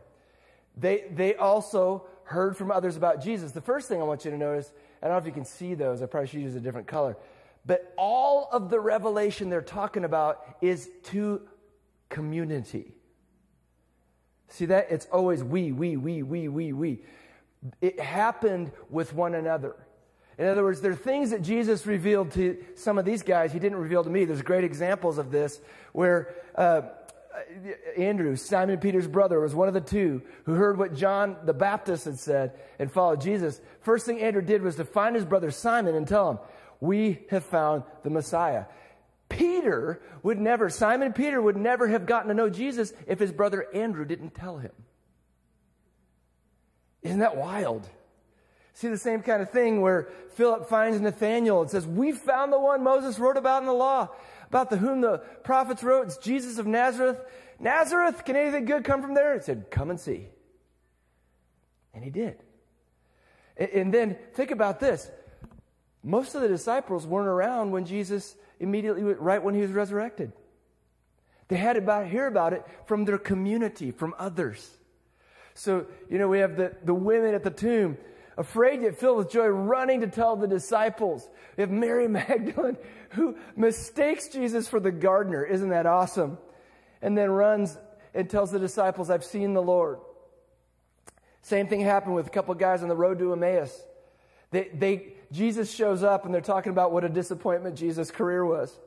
They, 0.77 1.05
they 1.11 1.35
also 1.35 2.05
heard 2.23 2.55
from 2.55 2.71
others 2.71 2.95
about 2.95 3.23
Jesus. 3.23 3.51
The 3.51 3.61
first 3.61 3.87
thing 3.87 3.99
I 3.99 4.03
want 4.03 4.23
you 4.25 4.31
to 4.31 4.37
notice, 4.37 4.71
I 5.01 5.07
don't 5.07 5.15
know 5.15 5.19
if 5.19 5.25
you 5.25 5.31
can 5.31 5.45
see 5.45 5.73
those, 5.73 6.01
I 6.01 6.05
probably 6.05 6.27
should 6.27 6.41
use 6.41 6.55
a 6.55 6.59
different 6.59 6.87
color, 6.87 7.17
but 7.65 7.93
all 7.97 8.49
of 8.51 8.69
the 8.69 8.79
revelation 8.79 9.49
they're 9.49 9.61
talking 9.61 10.03
about 10.03 10.57
is 10.61 10.89
to 11.05 11.41
community. 12.09 12.93
See 14.47 14.65
that? 14.65 14.87
It's 14.89 15.05
always 15.11 15.43
we, 15.43 15.71
we, 15.71 15.97
we, 15.97 16.23
we, 16.23 16.47
we, 16.47 16.73
we. 16.73 17.03
It 17.81 17.99
happened 17.99 18.71
with 18.89 19.13
one 19.13 19.35
another. 19.35 19.75
In 20.37 20.47
other 20.47 20.63
words, 20.63 20.79
there 20.79 20.93
are 20.93 20.95
things 20.95 21.31
that 21.31 21.41
Jesus 21.41 21.85
revealed 21.85 22.31
to 22.31 22.57
some 22.75 22.97
of 22.97 23.05
these 23.05 23.21
guys 23.23 23.51
he 23.51 23.59
didn't 23.59 23.77
reveal 23.77 24.03
to 24.03 24.09
me. 24.09 24.23
There's 24.23 24.41
great 24.41 24.63
examples 24.63 25.17
of 25.17 25.31
this 25.31 25.59
where 25.91 26.33
uh, 26.55 26.83
Uh, 27.33 28.01
Andrew, 28.01 28.35
Simon 28.35 28.79
Peter's 28.79 29.07
brother, 29.07 29.39
was 29.39 29.53
one 29.53 29.67
of 29.67 29.73
the 29.73 29.81
two 29.81 30.21
who 30.45 30.53
heard 30.53 30.77
what 30.77 30.95
John 30.95 31.37
the 31.45 31.53
Baptist 31.53 32.05
had 32.05 32.19
said 32.19 32.53
and 32.79 32.91
followed 32.91 33.21
Jesus. 33.21 33.61
First 33.81 34.05
thing 34.05 34.19
Andrew 34.19 34.41
did 34.41 34.61
was 34.61 34.77
to 34.77 34.85
find 34.85 35.15
his 35.15 35.25
brother 35.25 35.51
Simon 35.51 35.95
and 35.95 36.07
tell 36.07 36.31
him, 36.31 36.39
We 36.79 37.19
have 37.29 37.45
found 37.45 37.83
the 38.03 38.09
Messiah. 38.09 38.65
Peter 39.29 40.01
would 40.23 40.39
never, 40.39 40.69
Simon 40.69 41.13
Peter 41.13 41.39
would 41.39 41.55
never 41.55 41.87
have 41.87 42.07
gotten 42.07 42.29
to 42.29 42.33
know 42.33 42.49
Jesus 42.49 42.93
if 43.07 43.19
his 43.19 43.31
brother 43.31 43.67
Andrew 43.73 44.05
didn't 44.05 44.31
tell 44.31 44.57
him. 44.57 44.71
Isn't 47.03 47.19
that 47.19 47.37
wild? 47.37 47.87
See 48.73 48.87
the 48.87 48.97
same 48.97 49.21
kind 49.21 49.41
of 49.41 49.51
thing 49.51 49.81
where 49.81 50.07
Philip 50.35 50.67
finds 50.67 50.99
Nathanael 50.99 51.61
and 51.61 51.69
says, 51.69 51.85
We 51.85 52.11
found 52.11 52.51
the 52.51 52.59
one 52.59 52.83
Moses 52.83 53.19
wrote 53.19 53.37
about 53.37 53.61
in 53.61 53.67
the 53.67 53.73
law 53.73 54.09
about 54.49 54.69
the 54.69 54.77
whom 54.77 55.01
the 55.01 55.19
prophets 55.43 55.83
wrote. 55.83 56.07
It's 56.07 56.17
Jesus 56.17 56.57
of 56.57 56.67
Nazareth. 56.67 57.19
Nazareth, 57.59 58.25
can 58.25 58.35
anything 58.35 58.65
good 58.65 58.83
come 58.83 59.01
from 59.01 59.13
there? 59.13 59.35
He 59.35 59.41
said, 59.41 59.71
Come 59.71 59.89
and 59.89 59.99
see. 59.99 60.27
And 61.93 62.03
he 62.03 62.09
did. 62.09 62.37
And 63.57 63.93
then 63.93 64.17
think 64.33 64.51
about 64.51 64.79
this. 64.79 65.09
Most 66.03 66.33
of 66.33 66.41
the 66.41 66.47
disciples 66.47 67.05
weren't 67.05 67.27
around 67.27 67.71
when 67.71 67.85
Jesus 67.85 68.35
immediately, 68.59 69.03
right 69.03 69.43
when 69.43 69.53
he 69.53 69.61
was 69.61 69.71
resurrected. 69.71 70.31
They 71.49 71.57
had 71.57 71.73
to 71.73 72.05
hear 72.05 72.27
about 72.27 72.53
it 72.53 72.65
from 72.85 73.05
their 73.05 73.17
community, 73.17 73.91
from 73.91 74.15
others. 74.17 74.69
So, 75.55 75.87
you 76.09 76.17
know, 76.17 76.27
we 76.27 76.39
have 76.39 76.55
the, 76.55 76.75
the 76.83 76.93
women 76.93 77.33
at 77.33 77.43
the 77.43 77.49
tomb 77.49 77.97
afraid 78.37 78.81
yet 78.81 78.97
filled 78.97 79.17
with 79.17 79.29
joy, 79.29 79.47
running 79.47 79.99
to 80.01 80.07
tell 80.07 80.37
the 80.37 80.47
disciples. 80.47 81.27
We 81.57 81.61
have 81.61 81.71
Mary 81.71 82.07
Magdalene 82.07 82.77
who 83.11 83.37
mistakes 83.55 84.27
Jesus 84.27 84.67
for 84.67 84.79
the 84.79 84.91
gardener. 84.91 85.43
Isn't 85.43 85.69
that 85.69 85.85
awesome? 85.85 86.37
And 87.01 87.17
then 87.17 87.29
runs 87.29 87.77
and 88.13 88.29
tells 88.29 88.51
the 88.51 88.59
disciples, 88.59 89.09
I've 89.09 89.23
seen 89.23 89.53
the 89.53 89.61
Lord. 89.61 89.99
Same 91.41 91.67
thing 91.67 91.81
happened 91.81 92.15
with 92.15 92.27
a 92.27 92.29
couple 92.31 92.53
guys 92.55 92.83
on 92.83 92.89
the 92.89 92.95
road 92.95 93.19
to 93.19 93.31
Emmaus. 93.31 93.81
They, 94.51 94.69
they, 94.73 95.13
Jesus 95.31 95.73
shows 95.73 96.03
up 96.03 96.25
and 96.25 96.33
they're 96.33 96.41
talking 96.41 96.71
about 96.71 96.91
what 96.91 97.03
a 97.03 97.09
disappointment 97.09 97.75
Jesus' 97.75 98.11
career 98.11 98.45
was. 98.45 98.77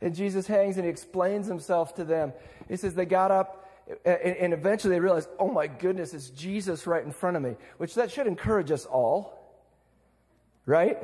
And 0.00 0.14
Jesus 0.14 0.46
hangs 0.46 0.76
and 0.76 0.84
he 0.84 0.90
explains 0.90 1.46
himself 1.46 1.94
to 1.96 2.04
them. 2.04 2.32
He 2.68 2.76
says, 2.76 2.94
They 2.94 3.04
got 3.04 3.30
up 3.30 3.68
and, 4.04 4.52
eventually 4.52 4.94
they 4.94 5.00
realize, 5.00 5.28
oh 5.38 5.50
my 5.50 5.66
goodness, 5.66 6.12
it's 6.12 6.30
Jesus 6.30 6.86
right 6.86 7.02
in 7.02 7.12
front 7.12 7.36
of 7.36 7.42
me, 7.42 7.56
which 7.78 7.94
that 7.94 8.10
should 8.10 8.26
encourage 8.26 8.70
us 8.70 8.84
all, 8.84 9.56
right? 10.66 10.98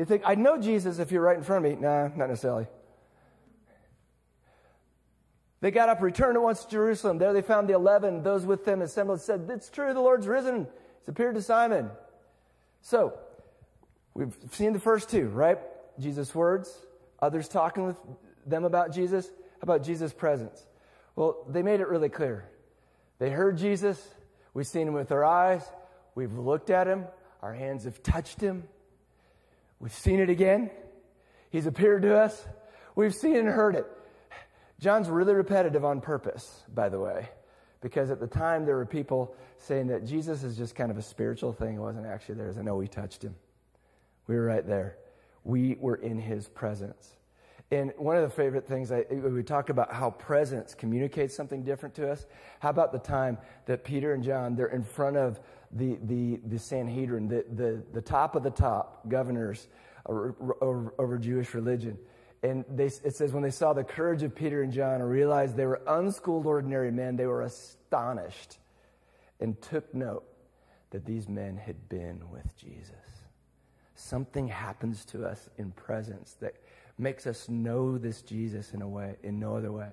You 0.00 0.06
think, 0.06 0.22
I 0.24 0.34
know 0.34 0.56
Jesus 0.56 0.98
if 0.98 1.12
you're 1.12 1.20
right 1.20 1.36
in 1.36 1.42
front 1.42 1.66
of 1.66 1.70
me. 1.70 1.76
Nah, 1.78 2.08
not 2.16 2.30
necessarily. 2.30 2.66
They 5.60 5.70
got 5.70 5.90
up, 5.90 6.00
returned 6.00 6.38
at 6.38 6.42
once 6.42 6.64
to 6.64 6.70
Jerusalem. 6.70 7.18
There 7.18 7.34
they 7.34 7.42
found 7.42 7.68
the 7.68 7.74
eleven, 7.74 8.22
those 8.22 8.46
with 8.46 8.64
them 8.64 8.80
assembled, 8.80 9.20
said, 9.20 9.46
It's 9.50 9.68
true, 9.68 9.92
the 9.92 10.00
Lord's 10.00 10.26
risen. 10.26 10.66
He's 11.00 11.08
appeared 11.08 11.34
to 11.34 11.42
Simon. 11.42 11.90
So, 12.80 13.12
we've 14.14 14.34
seen 14.52 14.72
the 14.72 14.80
first 14.80 15.10
two, 15.10 15.28
right? 15.28 15.58
Jesus' 15.98 16.34
words, 16.34 16.74
others 17.20 17.46
talking 17.46 17.84
with 17.84 17.98
them 18.46 18.64
about 18.64 18.94
Jesus. 18.94 19.30
About 19.60 19.82
Jesus' 19.82 20.14
presence? 20.14 20.64
Well, 21.14 21.44
they 21.46 21.60
made 21.62 21.80
it 21.80 21.88
really 21.88 22.08
clear. 22.08 22.48
They 23.18 23.28
heard 23.28 23.58
Jesus. 23.58 24.02
We've 24.54 24.66
seen 24.66 24.88
him 24.88 24.94
with 24.94 25.12
our 25.12 25.26
eyes. 25.26 25.62
We've 26.14 26.32
looked 26.32 26.70
at 26.70 26.86
him. 26.86 27.04
Our 27.42 27.52
hands 27.52 27.84
have 27.84 28.02
touched 28.02 28.40
him. 28.40 28.62
We've 29.80 29.92
seen 29.92 30.20
it 30.20 30.30
again. 30.30 30.70
He's 31.50 31.66
appeared 31.66 32.02
to 32.02 32.16
us. 32.16 32.46
We've 32.94 33.14
seen 33.14 33.36
and 33.36 33.48
heard 33.48 33.74
it. 33.74 33.86
John's 34.78 35.08
really 35.08 35.34
repetitive 35.34 35.84
on 35.84 36.00
purpose, 36.00 36.62
by 36.72 36.88
the 36.88 37.00
way, 37.00 37.28
because 37.80 38.10
at 38.10 38.20
the 38.20 38.26
time 38.26 38.64
there 38.64 38.76
were 38.76 38.86
people 38.86 39.34
saying 39.58 39.88
that 39.88 40.06
Jesus 40.06 40.42
is 40.42 40.56
just 40.56 40.74
kind 40.74 40.90
of 40.90 40.98
a 40.98 41.02
spiritual 41.02 41.52
thing. 41.52 41.76
It 41.76 41.80
wasn't 41.80 42.06
actually 42.06 42.36
there. 42.36 42.54
I 42.56 42.62
know 42.62 42.76
we 42.76 42.88
touched 42.88 43.22
him. 43.22 43.34
We 44.26 44.36
were 44.36 44.44
right 44.44 44.66
there. 44.66 44.96
We 45.44 45.76
were 45.80 45.96
in 45.96 46.18
his 46.18 46.48
presence. 46.48 47.16
And 47.72 47.92
one 47.96 48.16
of 48.16 48.22
the 48.22 48.34
favorite 48.34 48.66
things, 48.66 48.90
I, 48.90 49.04
we 49.10 49.42
talked 49.44 49.70
about 49.70 49.92
how 49.92 50.10
presence 50.10 50.74
communicates 50.74 51.36
something 51.36 51.62
different 51.62 51.94
to 51.96 52.10
us. 52.10 52.26
How 52.58 52.70
about 52.70 52.92
the 52.92 52.98
time 52.98 53.38
that 53.66 53.84
Peter 53.84 54.12
and 54.12 54.24
John, 54.24 54.56
they're 54.56 54.66
in 54.66 54.82
front 54.82 55.16
of 55.16 55.40
the, 55.72 55.98
the, 56.02 56.40
the 56.46 56.58
Sanhedrin, 56.58 57.28
the, 57.28 57.44
the, 57.52 57.82
the 57.92 58.00
top 58.00 58.34
of 58.34 58.42
the 58.42 58.50
top 58.50 59.08
governors 59.08 59.68
over, 60.06 60.94
over, 60.98 61.18
Jewish 61.18 61.54
religion. 61.54 61.98
And 62.42 62.64
they, 62.68 62.86
it 62.86 63.14
says, 63.14 63.32
when 63.32 63.42
they 63.42 63.50
saw 63.50 63.72
the 63.72 63.84
courage 63.84 64.22
of 64.22 64.34
Peter 64.34 64.62
and 64.62 64.72
John 64.72 64.94
and 64.94 65.08
realized 65.08 65.56
they 65.56 65.66
were 65.66 65.82
unschooled, 65.86 66.46
ordinary 66.46 66.90
men, 66.90 67.16
they 67.16 67.26
were 67.26 67.42
astonished 67.42 68.58
and 69.38 69.60
took 69.60 69.92
note 69.94 70.24
that 70.90 71.04
these 71.04 71.28
men 71.28 71.56
had 71.56 71.88
been 71.88 72.22
with 72.30 72.56
Jesus. 72.56 72.94
Something 73.94 74.48
happens 74.48 75.04
to 75.06 75.24
us 75.24 75.50
in 75.58 75.70
presence 75.72 76.36
that 76.40 76.54
makes 76.98 77.26
us 77.26 77.48
know 77.48 77.98
this 77.98 78.22
Jesus 78.22 78.72
in 78.72 78.82
a 78.82 78.88
way, 78.88 79.16
in 79.22 79.38
no 79.38 79.56
other 79.56 79.70
way. 79.70 79.88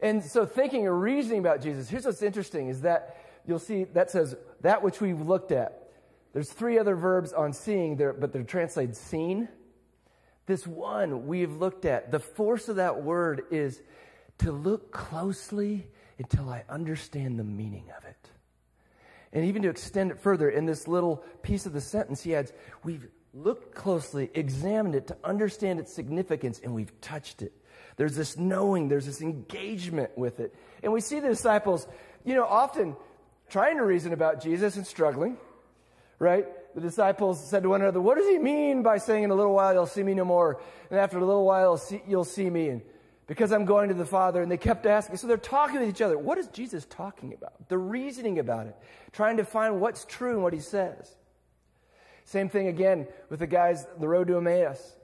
And 0.00 0.22
so, 0.22 0.44
thinking 0.44 0.86
or 0.86 0.94
reasoning 0.94 1.38
about 1.38 1.62
Jesus, 1.62 1.88
here's 1.88 2.04
what's 2.04 2.22
interesting 2.22 2.68
is 2.68 2.82
that 2.82 3.16
you'll 3.46 3.58
see 3.58 3.84
that 3.84 4.10
says 4.10 4.36
that 4.60 4.82
which 4.82 5.00
we've 5.00 5.20
looked 5.20 5.52
at. 5.52 5.88
There's 6.32 6.50
three 6.50 6.78
other 6.78 6.96
verbs 6.96 7.32
on 7.32 7.52
seeing, 7.52 7.96
there, 7.96 8.12
but 8.12 8.32
they're 8.32 8.42
translated 8.42 8.96
seen. 8.96 9.48
This 10.46 10.66
one 10.66 11.26
we've 11.26 11.52
looked 11.52 11.84
at, 11.84 12.10
the 12.10 12.20
force 12.20 12.68
of 12.68 12.76
that 12.76 13.02
word 13.02 13.44
is 13.50 13.80
to 14.38 14.52
look 14.52 14.92
closely 14.92 15.86
until 16.18 16.48
I 16.50 16.64
understand 16.68 17.38
the 17.38 17.44
meaning 17.44 17.84
of 17.96 18.04
it. 18.04 18.30
And 19.32 19.44
even 19.46 19.62
to 19.62 19.68
extend 19.68 20.10
it 20.10 20.20
further, 20.20 20.48
in 20.48 20.66
this 20.66 20.86
little 20.86 21.24
piece 21.42 21.66
of 21.66 21.72
the 21.72 21.80
sentence, 21.80 22.22
he 22.22 22.34
adds, 22.34 22.52
We've 22.84 23.06
looked 23.34 23.74
closely, 23.74 24.30
examined 24.34 24.94
it 24.94 25.08
to 25.08 25.16
understand 25.24 25.80
its 25.80 25.92
significance, 25.92 26.60
and 26.62 26.74
we've 26.74 27.00
touched 27.00 27.42
it. 27.42 27.52
There's 27.96 28.14
this 28.14 28.36
knowing, 28.36 28.88
there's 28.88 29.06
this 29.06 29.20
engagement 29.20 30.16
with 30.16 30.40
it. 30.40 30.54
And 30.82 30.92
we 30.92 31.00
see 31.00 31.20
the 31.20 31.28
disciples, 31.28 31.86
you 32.24 32.34
know, 32.34 32.44
often 32.44 32.96
trying 33.48 33.76
to 33.76 33.84
reason 33.84 34.12
about 34.12 34.42
Jesus 34.42 34.76
and 34.76 34.86
struggling, 34.86 35.36
right? 36.18 36.46
The 36.74 36.80
disciples 36.80 37.42
said 37.48 37.62
to 37.62 37.70
one 37.70 37.82
another, 37.82 38.00
What 38.00 38.16
does 38.16 38.28
he 38.28 38.38
mean 38.38 38.82
by 38.82 38.98
saying, 38.98 39.24
In 39.24 39.30
a 39.30 39.34
little 39.34 39.54
while 39.54 39.72
you'll 39.72 39.86
see 39.86 40.02
me 40.02 40.14
no 40.14 40.24
more, 40.24 40.60
and 40.90 40.98
after 40.98 41.18
a 41.18 41.24
little 41.24 41.44
while 41.44 41.80
you'll 42.06 42.24
see, 42.24 42.50
me? 42.50 42.68
And 42.68 42.82
because 43.26 43.52
I'm 43.52 43.64
going 43.64 43.88
to 43.88 43.94
the 43.94 44.04
Father. 44.04 44.42
And 44.42 44.50
they 44.50 44.56
kept 44.56 44.86
asking. 44.86 45.16
So 45.16 45.26
they're 45.26 45.36
talking 45.36 45.80
with 45.80 45.88
each 45.88 46.02
other. 46.02 46.18
What 46.18 46.38
is 46.38 46.48
Jesus 46.48 46.86
talking 46.88 47.32
about? 47.32 47.68
They're 47.68 47.78
reasoning 47.78 48.38
about 48.38 48.66
it, 48.66 48.76
trying 49.12 49.38
to 49.38 49.44
find 49.44 49.80
what's 49.80 50.04
true 50.04 50.36
in 50.36 50.42
what 50.42 50.52
he 50.52 50.60
says. 50.60 51.14
Same 52.24 52.48
thing 52.48 52.68
again 52.68 53.06
with 53.30 53.40
the 53.40 53.46
guys, 53.46 53.86
the 53.98 54.08
road 54.08 54.28
to 54.28 54.36
Emmaus. 54.36 54.96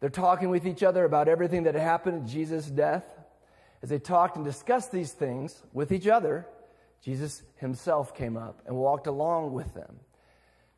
They're 0.00 0.10
talking 0.10 0.50
with 0.50 0.66
each 0.66 0.82
other 0.82 1.04
about 1.04 1.28
everything 1.28 1.64
that 1.64 1.74
happened 1.74 2.22
at 2.22 2.28
Jesus' 2.28 2.66
death. 2.66 3.04
As 3.82 3.90
they 3.90 3.98
talked 3.98 4.36
and 4.36 4.44
discussed 4.44 4.90
these 4.90 5.12
things 5.12 5.62
with 5.72 5.92
each 5.92 6.06
other, 6.06 6.46
Jesus 7.02 7.42
himself 7.56 8.14
came 8.14 8.36
up 8.36 8.62
and 8.66 8.76
walked 8.76 9.06
along 9.06 9.52
with 9.52 9.72
them. 9.74 10.00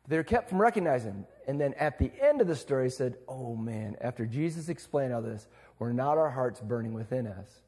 They're 0.07 0.23
kept 0.23 0.49
from 0.49 0.61
recognizing. 0.61 1.25
And 1.47 1.59
then 1.59 1.73
at 1.75 1.99
the 1.99 2.11
end 2.21 2.41
of 2.41 2.47
the 2.47 2.55
story, 2.55 2.85
he 2.85 2.89
said, 2.89 3.15
Oh 3.27 3.55
man, 3.55 3.95
after 4.01 4.25
Jesus 4.25 4.69
explained 4.69 5.13
all 5.13 5.21
this, 5.21 5.47
were 5.77 5.93
not 5.93 6.17
our 6.17 6.29
hearts 6.29 6.59
burning 6.59 6.93
within 6.93 7.27
us? 7.27 7.61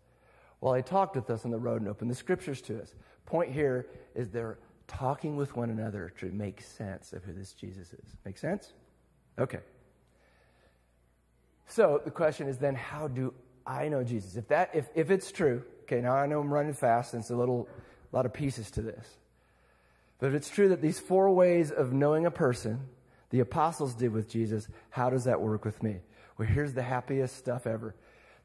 While 0.60 0.74
he 0.74 0.82
talked 0.82 1.16
with 1.16 1.30
us 1.30 1.46
on 1.46 1.52
the 1.52 1.60
road 1.60 1.82
and 1.82 1.90
opened 1.90 2.12
the 2.12 2.16
scriptures 2.16 2.62
to 2.64 2.82
us. 2.82 2.94
Point 3.26 3.52
here 3.52 3.88
is 4.14 4.30
they're 4.30 4.60
talking 4.88 5.38
with 5.38 5.56
one 5.56 5.70
another 5.70 6.12
to 6.20 6.28
make 6.28 6.62
sense 6.62 7.14
of 7.14 7.24
who 7.24 7.34
this 7.34 7.54
Jesus 7.54 7.94
is. 7.94 8.18
Make 8.26 8.38
sense? 8.38 8.74
Okay. 9.40 9.60
So 11.68 12.02
the 12.04 12.12
question 12.12 12.48
is 12.48 12.58
then, 12.58 12.76
how 12.76 13.08
do 13.08 13.34
I 13.66 13.88
know 13.88 14.04
Jesus? 14.04 14.36
If 14.36 14.48
that, 14.50 14.72
if, 14.74 14.90
if 14.94 15.10
it's 15.10 15.32
true, 15.32 15.64
okay, 15.84 16.02
now 16.02 16.14
I 16.14 16.26
know 16.28 16.42
I'm 16.42 16.54
running 16.54 16.74
fast, 16.74 17.14
and 17.14 17.22
it's 17.22 17.30
a 17.30 17.36
little, 17.36 17.70
a 18.12 18.16
lot 18.16 18.26
of 18.26 18.34
pieces 18.34 18.72
to 18.72 18.82
this. 18.82 19.18
But 20.20 20.28
if 20.28 20.34
it's 20.36 20.50
true 20.50 20.70
that 20.70 20.82
these 20.82 21.00
four 21.00 21.32
ways 21.32 21.72
of 21.72 21.94
knowing 21.94 22.26
a 22.26 22.32
person, 22.32 22.80
the 23.32 23.40
apostles 23.40 23.96
did 23.96 24.12
with 24.12 24.30
Jesus, 24.30 24.68
how 24.90 25.10
does 25.10 25.24
that 25.24 25.42
work 25.42 25.66
with 25.66 25.82
me? 25.82 25.98
Well, 26.38 26.48
here's 26.48 26.74
the 26.74 26.84
happiest 26.84 27.38
stuff 27.38 27.66
ever. 27.66 27.96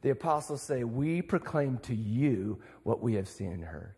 The 0.03 0.11
apostles 0.11 0.63
say, 0.63 0.85
We 0.85 1.23
proclaim 1.23 1.79
to 1.79 1.95
you 1.95 2.61
what 2.83 3.03
we 3.03 3.15
have 3.15 3.29
seen 3.29 3.53
and 3.53 3.65
heard, 3.65 3.95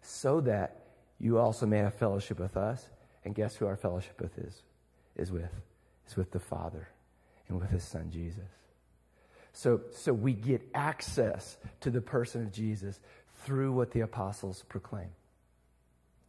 so 0.00 0.40
that 0.42 0.86
you 1.18 1.38
also 1.38 1.66
may 1.66 1.78
have 1.78 1.94
fellowship 1.94 2.40
with 2.40 2.56
us. 2.56 2.84
And 3.24 3.34
guess 3.34 3.54
who 3.54 3.66
our 3.66 3.76
fellowship 3.76 4.20
with 4.20 4.38
is? 4.38 4.62
Is 5.16 5.30
with? 5.30 5.52
Is 6.08 6.16
with 6.16 6.30
the 6.30 6.40
Father 6.40 6.88
and 7.48 7.60
with 7.60 7.70
his 7.70 7.84
Son 7.84 8.10
Jesus. 8.10 8.48
So, 9.52 9.82
so 9.92 10.12
we 10.12 10.32
get 10.32 10.62
access 10.74 11.58
to 11.80 11.90
the 11.90 12.00
person 12.00 12.42
of 12.42 12.52
Jesus 12.52 13.00
through 13.44 13.72
what 13.72 13.90
the 13.92 14.00
apostles 14.00 14.64
proclaim. 14.68 15.08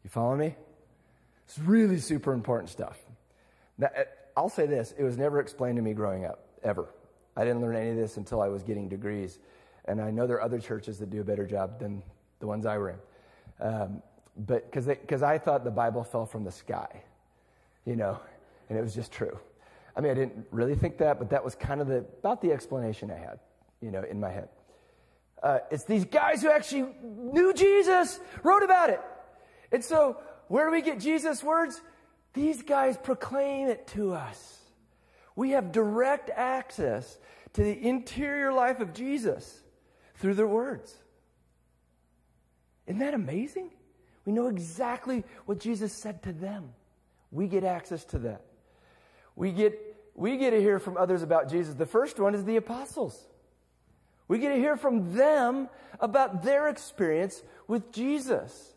You 0.03 0.09
follow 0.09 0.35
me? 0.35 0.55
It's 1.45 1.59
really 1.59 1.99
super 1.99 2.33
important 2.33 2.69
stuff. 2.69 2.97
Now, 3.77 3.89
I'll 4.35 4.49
say 4.49 4.65
this 4.65 4.93
it 4.97 5.03
was 5.03 5.17
never 5.17 5.39
explained 5.39 5.77
to 5.77 5.81
me 5.81 5.93
growing 5.93 6.25
up, 6.25 6.45
ever. 6.63 6.87
I 7.35 7.43
didn't 7.43 7.61
learn 7.61 7.75
any 7.75 7.89
of 7.89 7.95
this 7.95 8.17
until 8.17 8.41
I 8.41 8.47
was 8.47 8.63
getting 8.63 8.89
degrees. 8.89 9.39
And 9.85 10.01
I 10.01 10.11
know 10.11 10.27
there 10.27 10.37
are 10.37 10.41
other 10.41 10.59
churches 10.59 10.99
that 10.99 11.09
do 11.09 11.21
a 11.21 11.23
better 11.23 11.45
job 11.45 11.79
than 11.79 12.03
the 12.39 12.47
ones 12.47 12.65
I 12.65 12.77
were 12.77 12.89
in. 12.89 12.99
Um, 13.59 14.03
but 14.37 14.71
because 14.71 15.23
I 15.23 15.37
thought 15.37 15.63
the 15.63 15.71
Bible 15.71 16.03
fell 16.03 16.25
from 16.25 16.43
the 16.43 16.51
sky, 16.51 17.03
you 17.85 17.95
know, 17.95 18.19
and 18.69 18.77
it 18.77 18.81
was 18.81 18.93
just 18.93 19.11
true. 19.11 19.37
I 19.95 20.01
mean, 20.01 20.11
I 20.11 20.15
didn't 20.15 20.45
really 20.51 20.75
think 20.75 20.97
that, 20.99 21.19
but 21.19 21.29
that 21.31 21.43
was 21.43 21.55
kind 21.55 21.81
of 21.81 21.87
the, 21.87 21.97
about 22.19 22.41
the 22.41 22.51
explanation 22.51 23.11
I 23.11 23.17
had, 23.17 23.39
you 23.81 23.91
know, 23.91 24.03
in 24.03 24.19
my 24.19 24.29
head. 24.29 24.49
Uh, 25.41 25.59
it's 25.71 25.85
these 25.85 26.05
guys 26.05 26.41
who 26.41 26.49
actually 26.49 26.87
knew 27.03 27.53
Jesus, 27.53 28.19
wrote 28.43 28.63
about 28.63 28.89
it. 28.89 29.01
And 29.71 29.83
so, 29.83 30.17
where 30.47 30.65
do 30.65 30.71
we 30.71 30.81
get 30.81 30.99
Jesus' 30.99 31.43
words? 31.43 31.81
These 32.33 32.61
guys 32.61 32.97
proclaim 32.97 33.67
it 33.67 33.87
to 33.87 34.13
us. 34.13 34.59
We 35.35 35.51
have 35.51 35.71
direct 35.71 36.29
access 36.29 37.17
to 37.53 37.63
the 37.63 37.87
interior 37.87 38.53
life 38.53 38.79
of 38.79 38.93
Jesus 38.93 39.61
through 40.15 40.35
their 40.35 40.47
words. 40.47 40.95
Isn't 42.85 42.99
that 42.99 43.13
amazing? 43.13 43.71
We 44.25 44.33
know 44.33 44.47
exactly 44.47 45.23
what 45.45 45.59
Jesus 45.59 45.93
said 45.93 46.23
to 46.23 46.33
them. 46.33 46.73
We 47.31 47.47
get 47.47 47.63
access 47.63 48.03
to 48.05 48.19
that. 48.19 48.41
We 49.35 49.51
get, 49.51 49.79
we 50.13 50.37
get 50.37 50.51
to 50.51 50.59
hear 50.59 50.79
from 50.79 50.97
others 50.97 51.23
about 51.23 51.49
Jesus. 51.49 51.73
The 51.73 51.85
first 51.85 52.19
one 52.19 52.35
is 52.35 52.43
the 52.43 52.57
apostles. 52.57 53.17
We 54.31 54.39
get 54.39 54.53
to 54.53 54.55
hear 54.55 54.77
from 54.77 55.13
them 55.13 55.67
about 55.99 56.41
their 56.41 56.69
experience 56.69 57.43
with 57.67 57.91
Jesus. 57.91 58.73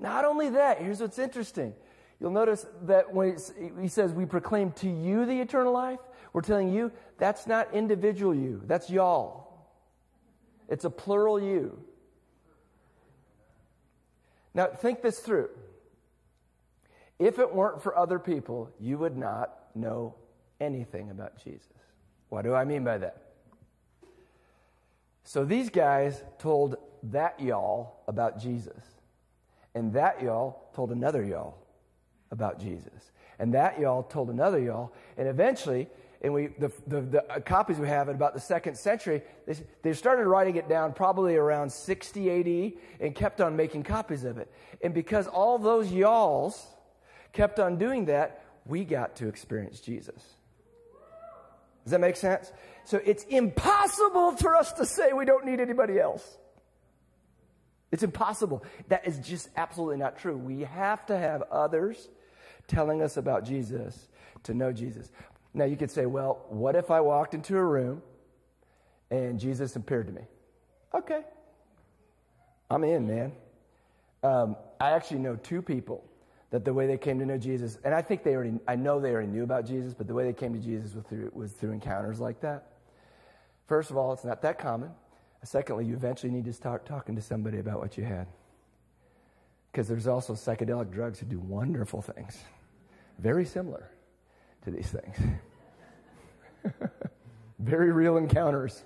Not 0.00 0.24
only 0.24 0.50
that, 0.50 0.82
here's 0.82 1.00
what's 1.00 1.20
interesting. 1.20 1.74
You'll 2.18 2.32
notice 2.32 2.66
that 2.86 3.14
when 3.14 3.36
he 3.80 3.86
says, 3.86 4.12
We 4.12 4.26
proclaim 4.26 4.72
to 4.72 4.90
you 4.90 5.26
the 5.26 5.40
eternal 5.40 5.72
life, 5.72 6.00
we're 6.32 6.40
telling 6.40 6.72
you 6.72 6.90
that's 7.18 7.46
not 7.46 7.72
individual 7.72 8.34
you, 8.34 8.62
that's 8.66 8.90
y'all. 8.90 9.52
It's 10.68 10.84
a 10.84 10.90
plural 10.90 11.40
you. 11.40 11.78
Now, 14.54 14.66
think 14.66 15.02
this 15.02 15.20
through. 15.20 15.50
If 17.20 17.38
it 17.38 17.54
weren't 17.54 17.80
for 17.80 17.96
other 17.96 18.18
people, 18.18 18.72
you 18.80 18.98
would 18.98 19.16
not 19.16 19.54
know 19.76 20.16
anything 20.60 21.10
about 21.10 21.40
Jesus. 21.44 21.68
What 22.28 22.42
do 22.42 22.54
I 22.54 22.64
mean 22.64 22.82
by 22.82 22.98
that? 22.98 23.29
So 25.30 25.44
these 25.44 25.70
guys 25.70 26.24
told 26.40 26.74
that 27.04 27.38
y'all 27.38 28.02
about 28.08 28.40
Jesus. 28.40 28.82
And 29.76 29.92
that 29.92 30.20
y'all 30.20 30.64
told 30.74 30.90
another 30.90 31.22
y'all 31.22 31.56
about 32.32 32.58
Jesus. 32.58 33.12
And 33.38 33.54
that 33.54 33.78
y'all 33.78 34.02
told 34.02 34.30
another 34.30 34.58
y'all. 34.58 34.92
And 35.16 35.28
eventually, 35.28 35.86
and 36.20 36.34
we, 36.34 36.48
the, 36.58 36.72
the, 36.88 37.00
the 37.02 37.42
copies 37.46 37.78
we 37.78 37.86
have 37.86 38.08
at 38.08 38.16
about 38.16 38.34
the 38.34 38.40
second 38.40 38.76
century, 38.76 39.22
they, 39.46 39.54
they 39.82 39.92
started 39.92 40.26
writing 40.26 40.56
it 40.56 40.68
down 40.68 40.94
probably 40.94 41.36
around 41.36 41.70
60 41.70 42.28
AD 42.28 42.72
and 42.98 43.14
kept 43.14 43.40
on 43.40 43.54
making 43.54 43.84
copies 43.84 44.24
of 44.24 44.36
it. 44.36 44.52
And 44.82 44.92
because 44.92 45.28
all 45.28 45.60
those 45.60 45.92
y'alls 45.92 46.66
kept 47.32 47.60
on 47.60 47.78
doing 47.78 48.06
that, 48.06 48.42
we 48.66 48.84
got 48.84 49.14
to 49.14 49.28
experience 49.28 49.78
Jesus. 49.78 50.39
Does 51.90 51.98
that 51.98 52.00
make 52.02 52.14
sense? 52.14 52.52
So 52.84 53.00
it's 53.04 53.24
impossible 53.24 54.36
for 54.36 54.54
us 54.54 54.72
to 54.74 54.86
say 54.86 55.12
we 55.12 55.24
don't 55.24 55.44
need 55.44 55.58
anybody 55.58 55.98
else. 55.98 56.38
It's 57.90 58.04
impossible. 58.04 58.62
That 58.86 59.08
is 59.08 59.18
just 59.18 59.48
absolutely 59.56 59.96
not 59.96 60.16
true. 60.16 60.36
We 60.36 60.60
have 60.60 61.04
to 61.06 61.18
have 61.18 61.42
others 61.50 62.08
telling 62.68 63.02
us 63.02 63.16
about 63.16 63.44
Jesus 63.44 64.06
to 64.44 64.54
know 64.54 64.72
Jesus. 64.72 65.10
Now, 65.52 65.64
you 65.64 65.76
could 65.76 65.90
say, 65.90 66.06
well, 66.06 66.44
what 66.48 66.76
if 66.76 66.92
I 66.92 67.00
walked 67.00 67.34
into 67.34 67.56
a 67.56 67.64
room 67.64 68.02
and 69.10 69.40
Jesus 69.40 69.74
appeared 69.74 70.06
to 70.06 70.12
me? 70.12 70.22
Okay. 70.94 71.22
I'm 72.70 72.84
in, 72.84 73.08
man. 73.08 73.32
Um, 74.22 74.54
I 74.80 74.92
actually 74.92 75.18
know 75.18 75.34
two 75.34 75.60
people 75.60 76.04
that 76.50 76.64
the 76.64 76.74
way 76.74 76.86
they 76.86 76.98
came 76.98 77.18
to 77.20 77.26
know 77.26 77.38
Jesus, 77.38 77.78
and 77.84 77.94
I 77.94 78.02
think 78.02 78.24
they 78.24 78.34
already, 78.34 78.58
I 78.66 78.76
know 78.76 79.00
they 79.00 79.12
already 79.12 79.28
knew 79.28 79.44
about 79.44 79.66
Jesus, 79.66 79.94
but 79.94 80.06
the 80.06 80.14
way 80.14 80.24
they 80.24 80.32
came 80.32 80.52
to 80.52 80.58
Jesus 80.58 80.94
was 80.94 81.04
through, 81.04 81.30
was 81.32 81.52
through 81.52 81.72
encounters 81.72 82.20
like 82.20 82.40
that. 82.40 82.72
First 83.66 83.90
of 83.90 83.96
all, 83.96 84.12
it's 84.12 84.24
not 84.24 84.42
that 84.42 84.58
common. 84.58 84.90
Secondly, 85.44 85.86
you 85.86 85.94
eventually 85.94 86.32
need 86.32 86.44
to 86.44 86.52
start 86.52 86.84
talking 86.84 87.14
to 87.16 87.22
somebody 87.22 87.60
about 87.60 87.78
what 87.78 87.96
you 87.96 88.04
had. 88.04 88.26
Because 89.70 89.86
there's 89.86 90.08
also 90.08 90.34
psychedelic 90.34 90.90
drugs 90.90 91.20
that 91.20 91.28
do 91.28 91.38
wonderful 91.38 92.02
things, 92.02 92.38
very 93.18 93.44
similar 93.44 93.88
to 94.64 94.70
these 94.72 94.90
things. 94.90 95.16
very 97.60 97.92
real 97.92 98.16
encounters. 98.16 98.82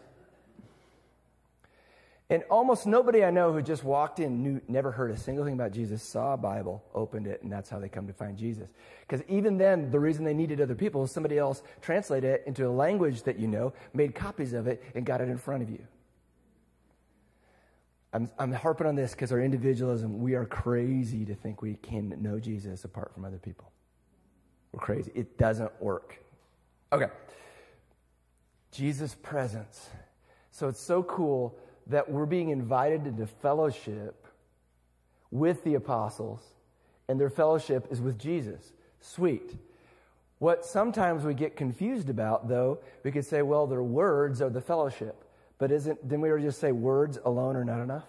And 2.30 2.42
almost 2.50 2.86
nobody 2.86 3.22
I 3.22 3.30
know 3.30 3.52
who 3.52 3.60
just 3.60 3.84
walked 3.84 4.18
in 4.18 4.42
knew, 4.42 4.60
never 4.66 4.90
heard 4.90 5.10
a 5.10 5.16
single 5.16 5.44
thing 5.44 5.52
about 5.52 5.72
Jesus, 5.72 6.02
saw 6.02 6.32
a 6.32 6.36
Bible, 6.38 6.82
opened 6.94 7.26
it, 7.26 7.42
and 7.42 7.52
that's 7.52 7.68
how 7.68 7.78
they 7.78 7.88
come 7.88 8.06
to 8.06 8.14
find 8.14 8.38
Jesus. 8.38 8.68
Because 9.02 9.22
even 9.28 9.58
then, 9.58 9.90
the 9.90 10.00
reason 10.00 10.24
they 10.24 10.32
needed 10.32 10.60
other 10.60 10.74
people 10.74 11.02
was 11.02 11.12
somebody 11.12 11.36
else 11.36 11.62
translated 11.82 12.30
it 12.30 12.42
into 12.46 12.66
a 12.66 12.70
language 12.70 13.24
that 13.24 13.38
you 13.38 13.46
know, 13.46 13.74
made 13.92 14.14
copies 14.14 14.54
of 14.54 14.66
it, 14.66 14.82
and 14.94 15.04
got 15.04 15.20
it 15.20 15.28
in 15.28 15.36
front 15.36 15.62
of 15.62 15.68
you. 15.68 15.86
I'm, 18.14 18.30
I'm 18.38 18.52
harping 18.52 18.86
on 18.86 18.94
this 18.94 19.10
because 19.10 19.30
our 19.30 19.40
individualism, 19.40 20.20
we 20.20 20.34
are 20.34 20.46
crazy 20.46 21.26
to 21.26 21.34
think 21.34 21.60
we 21.60 21.74
can 21.74 22.22
know 22.22 22.38
Jesus 22.38 22.84
apart 22.84 23.12
from 23.12 23.24
other 23.24 23.38
people. 23.38 23.70
We're 24.72 24.80
crazy. 24.80 25.12
It 25.14 25.36
doesn't 25.36 25.70
work. 25.82 26.18
Okay. 26.92 27.08
Jesus' 28.70 29.14
presence. 29.20 29.90
So 30.52 30.68
it's 30.68 30.80
so 30.80 31.02
cool 31.02 31.58
that 31.86 32.10
we're 32.10 32.26
being 32.26 32.50
invited 32.50 33.06
into 33.06 33.26
fellowship 33.26 34.26
with 35.30 35.64
the 35.64 35.74
apostles, 35.74 36.40
and 37.08 37.20
their 37.20 37.30
fellowship 37.30 37.88
is 37.90 38.00
with 38.00 38.18
Jesus. 38.18 38.72
Sweet. 39.00 39.54
What 40.38 40.64
sometimes 40.64 41.24
we 41.24 41.34
get 41.34 41.56
confused 41.56 42.08
about, 42.08 42.48
though, 42.48 42.78
we 43.02 43.10
could 43.10 43.24
say, 43.24 43.42
well, 43.42 43.66
their 43.66 43.82
words 43.82 44.40
are 44.40 44.50
the 44.50 44.60
fellowship. 44.60 45.24
But 45.58 45.70
isn't, 45.70 46.02
didn't 46.02 46.20
we 46.20 46.42
just 46.42 46.60
say 46.60 46.72
words 46.72 47.18
alone 47.24 47.56
are 47.56 47.64
not 47.64 47.80
enough? 47.80 48.06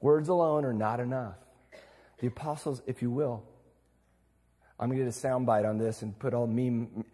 Words 0.00 0.28
alone 0.28 0.64
are 0.64 0.72
not 0.72 1.00
enough. 1.00 1.36
The 2.18 2.26
apostles, 2.28 2.82
if 2.86 3.02
you 3.02 3.10
will, 3.10 3.42
I'm 4.78 4.88
going 4.88 4.98
to 4.98 5.04
get 5.04 5.14
a 5.14 5.26
soundbite 5.26 5.68
on 5.68 5.78
this 5.78 6.02
and 6.02 6.18
put 6.18 6.34
all 6.34 6.46
meme. 6.46 7.04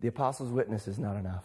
The 0.00 0.08
apostles' 0.08 0.50
witness 0.50 0.86
is 0.86 0.98
not 0.98 1.16
enough. 1.16 1.44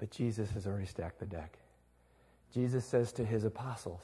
But 0.00 0.10
Jesus 0.10 0.50
has 0.52 0.66
already 0.66 0.86
stacked 0.86 1.20
the 1.20 1.26
deck. 1.26 1.58
Jesus 2.54 2.86
says 2.86 3.12
to 3.12 3.24
his 3.24 3.44
apostles, 3.44 4.00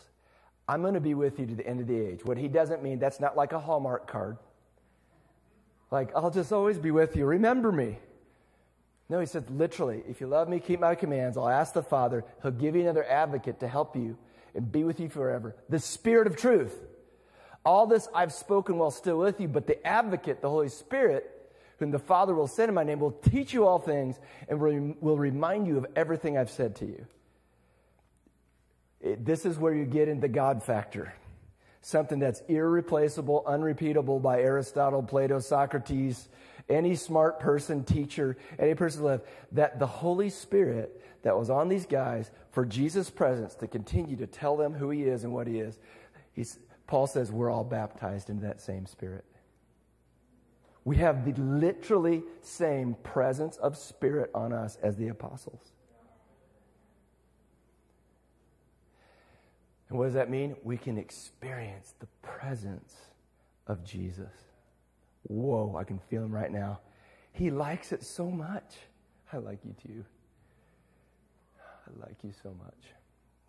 I'm 0.68 0.82
going 0.82 0.92
to 0.92 1.00
be 1.00 1.14
with 1.14 1.40
you 1.40 1.46
to 1.46 1.54
the 1.54 1.66
end 1.66 1.80
of 1.80 1.86
the 1.86 1.98
age. 1.98 2.22
What 2.22 2.36
he 2.36 2.48
doesn't 2.48 2.82
mean, 2.82 2.98
that's 2.98 3.18
not 3.18 3.34
like 3.34 3.54
a 3.54 3.58
Hallmark 3.58 4.06
card. 4.06 4.36
Like, 5.90 6.10
I'll 6.14 6.30
just 6.30 6.52
always 6.52 6.78
be 6.78 6.90
with 6.90 7.16
you. 7.16 7.24
Remember 7.24 7.72
me. 7.72 7.98
No, 9.08 9.20
he 9.20 9.26
says, 9.26 9.44
literally, 9.48 10.02
if 10.06 10.20
you 10.20 10.26
love 10.26 10.50
me, 10.50 10.60
keep 10.60 10.80
my 10.80 10.94
commands. 10.94 11.38
I'll 11.38 11.48
ask 11.48 11.72
the 11.72 11.82
Father. 11.82 12.24
He'll 12.42 12.50
give 12.50 12.76
you 12.76 12.82
another 12.82 13.04
advocate 13.04 13.60
to 13.60 13.68
help 13.68 13.96
you 13.96 14.18
and 14.54 14.70
be 14.70 14.84
with 14.84 15.00
you 15.00 15.08
forever. 15.08 15.56
The 15.70 15.78
Spirit 15.78 16.26
of 16.26 16.36
truth. 16.36 16.76
All 17.64 17.86
this 17.86 18.06
I've 18.14 18.34
spoken 18.34 18.76
while 18.76 18.90
still 18.90 19.18
with 19.18 19.40
you, 19.40 19.48
but 19.48 19.66
the 19.66 19.84
advocate, 19.86 20.42
the 20.42 20.50
Holy 20.50 20.68
Spirit, 20.68 21.35
whom 21.78 21.90
the 21.90 21.98
Father 21.98 22.34
will 22.34 22.46
send 22.46 22.68
in 22.68 22.74
my 22.74 22.84
name, 22.84 22.98
will 22.98 23.12
teach 23.12 23.52
you 23.52 23.66
all 23.66 23.78
things 23.78 24.18
and 24.48 24.60
will 24.60 25.18
remind 25.18 25.66
you 25.66 25.78
of 25.78 25.86
everything 25.94 26.38
I've 26.38 26.50
said 26.50 26.76
to 26.76 26.86
you. 26.86 27.06
It, 29.00 29.24
this 29.24 29.44
is 29.44 29.58
where 29.58 29.74
you 29.74 29.84
get 29.84 30.08
into 30.08 30.22
the 30.22 30.28
God 30.28 30.62
factor. 30.62 31.14
Something 31.82 32.18
that's 32.18 32.40
irreplaceable, 32.48 33.44
unrepeatable 33.46 34.18
by 34.18 34.40
Aristotle, 34.40 35.02
Plato, 35.02 35.38
Socrates, 35.38 36.28
any 36.68 36.96
smart 36.96 37.38
person, 37.38 37.84
teacher, 37.84 38.36
any 38.58 38.74
person 38.74 39.04
left, 39.04 39.26
that 39.52 39.78
the 39.78 39.86
Holy 39.86 40.30
Spirit 40.30 41.00
that 41.22 41.36
was 41.36 41.50
on 41.50 41.68
these 41.68 41.86
guys 41.86 42.30
for 42.50 42.64
Jesus' 42.64 43.10
presence 43.10 43.54
to 43.56 43.66
continue 43.66 44.16
to 44.16 44.26
tell 44.26 44.56
them 44.56 44.72
who 44.72 44.90
he 44.90 45.02
is 45.02 45.24
and 45.24 45.32
what 45.32 45.46
he 45.46 45.60
is. 45.60 45.78
He's, 46.32 46.58
Paul 46.86 47.06
says 47.06 47.30
we're 47.30 47.50
all 47.50 47.64
baptized 47.64 48.30
into 48.30 48.46
that 48.46 48.60
same 48.60 48.86
spirit. 48.86 49.24
We 50.86 50.98
have 50.98 51.24
the 51.24 51.32
literally 51.42 52.22
same 52.42 52.94
presence 53.02 53.56
of 53.56 53.76
spirit 53.76 54.30
on 54.32 54.52
us 54.52 54.78
as 54.84 54.96
the 54.96 55.08
apostles. 55.08 55.72
And 59.88 59.98
what 59.98 60.04
does 60.04 60.14
that 60.14 60.30
mean? 60.30 60.54
We 60.62 60.76
can 60.76 60.96
experience 60.96 61.94
the 61.98 62.06
presence 62.22 62.94
of 63.66 63.82
Jesus. 63.82 64.30
Whoa, 65.24 65.74
I 65.76 65.82
can 65.82 65.98
feel 65.98 66.22
him 66.22 66.30
right 66.30 66.52
now. 66.52 66.78
He 67.32 67.50
likes 67.50 67.90
it 67.90 68.04
so 68.04 68.30
much. 68.30 68.76
I 69.32 69.38
like 69.38 69.58
you 69.64 69.74
too. 69.82 70.04
I 71.58 72.06
like 72.06 72.18
you 72.22 72.30
so 72.44 72.50
much. 72.62 72.78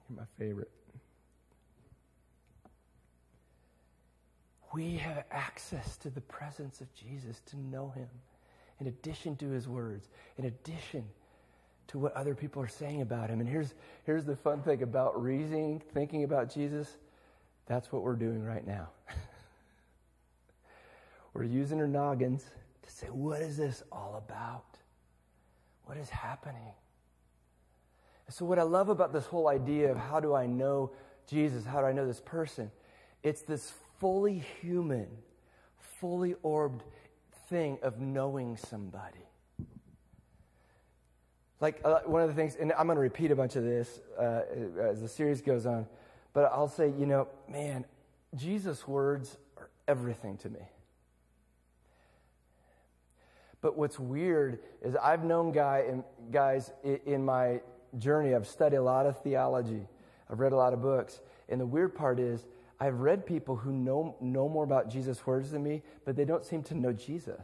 You're 0.09 0.17
my 0.17 0.25
favorite. 0.39 0.71
We 4.73 4.97
have 4.97 5.23
access 5.31 5.97
to 5.97 6.09
the 6.09 6.21
presence 6.21 6.81
of 6.81 6.93
Jesus 6.93 7.41
to 7.47 7.57
know 7.57 7.93
him 7.95 8.09
in 8.79 8.87
addition 8.87 9.35
to 9.37 9.49
his 9.49 9.67
words, 9.67 10.07
in 10.37 10.45
addition 10.45 11.05
to 11.87 11.97
what 11.97 12.13
other 12.13 12.35
people 12.35 12.61
are 12.61 12.67
saying 12.67 13.01
about 13.01 13.29
him. 13.29 13.39
And 13.39 13.49
here's, 13.49 13.73
here's 14.05 14.25
the 14.25 14.35
fun 14.35 14.61
thing 14.61 14.83
about 14.83 15.21
reasoning, 15.21 15.81
thinking 15.93 16.23
about 16.23 16.53
Jesus. 16.53 16.97
That's 17.65 17.91
what 17.91 18.03
we're 18.03 18.15
doing 18.15 18.43
right 18.43 18.65
now. 18.65 18.89
we're 21.33 21.43
using 21.43 21.79
our 21.79 21.87
noggins 21.87 22.43
to 22.83 22.91
say, 22.91 23.07
what 23.07 23.41
is 23.41 23.57
this 23.57 23.83
all 23.91 24.23
about? 24.25 24.65
What 25.85 25.97
is 25.97 26.09
happening? 26.09 26.73
so, 28.29 28.43
what 28.43 28.59
I 28.59 28.63
love 28.63 28.89
about 28.89 29.13
this 29.13 29.25
whole 29.25 29.47
idea 29.47 29.89
of 29.89 29.97
how 29.97 30.19
do 30.19 30.35
I 30.35 30.47
know 30.47 30.91
Jesus? 31.27 31.65
How 31.65 31.79
do 31.79 31.87
I 31.87 31.93
know 31.93 32.05
this 32.05 32.19
person? 32.19 32.69
It's 33.23 33.41
this 33.41 33.73
fully 33.99 34.43
human, 34.61 35.07
fully 35.99 36.35
orbed 36.43 36.83
thing 37.49 37.79
of 37.81 37.99
knowing 37.99 38.57
somebody. 38.57 39.19
Like 41.59 41.81
uh, 41.83 42.01
one 42.05 42.21
of 42.21 42.29
the 42.29 42.35
things, 42.35 42.55
and 42.55 42.71
I'm 42.73 42.85
going 42.85 42.97
to 42.97 43.01
repeat 43.01 43.31
a 43.31 43.35
bunch 43.35 43.55
of 43.55 43.63
this 43.63 43.99
uh, 44.19 44.41
as 44.79 45.01
the 45.01 45.07
series 45.07 45.41
goes 45.41 45.65
on, 45.65 45.87
but 46.33 46.51
I'll 46.53 46.67
say, 46.67 46.93
you 46.97 47.07
know, 47.07 47.27
man, 47.49 47.85
Jesus' 48.35 48.87
words 48.87 49.37
are 49.57 49.69
everything 49.87 50.37
to 50.37 50.49
me. 50.49 50.59
But 53.59 53.75
what's 53.75 53.99
weird 53.99 54.59
is 54.83 54.95
I've 54.95 55.23
known 55.23 55.51
guy 55.51 55.85
in, 55.89 56.03
guys 56.29 56.71
in 56.83 57.25
my 57.25 57.61
journey, 57.97 58.35
I've 58.35 58.47
studied 58.47 58.77
a 58.77 58.83
lot 58.83 59.07
of 59.07 59.19
theology, 59.23 59.87
I've 60.29 60.39
read 60.39 60.51
a 60.51 60.55
lot 60.57 60.73
of 60.73 60.81
books, 60.81 61.21
and 61.49 61.59
the 61.59 61.65
weird 61.65 61.95
part 61.95 62.19
is 62.19 62.45
I've 62.79 62.99
read 62.99 63.25
people 63.25 63.55
who 63.55 63.71
know, 63.71 64.15
know 64.21 64.47
more 64.47 64.63
about 64.63 64.89
Jesus' 64.89 65.25
words 65.25 65.51
than 65.51 65.63
me, 65.63 65.81
but 66.05 66.15
they 66.15 66.25
don't 66.25 66.45
seem 66.45 66.61
to 66.63 66.75
know 66.75 66.93
Jesus. 66.93 67.41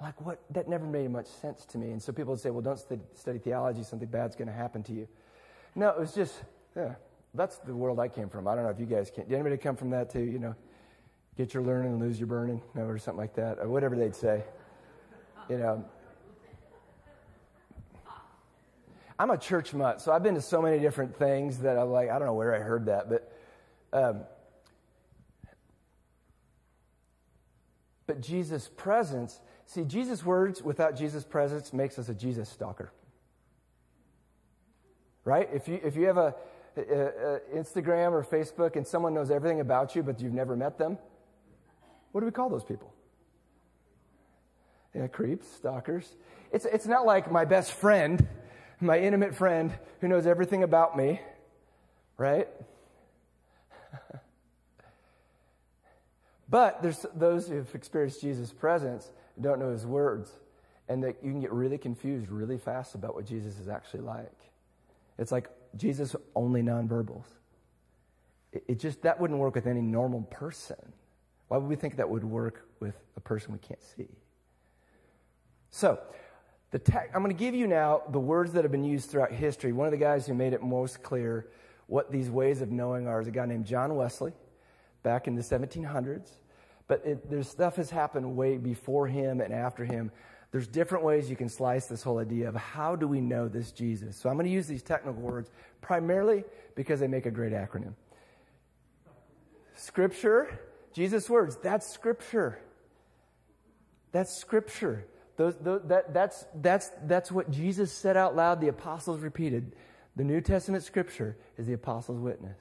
Like, 0.00 0.20
what? 0.20 0.42
That 0.50 0.68
never 0.68 0.84
made 0.84 1.10
much 1.10 1.26
sense 1.26 1.64
to 1.66 1.78
me. 1.78 1.92
And 1.92 2.02
so 2.02 2.12
people 2.12 2.32
would 2.32 2.40
say, 2.40 2.50
well, 2.50 2.62
don't 2.62 2.78
study, 2.78 3.00
study 3.14 3.38
theology, 3.38 3.84
something 3.84 4.08
bad's 4.08 4.34
going 4.34 4.48
to 4.48 4.54
happen 4.54 4.82
to 4.84 4.92
you. 4.92 5.06
No, 5.76 5.90
it 5.90 5.98
was 5.98 6.12
just, 6.12 6.34
yeah, 6.76 6.94
that's 7.34 7.58
the 7.58 7.74
world 7.74 8.00
I 8.00 8.08
came 8.08 8.28
from. 8.28 8.48
I 8.48 8.54
don't 8.56 8.64
know 8.64 8.70
if 8.70 8.80
you 8.80 8.86
guys 8.86 9.10
can. 9.10 9.24
Did 9.28 9.34
anybody 9.34 9.56
come 9.56 9.76
from 9.76 9.90
that 9.90 10.10
too? 10.10 10.22
You 10.22 10.40
know, 10.40 10.54
get 11.36 11.54
your 11.54 11.62
learning 11.62 11.92
and 11.92 12.00
lose 12.00 12.18
your 12.18 12.26
burning, 12.26 12.60
or 12.76 12.98
something 12.98 13.18
like 13.18 13.34
that, 13.36 13.58
or 13.60 13.68
whatever 13.68 13.96
they'd 13.96 14.14
say. 14.14 14.42
You 15.48 15.58
know, 15.58 15.84
I'm 19.18 19.30
a 19.30 19.38
church 19.38 19.72
mutt, 19.72 20.00
so 20.00 20.12
I've 20.12 20.22
been 20.22 20.34
to 20.34 20.42
so 20.42 20.60
many 20.60 20.78
different 20.80 21.16
things 21.16 21.58
that 21.58 21.78
I'm 21.78 21.90
like, 21.90 22.10
I 22.10 22.18
don't 22.18 22.26
know 22.26 22.34
where 22.34 22.54
I 22.54 22.58
heard 22.58 22.86
that, 22.86 23.08
but. 23.08 23.30
Um, 23.92 24.22
but 28.06 28.20
Jesus' 28.20 28.68
presence, 28.76 29.40
see, 29.66 29.84
Jesus' 29.84 30.24
words 30.24 30.62
without 30.62 30.96
Jesus' 30.96 31.24
presence 31.24 31.72
makes 31.72 31.98
us 31.98 32.08
a 32.08 32.14
Jesus 32.14 32.48
stalker. 32.48 32.92
Right? 35.24 35.48
If 35.54 35.68
you, 35.68 35.80
if 35.82 35.96
you 35.96 36.06
have 36.06 36.18
a, 36.18 36.34
a, 36.76 36.80
a 36.80 37.40
Instagram 37.54 38.12
or 38.12 38.24
Facebook 38.24 38.76
and 38.76 38.86
someone 38.86 39.14
knows 39.14 39.30
everything 39.30 39.60
about 39.60 39.94
you, 39.94 40.02
but 40.02 40.20
you've 40.20 40.34
never 40.34 40.56
met 40.56 40.76
them, 40.76 40.98
what 42.12 42.20
do 42.20 42.26
we 42.26 42.32
call 42.32 42.50
those 42.50 42.64
people? 42.64 42.92
Yeah, 44.94 45.06
creeps, 45.06 45.48
stalkers. 45.48 46.16
It's, 46.52 46.66
it's 46.66 46.86
not 46.86 47.06
like 47.06 47.30
my 47.30 47.44
best 47.44 47.72
friend 47.72 48.26
my 48.80 48.98
intimate 48.98 49.34
friend 49.34 49.72
who 50.00 50.08
knows 50.08 50.26
everything 50.26 50.62
about 50.62 50.96
me, 50.96 51.20
right? 52.16 52.48
but 56.48 56.82
there's 56.82 57.06
those 57.14 57.48
who've 57.48 57.74
experienced 57.74 58.20
Jesus' 58.20 58.52
presence 58.52 59.10
don't 59.40 59.58
know 59.58 59.70
his 59.70 59.86
words, 59.86 60.30
and 60.88 61.02
that 61.02 61.16
you 61.22 61.30
can 61.32 61.40
get 61.40 61.52
really 61.52 61.78
confused 61.78 62.30
really 62.30 62.58
fast 62.58 62.94
about 62.94 63.14
what 63.14 63.26
Jesus 63.26 63.58
is 63.58 63.68
actually 63.68 64.00
like. 64.00 64.38
It's 65.18 65.32
like 65.32 65.48
Jesus 65.76 66.14
only 66.34 66.62
nonverbals. 66.62 67.26
It, 68.52 68.64
it 68.68 68.78
just 68.80 69.02
that 69.02 69.20
wouldn't 69.20 69.38
work 69.38 69.54
with 69.54 69.66
any 69.66 69.80
normal 69.80 70.22
person. 70.22 70.92
Why 71.48 71.58
would 71.58 71.68
we 71.68 71.76
think 71.76 71.96
that 71.96 72.08
would 72.08 72.24
work 72.24 72.66
with 72.80 72.94
a 73.16 73.20
person 73.20 73.52
we 73.52 73.58
can't 73.58 73.82
see? 73.82 74.08
So, 75.70 75.98
te- 76.78 76.98
I'm 77.14 77.22
going 77.22 77.34
to 77.34 77.38
give 77.38 77.54
you 77.54 77.66
now 77.66 78.02
the 78.10 78.18
words 78.18 78.52
that 78.52 78.64
have 78.64 78.72
been 78.72 78.84
used 78.84 79.10
throughout 79.10 79.32
history. 79.32 79.72
One 79.72 79.86
of 79.86 79.92
the 79.92 79.98
guys 79.98 80.26
who 80.26 80.34
made 80.34 80.52
it 80.52 80.62
most 80.62 81.02
clear 81.02 81.46
what 81.86 82.10
these 82.10 82.30
ways 82.30 82.60
of 82.62 82.70
knowing 82.70 83.06
are 83.06 83.20
is 83.20 83.28
a 83.28 83.30
guy 83.30 83.46
named 83.46 83.66
John 83.66 83.94
Wesley 83.94 84.32
back 85.02 85.28
in 85.28 85.36
the 85.36 85.42
1700s. 85.42 86.28
But 86.86 87.02
it, 87.04 87.30
there's 87.30 87.48
stuff 87.48 87.76
has 87.76 87.90
happened 87.90 88.36
way 88.36 88.56
before 88.56 89.06
him 89.06 89.40
and 89.40 89.54
after 89.54 89.84
him. 89.84 90.10
There's 90.50 90.66
different 90.66 91.04
ways 91.04 91.30
you 91.30 91.36
can 91.36 91.48
slice 91.48 91.86
this 91.86 92.02
whole 92.02 92.18
idea 92.18 92.48
of 92.48 92.54
how 92.54 92.94
do 92.94 93.08
we 93.08 93.20
know 93.20 93.48
this 93.48 93.72
Jesus. 93.72 94.16
So 94.16 94.28
I'm 94.28 94.36
going 94.36 94.46
to 94.46 94.52
use 94.52 94.66
these 94.66 94.82
technical 94.82 95.20
words 95.20 95.50
primarily 95.80 96.44
because 96.74 97.00
they 97.00 97.08
make 97.08 97.26
a 97.26 97.30
great 97.30 97.52
acronym. 97.52 97.94
Scripture, 99.76 100.58
Jesus' 100.92 101.28
words, 101.28 101.56
that's 101.62 101.92
Scripture. 101.92 102.60
That's 104.12 104.38
Scripture. 104.38 105.06
Those, 105.36 105.56
that, 105.62 106.14
that's, 106.14 106.46
that's, 106.54 106.90
that's 107.04 107.32
what 107.32 107.50
Jesus 107.50 107.92
said 107.92 108.16
out 108.16 108.36
loud, 108.36 108.60
the 108.60 108.68
apostles 108.68 109.20
repeated. 109.20 109.74
The 110.16 110.24
New 110.24 110.40
Testament 110.40 110.84
Scripture 110.84 111.36
is 111.58 111.66
the 111.66 111.72
apostles' 111.72 112.20
witness. 112.20 112.58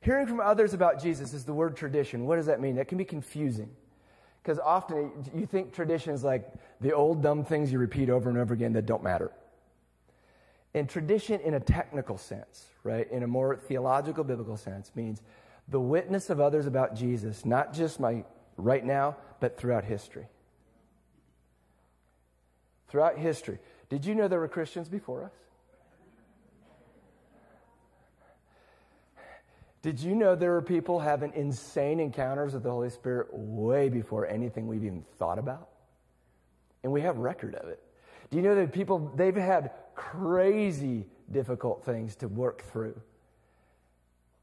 Hearing 0.00 0.28
from 0.28 0.38
others 0.38 0.74
about 0.74 1.02
Jesus 1.02 1.32
is 1.32 1.44
the 1.44 1.52
word 1.52 1.76
tradition. 1.76 2.26
What 2.26 2.36
does 2.36 2.46
that 2.46 2.60
mean? 2.60 2.76
That 2.76 2.86
can 2.86 2.98
be 2.98 3.04
confusing. 3.04 3.70
Because 4.42 4.60
often 4.60 5.10
you 5.34 5.44
think 5.44 5.72
tradition 5.72 6.14
is 6.14 6.22
like 6.22 6.52
the 6.80 6.92
old 6.92 7.20
dumb 7.20 7.44
things 7.44 7.72
you 7.72 7.80
repeat 7.80 8.08
over 8.10 8.30
and 8.30 8.38
over 8.38 8.54
again 8.54 8.74
that 8.74 8.86
don't 8.86 9.02
matter. 9.02 9.32
And 10.72 10.88
tradition, 10.88 11.40
in 11.40 11.54
a 11.54 11.60
technical 11.60 12.16
sense, 12.16 12.66
right, 12.84 13.10
in 13.10 13.24
a 13.24 13.26
more 13.26 13.56
theological, 13.56 14.22
biblical 14.22 14.56
sense, 14.56 14.92
means 14.94 15.22
the 15.66 15.80
witness 15.80 16.30
of 16.30 16.38
others 16.38 16.66
about 16.66 16.94
Jesus, 16.94 17.44
not 17.44 17.72
just 17.72 17.98
my 17.98 18.22
right 18.56 18.84
now, 18.84 19.16
but 19.40 19.58
throughout 19.58 19.84
history. 19.84 20.28
Throughout 22.96 23.18
history. 23.18 23.58
Did 23.90 24.06
you 24.06 24.14
know 24.14 24.26
there 24.26 24.40
were 24.40 24.48
Christians 24.48 24.88
before 24.88 25.22
us? 25.22 25.32
Did 29.82 30.00
you 30.00 30.14
know 30.14 30.34
there 30.34 30.56
are 30.56 30.62
people 30.62 30.98
having 30.98 31.30
insane 31.34 32.00
encounters 32.00 32.54
with 32.54 32.62
the 32.62 32.70
Holy 32.70 32.88
Spirit 32.88 33.28
way 33.32 33.90
before 33.90 34.26
anything 34.26 34.66
we've 34.66 34.82
even 34.82 35.04
thought 35.18 35.38
about? 35.38 35.68
And 36.84 36.90
we 36.90 37.02
have 37.02 37.18
record 37.18 37.54
of 37.56 37.68
it. 37.68 37.82
Do 38.30 38.38
you 38.38 38.42
know 38.42 38.54
that 38.54 38.72
people, 38.72 39.12
they've 39.14 39.36
had 39.36 39.72
crazy 39.94 41.04
difficult 41.30 41.84
things 41.84 42.16
to 42.16 42.28
work 42.28 42.62
through? 42.62 42.98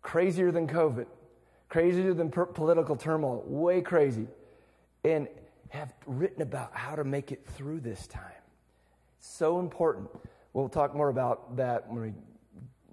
Crazier 0.03 0.51
than 0.51 0.67
COVID, 0.67 1.07
crazier 1.69 2.13
than 2.13 2.29
per- 2.29 2.45
political 2.45 2.95
turmoil, 2.95 3.43
way 3.47 3.81
crazy. 3.81 4.27
And 5.03 5.27
have 5.69 5.91
written 6.05 6.43
about 6.43 6.69
how 6.75 6.95
to 6.95 7.03
make 7.03 7.31
it 7.31 7.43
through 7.47 7.79
this 7.79 8.05
time. 8.05 8.42
So 9.25 9.59
important. 9.59 10.09
We'll 10.51 10.67
talk 10.67 10.93
more 10.93 11.07
about 11.07 11.55
that 11.55 11.89
when 11.89 12.01
we 12.01 12.13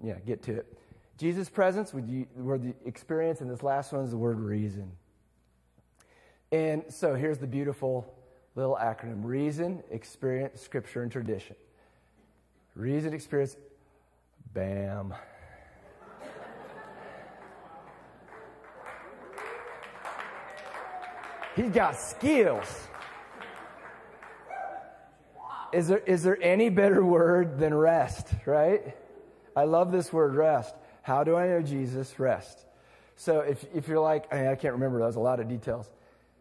yeah, 0.01 0.15
get 0.25 0.41
to 0.43 0.53
it. 0.53 0.77
Jesus' 1.17 1.49
presence, 1.49 1.93
word 1.93 2.63
the 2.63 2.73
experience, 2.85 3.41
and 3.41 3.51
this 3.51 3.61
last 3.61 3.91
one 3.91 4.05
is 4.05 4.11
the 4.11 4.17
word 4.17 4.39
reason. 4.39 4.93
And 6.53 6.85
so 6.87 7.15
here's 7.15 7.37
the 7.37 7.47
beautiful 7.47 8.15
little 8.55 8.77
acronym 8.81 9.25
reason, 9.25 9.83
experience, 9.91 10.61
scripture, 10.61 11.03
and 11.03 11.11
tradition. 11.11 11.57
Reason, 12.75 13.13
experience, 13.13 13.57
bam. 14.53 15.13
He's 21.57 21.71
got 21.71 21.99
skills. 21.99 22.87
Is 25.73 25.87
there, 25.87 25.99
is 25.99 26.23
there 26.23 26.37
any 26.41 26.69
better 26.69 27.03
word 27.03 27.57
than 27.59 27.73
rest, 27.73 28.27
right? 28.45 28.95
I 29.55 29.63
love 29.63 29.91
this 29.91 30.11
word 30.11 30.35
rest. 30.35 30.75
How 31.01 31.23
do 31.23 31.35
I 31.35 31.47
know 31.47 31.61
Jesus? 31.61 32.19
Rest. 32.19 32.65
So 33.15 33.39
if, 33.39 33.65
if 33.73 33.87
you're 33.87 33.99
like, 33.99 34.33
I 34.33 34.55
can't 34.55 34.73
remember, 34.73 34.99
that 34.99 35.05
was 35.05 35.15
a 35.15 35.21
lot 35.21 35.39
of 35.39 35.47
details. 35.47 35.89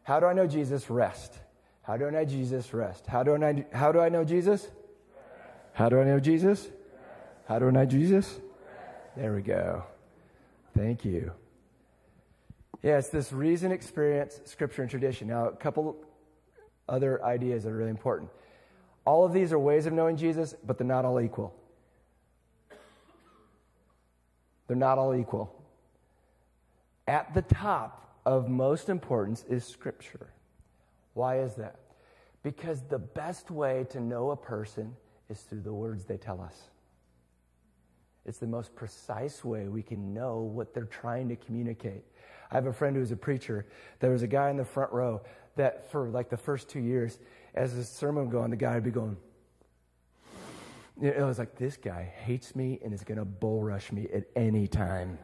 How 0.02 0.20
do 0.20 0.26
I 0.26 0.32
know 0.32 0.46
Jesus? 0.46 0.88
Rest. 0.90 1.34
How 1.82 1.96
do 1.96 2.06
I 2.06 2.10
know 2.10 2.24
Jesus? 2.24 2.72
Rest. 2.72 3.06
How 3.06 3.22
do 3.22 3.34
I 3.34 3.36
know, 3.36 3.64
how 3.72 3.92
do 3.92 4.00
I 4.00 4.08
know 4.08 4.24
Jesus? 4.24 4.68
How 5.72 5.88
do 5.88 6.00
I 6.00 6.04
know 6.04 6.20
Jesus? 6.20 6.68
How 7.46 7.58
do 7.58 7.68
I 7.68 7.70
know 7.70 7.86
Jesus? 7.86 8.40
There 9.16 9.34
we 9.34 9.42
go. 9.42 9.84
Thank 10.76 11.04
you. 11.04 11.32
Yeah, 12.82 12.98
it's 12.98 13.08
this 13.08 13.32
reason, 13.32 13.72
experience, 13.72 14.40
scripture, 14.44 14.82
and 14.82 14.90
tradition. 14.90 15.28
Now, 15.28 15.48
a 15.48 15.56
couple 15.56 15.96
other 16.88 17.22
ideas 17.24 17.64
that 17.64 17.70
are 17.70 17.76
really 17.76 17.90
important. 17.90 18.30
All 19.04 19.24
of 19.24 19.32
these 19.32 19.52
are 19.52 19.58
ways 19.58 19.86
of 19.86 19.92
knowing 19.92 20.16
Jesus, 20.16 20.54
but 20.64 20.78
they're 20.78 20.86
not 20.86 21.04
all 21.04 21.20
equal. 21.20 21.54
They're 24.66 24.76
not 24.76 24.98
all 24.98 25.14
equal. 25.14 25.54
At 27.08 27.34
the 27.34 27.42
top 27.42 28.20
of 28.24 28.48
most 28.48 28.88
importance 28.88 29.44
is 29.48 29.64
Scripture. 29.64 30.28
Why 31.14 31.40
is 31.40 31.54
that? 31.56 31.76
Because 32.42 32.82
the 32.82 32.98
best 32.98 33.50
way 33.50 33.86
to 33.90 34.00
know 34.00 34.30
a 34.30 34.36
person 34.36 34.94
is 35.28 35.40
through 35.40 35.62
the 35.62 35.72
words 35.72 36.04
they 36.04 36.16
tell 36.16 36.40
us. 36.40 36.54
It's 38.26 38.38
the 38.38 38.46
most 38.46 38.74
precise 38.76 39.44
way 39.44 39.68
we 39.68 39.82
can 39.82 40.12
know 40.14 40.38
what 40.38 40.72
they're 40.74 40.84
trying 40.84 41.28
to 41.30 41.36
communicate. 41.36 42.04
I 42.50 42.54
have 42.54 42.66
a 42.66 42.72
friend 42.72 42.94
who's 42.94 43.12
a 43.12 43.16
preacher. 43.16 43.66
There 44.00 44.10
was 44.10 44.22
a 44.22 44.26
guy 44.26 44.50
in 44.50 44.56
the 44.56 44.64
front 44.64 44.92
row 44.92 45.22
that 45.56 45.90
for 45.90 46.08
like 46.08 46.30
the 46.30 46.36
first 46.36 46.68
two 46.68 46.80
years, 46.80 47.18
as 47.54 47.74
the 47.74 47.84
sermon 47.84 48.24
would 48.24 48.32
go 48.32 48.40
on, 48.40 48.50
the 48.50 48.56
guy 48.56 48.74
would 48.74 48.84
be 48.84 48.90
going, 48.90 49.16
it 51.00 51.18
was 51.18 51.38
like, 51.38 51.56
this 51.56 51.76
guy 51.76 52.12
hates 52.24 52.54
me 52.54 52.78
and 52.84 52.92
is 52.92 53.02
going 53.04 53.18
to 53.18 53.24
bull 53.24 53.62
rush 53.62 53.90
me 53.90 54.06
at 54.12 54.24
any 54.36 54.68
time. 54.68 55.18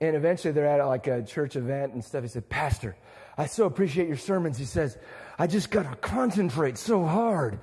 And 0.00 0.16
eventually 0.16 0.52
they're 0.52 0.66
at 0.66 0.84
like 0.84 1.06
a 1.06 1.22
church 1.22 1.54
event 1.54 1.94
and 1.94 2.04
stuff. 2.04 2.22
He 2.22 2.28
said, 2.28 2.48
Pastor, 2.48 2.96
I 3.38 3.46
so 3.46 3.66
appreciate 3.66 4.08
your 4.08 4.16
sermons. 4.16 4.58
He 4.58 4.64
says, 4.64 4.98
I 5.38 5.46
just 5.46 5.70
got 5.70 5.88
to 5.88 5.96
concentrate 5.96 6.76
so 6.76 7.04
hard. 7.04 7.60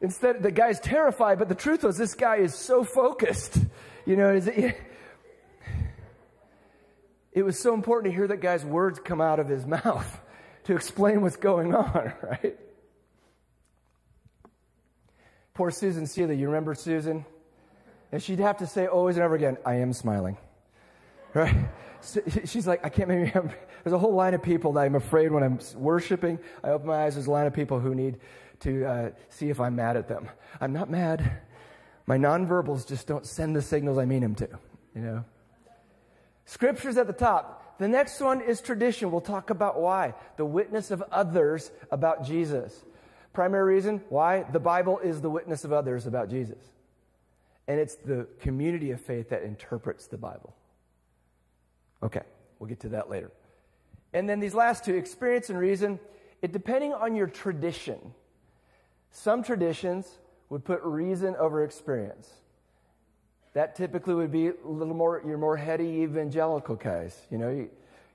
Instead, 0.00 0.42
the 0.42 0.50
guy's 0.50 0.80
terrified, 0.80 1.38
but 1.38 1.48
the 1.48 1.54
truth 1.54 1.84
was 1.84 1.96
this 1.96 2.14
guy 2.14 2.36
is 2.36 2.54
so 2.54 2.82
focused. 2.82 3.56
You 4.04 4.16
know, 4.16 4.30
it, 4.34 4.76
it 7.32 7.42
was 7.44 7.56
so 7.60 7.72
important 7.74 8.12
to 8.12 8.16
hear 8.16 8.26
that 8.26 8.40
guy's 8.40 8.64
words 8.64 8.98
come 8.98 9.20
out 9.20 9.38
of 9.38 9.48
his 9.48 9.64
mouth 9.84 10.20
to 10.64 10.74
explain 10.74 11.22
what's 11.22 11.36
going 11.36 11.74
on, 11.74 12.12
right? 12.22 12.58
Poor 15.54 15.70
Susan 15.70 16.06
Seeley, 16.06 16.36
you 16.36 16.46
remember 16.46 16.74
Susan? 16.74 17.24
And 18.10 18.22
she'd 18.22 18.40
have 18.40 18.58
to 18.58 18.66
say 18.66 18.86
always 18.86 19.16
and 19.16 19.24
over 19.24 19.34
again, 19.34 19.56
I 19.64 19.76
am 19.76 19.92
smiling. 19.92 20.36
Right? 21.34 21.54
So 22.00 22.20
she's 22.44 22.66
like, 22.66 22.84
I 22.84 22.88
can't 22.88 23.08
make 23.08 23.34
me. 23.34 23.42
There's 23.84 23.94
a 23.94 23.98
whole 23.98 24.14
line 24.14 24.34
of 24.34 24.42
people 24.42 24.72
that 24.74 24.80
I'm 24.80 24.94
afraid 24.94 25.32
when 25.32 25.42
I'm 25.42 25.58
worshiping, 25.74 26.38
I 26.62 26.70
open 26.70 26.86
my 26.86 27.04
eyes, 27.04 27.14
there's 27.14 27.26
a 27.26 27.32
line 27.32 27.48
of 27.48 27.52
people 27.52 27.80
who 27.80 27.96
need 27.96 28.20
to 28.60 28.84
uh, 28.84 29.10
see 29.28 29.50
if 29.50 29.58
I'm 29.58 29.74
mad 29.74 29.96
at 29.96 30.06
them. 30.06 30.28
I'm 30.60 30.72
not 30.72 30.88
mad. 30.88 31.40
My 32.06 32.16
nonverbals 32.16 32.86
just 32.86 33.08
don't 33.08 33.26
send 33.26 33.56
the 33.56 33.62
signals 33.62 33.98
I 33.98 34.04
mean 34.04 34.20
them 34.20 34.36
to, 34.36 34.48
you 34.94 35.00
know? 35.00 35.24
Scripture's 36.44 36.96
at 36.96 37.08
the 37.08 37.12
top. 37.12 37.61
The 37.82 37.88
next 37.88 38.20
one 38.20 38.40
is 38.40 38.60
tradition. 38.60 39.10
We'll 39.10 39.20
talk 39.20 39.50
about 39.50 39.80
why. 39.80 40.14
The 40.36 40.44
witness 40.44 40.92
of 40.92 41.02
others 41.10 41.72
about 41.90 42.24
Jesus. 42.24 42.72
Primary 43.32 43.74
reason 43.74 44.00
why? 44.08 44.44
The 44.44 44.60
Bible 44.60 45.00
is 45.00 45.20
the 45.20 45.28
witness 45.28 45.64
of 45.64 45.72
others 45.72 46.06
about 46.06 46.30
Jesus. 46.30 46.62
And 47.66 47.80
it's 47.80 47.96
the 47.96 48.28
community 48.38 48.92
of 48.92 49.00
faith 49.00 49.30
that 49.30 49.42
interprets 49.42 50.06
the 50.06 50.16
Bible. 50.16 50.54
Okay, 52.04 52.22
we'll 52.60 52.68
get 52.68 52.78
to 52.82 52.90
that 52.90 53.10
later. 53.10 53.32
And 54.12 54.28
then 54.28 54.38
these 54.38 54.54
last 54.54 54.84
two, 54.84 54.94
experience 54.94 55.50
and 55.50 55.58
reason, 55.58 55.98
it 56.40 56.52
depending 56.52 56.92
on 56.92 57.16
your 57.16 57.26
tradition. 57.26 57.98
Some 59.10 59.42
traditions 59.42 60.08
would 60.50 60.64
put 60.64 60.80
reason 60.84 61.34
over 61.34 61.64
experience. 61.64 62.30
That 63.54 63.76
typically 63.76 64.14
would 64.14 64.32
be 64.32 64.48
a 64.48 64.54
little 64.64 64.94
more, 64.94 65.22
you're 65.26 65.38
more 65.38 65.56
heady 65.56 66.02
evangelical 66.02 66.76
guys. 66.76 67.20
You 67.30 67.38
know, 67.38 67.50
you, 67.50 67.70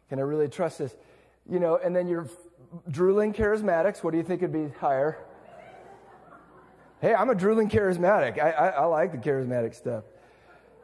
can 0.09 0.19
I 0.19 0.23
really 0.23 0.47
trust 0.47 0.79
this? 0.79 0.95
You 1.49 1.59
know, 1.59 1.77
and 1.77 1.95
then 1.95 2.07
you're 2.07 2.27
drooling 2.89 3.33
charismatics, 3.33 4.03
what 4.03 4.11
do 4.11 4.17
you 4.17 4.23
think 4.23 4.41
would 4.41 4.53
be 4.53 4.69
higher? 4.79 5.17
Hey, 7.01 7.13
I'm 7.13 7.29
a 7.29 7.35
drooling 7.35 7.69
charismatic. 7.69 8.39
I, 8.39 8.51
I, 8.51 8.67
I 8.69 8.85
like 8.85 9.11
the 9.11 9.17
charismatic 9.19 9.75
stuff. 9.75 10.03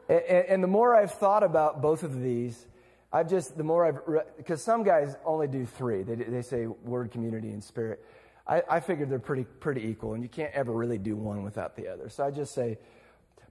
And, 0.08 0.20
and, 0.20 0.46
and, 0.46 0.62
the 0.62 0.68
more 0.68 0.94
I've 0.94 1.12
thought 1.12 1.42
about 1.42 1.82
both 1.82 2.02
of 2.02 2.20
these, 2.20 2.66
I've 3.12 3.28
just, 3.28 3.56
the 3.56 3.64
more 3.64 3.86
I've, 3.86 4.26
because 4.36 4.62
some 4.62 4.84
guys 4.84 5.16
only 5.24 5.48
do 5.48 5.66
three. 5.66 6.02
They, 6.02 6.14
they 6.14 6.42
say 6.42 6.66
word, 6.66 7.10
community, 7.10 7.50
and 7.50 7.64
spirit. 7.64 8.04
I, 8.46 8.62
I 8.70 8.80
figured 8.80 9.08
they're 9.08 9.18
pretty, 9.18 9.44
pretty 9.44 9.88
equal, 9.88 10.14
and 10.14 10.22
you 10.22 10.28
can't 10.28 10.52
ever 10.52 10.72
really 10.72 10.98
do 10.98 11.16
one 11.16 11.42
without 11.42 11.74
the 11.74 11.88
other. 11.88 12.08
So 12.10 12.24
I 12.24 12.30
just 12.30 12.54
say, 12.54 12.78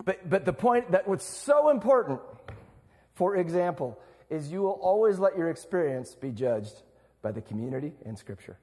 but, 0.05 0.29
but 0.29 0.45
the 0.45 0.53
point 0.53 0.91
that 0.91 1.07
what's 1.07 1.25
so 1.25 1.69
important, 1.69 2.19
for 3.13 3.35
example, 3.35 3.99
is 4.29 4.51
you 4.51 4.61
will 4.61 4.79
always 4.81 5.19
let 5.19 5.37
your 5.37 5.49
experience 5.49 6.15
be 6.15 6.31
judged 6.31 6.73
by 7.21 7.31
the 7.31 7.41
community 7.41 7.93
and 8.05 8.17
Scripture. 8.17 8.57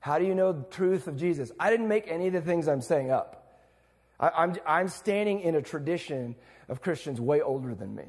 How 0.00 0.18
do 0.18 0.24
you 0.24 0.34
know 0.34 0.52
the 0.52 0.64
truth 0.64 1.06
of 1.06 1.16
Jesus? 1.16 1.50
I 1.58 1.70
didn't 1.70 1.88
make 1.88 2.08
any 2.08 2.26
of 2.28 2.32
the 2.32 2.40
things 2.40 2.68
I'm 2.68 2.82
saying 2.82 3.10
up. 3.10 3.58
I, 4.20 4.28
I'm, 4.28 4.56
I'm 4.66 4.88
standing 4.88 5.40
in 5.40 5.54
a 5.54 5.62
tradition 5.62 6.36
of 6.68 6.80
Christians 6.80 7.20
way 7.20 7.40
older 7.40 7.74
than 7.74 7.94
me 7.94 8.04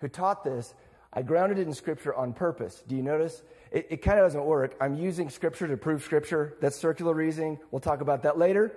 who 0.00 0.08
taught 0.08 0.44
this. 0.44 0.74
I 1.12 1.22
grounded 1.22 1.58
it 1.58 1.66
in 1.66 1.72
Scripture 1.72 2.14
on 2.14 2.32
purpose. 2.32 2.82
Do 2.86 2.96
you 2.96 3.02
notice? 3.02 3.42
It, 3.70 3.86
it 3.90 3.96
kind 3.98 4.18
of 4.18 4.26
doesn't 4.26 4.44
work. 4.44 4.74
I'm 4.80 4.94
using 4.94 5.30
Scripture 5.30 5.68
to 5.68 5.76
prove 5.76 6.02
Scripture. 6.02 6.56
That's 6.60 6.76
circular 6.76 7.14
reasoning. 7.14 7.58
We'll 7.70 7.80
talk 7.80 8.00
about 8.00 8.22
that 8.24 8.36
later. 8.36 8.74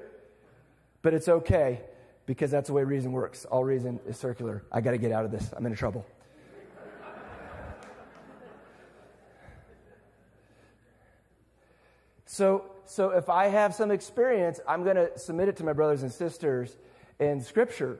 But 1.01 1.13
it's 1.13 1.27
okay 1.27 1.81
because 2.27 2.51
that's 2.51 2.67
the 2.67 2.73
way 2.73 2.83
reason 2.83 3.11
works. 3.13 3.45
All 3.45 3.63
reason 3.63 3.99
is 4.05 4.17
circular. 4.17 4.63
I 4.71 4.81
got 4.81 4.91
to 4.91 4.99
get 4.99 5.11
out 5.11 5.25
of 5.25 5.31
this. 5.31 5.49
I'm 5.55 5.65
in 5.65 5.75
trouble. 5.75 6.05
So, 12.25 12.65
so 12.85 13.11
if 13.11 13.29
I 13.29 13.47
have 13.47 13.73
some 13.73 13.89
experience, 13.89 14.59
I'm 14.67 14.83
going 14.83 14.97
to 14.97 15.17
submit 15.17 15.47
it 15.47 15.55
to 15.57 15.63
my 15.63 15.73
brothers 15.73 16.03
and 16.03 16.11
sisters 16.11 16.77
in 17.19 17.41
Scripture 17.41 17.97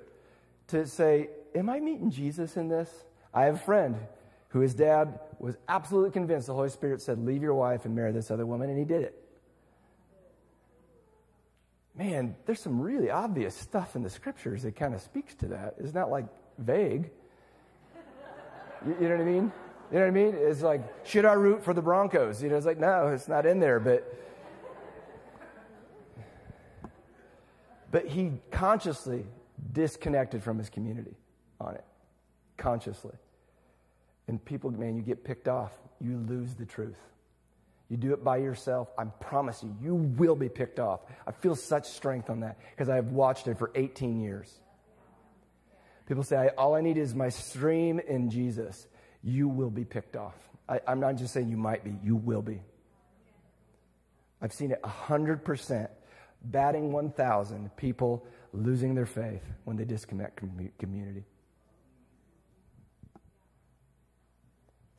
to 0.67 0.85
say, 0.85 1.29
Am 1.55 1.69
I 1.69 1.79
meeting 1.79 2.11
Jesus 2.11 2.55
in 2.57 2.67
this? 2.67 2.89
I 3.33 3.45
have 3.45 3.55
a 3.55 3.59
friend 3.59 3.95
who 4.49 4.59
his 4.59 4.75
dad 4.75 5.21
was 5.39 5.57
absolutely 5.67 6.11
convinced 6.11 6.47
the 6.47 6.53
Holy 6.53 6.69
Spirit 6.69 7.01
said, 7.01 7.17
Leave 7.25 7.41
your 7.41 7.55
wife 7.55 7.85
and 7.85 7.95
marry 7.95 8.11
this 8.11 8.29
other 8.29 8.45
woman, 8.45 8.69
and 8.69 8.77
he 8.77 8.85
did 8.85 9.01
it. 9.01 9.26
Man, 11.97 12.35
there's 12.45 12.61
some 12.61 12.79
really 12.79 13.09
obvious 13.09 13.55
stuff 13.55 13.95
in 13.95 14.03
the 14.03 14.09
scriptures 14.09 14.61
that 14.63 14.75
kind 14.75 14.93
of 14.93 15.01
speaks 15.01 15.33
to 15.35 15.47
that. 15.47 15.75
It's 15.79 15.95
not 15.95 16.11
like 16.11 16.25
vague. 16.59 17.09
You, 18.85 18.95
you 19.01 19.09
know 19.09 19.15
what 19.15 19.21
I 19.21 19.25
mean? 19.25 19.51
You 19.91 19.99
know 19.99 20.01
what 20.01 20.07
I 20.07 20.11
mean? 20.11 20.35
It's 20.35 20.61
like, 20.61 20.81
should 21.05 21.25
I 21.25 21.33
root 21.33 21.63
for 21.63 21.73
the 21.73 21.81
Broncos? 21.81 22.43
You 22.43 22.49
know, 22.49 22.55
it's 22.55 22.65
like, 22.65 22.77
no, 22.77 23.07
it's 23.07 23.27
not 23.27 23.45
in 23.45 23.59
there, 23.59 23.79
but. 23.79 24.13
But 27.89 28.05
he 28.05 28.33
consciously 28.51 29.25
disconnected 29.71 30.43
from 30.43 30.57
his 30.57 30.69
community 30.69 31.15
on 31.59 31.73
it, 31.75 31.85
consciously. 32.57 33.15
And 34.27 34.43
people, 34.43 34.69
man, 34.71 34.97
you 34.97 35.01
get 35.01 35.23
picked 35.23 35.47
off, 35.47 35.71
you 35.99 36.17
lose 36.17 36.53
the 36.53 36.65
truth. 36.65 36.99
You 37.89 37.97
do 37.97 38.13
it 38.13 38.23
by 38.23 38.37
yourself, 38.37 38.89
I 38.97 39.05
promise 39.05 39.63
you, 39.63 39.75
you 39.81 39.95
will 39.95 40.35
be 40.35 40.49
picked 40.49 40.79
off. 40.79 41.01
I 41.25 41.31
feel 41.31 41.55
such 41.55 41.87
strength 41.87 42.29
on 42.29 42.41
that 42.41 42.57
because 42.71 42.89
I've 42.89 43.11
watched 43.11 43.47
it 43.47 43.57
for 43.57 43.71
18 43.75 44.19
years. 44.19 44.59
People 46.05 46.23
say, 46.23 46.49
all 46.57 46.75
I 46.75 46.81
need 46.81 46.97
is 46.97 47.15
my 47.15 47.29
stream 47.29 47.99
in 47.99 48.29
Jesus 48.29 48.87
you 49.23 49.47
will 49.47 49.69
be 49.69 49.83
picked 49.83 50.15
off. 50.15 50.35
I, 50.69 50.79
am 50.87 50.99
not 50.99 51.15
just 51.15 51.33
saying 51.33 51.49
you 51.49 51.57
might 51.57 51.83
be, 51.83 51.97
you 52.03 52.15
will 52.15 52.41
be. 52.41 52.61
I've 54.41 54.53
seen 54.53 54.71
it 54.71 54.81
100%, 54.83 55.89
batting 56.43 56.91
1,000, 56.91 57.75
people 57.75 58.25
losing 58.53 58.95
their 58.95 59.05
faith 59.05 59.43
when 59.63 59.75
they 59.75 59.85
disconnect 59.85 60.37
com- 60.37 60.71
community. 60.77 61.25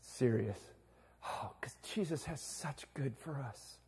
Serious. 0.01 0.59
Oh, 1.29 1.53
because 1.61 1.76
Jesus 1.95 2.24
has 2.24 2.41
such 2.41 2.87
good 2.95 3.16
for 3.18 3.37
us. 3.37 3.79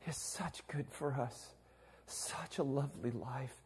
He 0.00 0.06
has 0.06 0.16
such 0.16 0.66
good 0.68 0.86
for 0.90 1.12
us. 1.12 1.54
Such 2.06 2.58
a 2.58 2.62
lovely 2.62 3.10
life. 3.10 3.62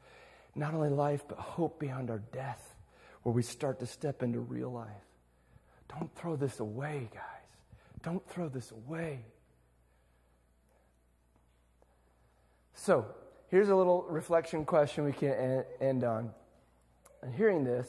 Not 0.55 0.75
only 0.75 0.91
life, 0.91 1.25
but 1.27 1.39
hope 1.39 1.81
beyond 1.81 2.11
our 2.11 2.23
death, 2.33 2.77
where 3.23 3.35
we 3.35 3.43
start 3.43 3.81
to 3.81 3.87
step 3.87 4.23
into 4.23 4.41
real 4.41 4.71
life. 4.71 4.89
Don't 5.89 6.15
throw 6.15 6.37
this 6.37 6.61
away, 6.61 7.09
guys. 7.13 7.23
Don't 8.03 8.27
throw 8.29 8.49
this 8.49 8.71
away. 8.71 9.25
So, 12.75 13.07
here's 13.49 13.71
a 13.71 13.75
little 13.75 14.03
reflection 14.09 14.65
question 14.65 15.05
we 15.05 15.13
can 15.13 15.65
end 15.81 16.05
on. 16.05 16.31
And 17.23 17.35
hearing 17.35 17.65
this, 17.65 17.89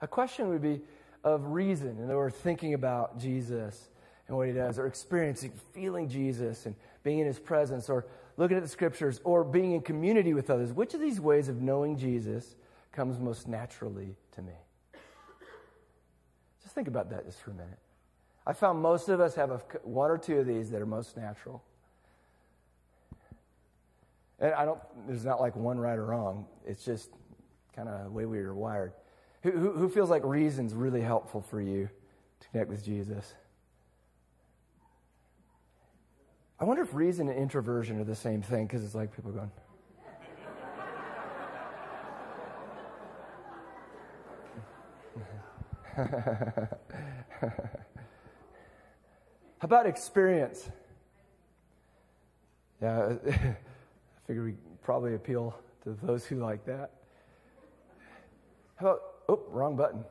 a 0.00 0.06
question 0.06 0.48
would 0.48 0.62
be 0.62 0.82
of 1.24 1.46
reason, 1.46 1.96
and 1.98 2.08
we're 2.08 2.30
thinking 2.30 2.74
about 2.74 3.18
Jesus 3.18 3.88
and 4.28 4.36
what 4.36 4.46
he 4.46 4.52
does, 4.54 4.78
or 4.78 4.86
experiencing, 4.86 5.52
feeling 5.72 6.08
Jesus 6.08 6.66
and 6.66 6.74
being 7.02 7.18
in 7.18 7.26
his 7.26 7.38
presence, 7.38 7.90
or 7.90 8.06
looking 8.36 8.56
at 8.56 8.62
the 8.62 8.68
scriptures, 8.68 9.20
or 9.24 9.44
being 9.44 9.72
in 9.72 9.80
community 9.80 10.32
with 10.34 10.50
others. 10.50 10.72
Which 10.72 10.94
of 10.94 11.00
these 11.00 11.20
ways 11.20 11.48
of 11.48 11.60
knowing 11.60 11.98
Jesus 11.98 12.56
comes 12.92 13.18
most 13.18 13.46
naturally 13.46 14.16
to 14.32 14.42
me? 14.42 14.54
Just 16.62 16.74
think 16.74 16.88
about 16.88 17.10
that 17.10 17.26
just 17.26 17.40
for 17.40 17.50
a 17.50 17.54
minute. 17.54 17.78
I 18.46 18.52
found 18.54 18.80
most 18.80 19.08
of 19.08 19.20
us 19.20 19.34
have 19.34 19.50
a, 19.50 19.58
one 19.82 20.10
or 20.10 20.18
two 20.18 20.38
of 20.38 20.46
these 20.46 20.70
that 20.70 20.80
are 20.80 20.86
most 20.86 21.16
natural. 21.16 21.62
And 24.38 24.52
I 24.54 24.64
don't, 24.64 24.80
there's 25.06 25.24
not 25.24 25.40
like 25.40 25.56
one 25.56 25.78
right 25.78 25.98
or 25.98 26.06
wrong. 26.06 26.46
It's 26.66 26.84
just 26.84 27.10
kind 27.76 27.88
of 27.88 28.04
the 28.04 28.10
way 28.10 28.26
we 28.26 28.38
are 28.38 28.54
wired. 28.54 28.92
Who, 29.42 29.50
who, 29.50 29.72
who 29.72 29.88
feels 29.88 30.10
like 30.10 30.24
reason's 30.24 30.74
really 30.74 31.00
helpful 31.00 31.42
for 31.42 31.60
you 31.60 31.88
to 32.40 32.48
connect 32.48 32.70
with 32.70 32.84
Jesus? 32.84 33.34
I 36.64 36.66
wonder 36.66 36.82
if 36.82 36.94
reason 36.94 37.28
and 37.28 37.38
introversion 37.38 38.00
are 38.00 38.04
the 38.04 38.16
same 38.16 38.40
thing 38.40 38.66
because 38.66 38.82
it's 38.82 38.94
like 38.94 39.14
people 39.14 39.32
going, 39.32 39.50
How 45.94 46.68
about 49.60 49.84
experience? 49.84 50.70
Yeah, 52.80 53.12
I 53.28 53.56
figure 54.26 54.44
we 54.44 54.54
probably 54.80 55.16
appeal 55.16 55.54
to 55.82 55.98
those 56.02 56.24
who 56.24 56.36
like 56.36 56.64
that. 56.64 56.92
How 58.76 58.86
about, 58.86 59.00
oh, 59.28 59.42
wrong 59.48 59.76
button. 59.76 60.02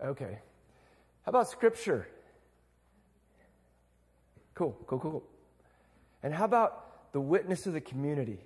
Okay. 0.00 0.38
How 1.24 1.30
about 1.30 1.48
scripture? 1.50 2.06
Cool, 4.54 4.76
cool, 4.86 5.00
cool, 5.00 5.10
cool. 5.10 5.39
And 6.22 6.34
how 6.34 6.44
about 6.44 7.12
the 7.12 7.20
witness 7.20 7.66
of 7.66 7.72
the 7.72 7.80
community? 7.80 8.38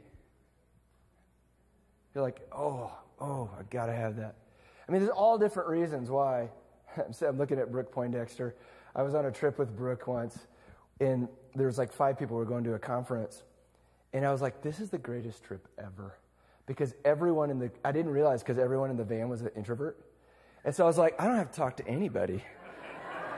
You're 2.15 2.23
like, 2.23 2.41
oh, 2.53 2.93
oh, 3.21 3.51
I 3.59 3.63
gotta 3.65 3.93
have 3.93 4.17
that. 4.17 4.37
I 4.89 4.93
mean, 4.93 5.01
there's 5.01 5.13
all 5.13 5.39
different 5.39 5.69
reasons 5.69 6.11
why 6.11 6.51
I'm 6.97 7.39
looking 7.39 7.59
at 7.59 7.71
Brooke 7.73 7.93
Poindexter. 7.93 8.55
I 8.95 9.03
was 9.03 9.15
on 9.15 9.27
a 9.27 9.33
trip 9.33 9.59
with 9.59 9.77
Brooke 9.77 10.07
once, 10.07 10.39
and 11.01 11.29
there 11.55 11.67
was 11.67 11.79
like 11.79 11.93
five 11.93 12.19
people 12.19 12.37
were 12.37 12.45
going 12.45 12.65
to 12.65 12.75
a 12.75 12.79
conference, 12.79 13.43
and 14.13 14.25
I 14.25 14.31
was 14.31 14.41
like, 14.41 14.63
"This 14.63 14.79
is 14.79 14.91
the 14.91 14.99
greatest 14.99 15.43
trip 15.43 15.67
ever," 15.79 16.17
because 16.67 16.95
everyone 17.05 17.51
in 17.51 17.59
the 17.59 17.71
I 17.85 17.91
didn't 17.91 18.13
realize 18.13 18.43
because 18.43 18.59
everyone 18.59 18.91
in 18.91 18.97
the 18.97 19.05
van 19.05 19.29
was 19.29 19.41
an 19.41 19.51
introvert, 19.57 19.99
and 20.65 20.75
so 20.75 20.85
I 20.85 20.87
was 20.87 20.99
like, 20.99 21.21
"I 21.21 21.27
don't 21.27 21.37
have 21.37 21.51
to 21.51 21.57
talk 21.57 21.79
to 21.79 21.89
anybody." 21.89 22.45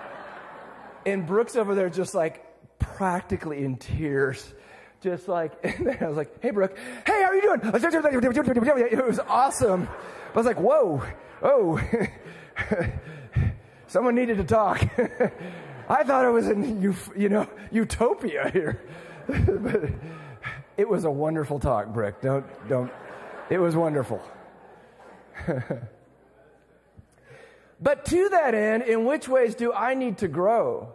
and 1.06 1.26
Brooke's 1.26 1.56
over 1.56 1.74
there 1.74 1.88
just 1.88 2.14
like 2.14 2.44
practically 2.78 3.64
in 3.64 3.76
tears. 3.76 4.52
Just 5.00 5.28
like, 5.28 5.52
I 6.00 6.06
was 6.06 6.16
like, 6.16 6.42
hey, 6.42 6.50
Brooke, 6.50 6.76
hey, 7.06 7.22
how 7.22 7.28
are 7.28 7.34
you 7.34 7.42
doing? 7.42 7.60
It 8.92 9.06
was 9.06 9.18
awesome. 9.20 9.88
I 10.34 10.36
was 10.36 10.46
like, 10.46 10.58
whoa, 10.58 11.02
oh. 11.42 11.80
Someone 13.88 14.14
needed 14.14 14.38
to 14.38 14.44
talk. 14.44 14.82
I 15.88 16.02
thought 16.02 16.24
it 16.24 16.30
was 16.30 16.48
in 16.48 16.82
you 17.16 17.28
know 17.28 17.48
utopia 17.70 18.50
here. 18.50 18.82
but 19.28 19.90
it 20.76 20.88
was 20.88 21.04
a 21.04 21.10
wonderful 21.10 21.60
talk, 21.60 21.92
Brick. 21.92 22.20
Don't 22.20 22.44
don't. 22.68 22.90
It 23.48 23.58
was 23.58 23.76
wonderful. 23.76 24.20
but 27.80 28.04
to 28.06 28.28
that 28.30 28.54
end, 28.54 28.82
in 28.82 29.04
which 29.04 29.28
ways 29.28 29.54
do 29.54 29.72
I 29.72 29.94
need 29.94 30.18
to 30.18 30.28
grow? 30.28 30.92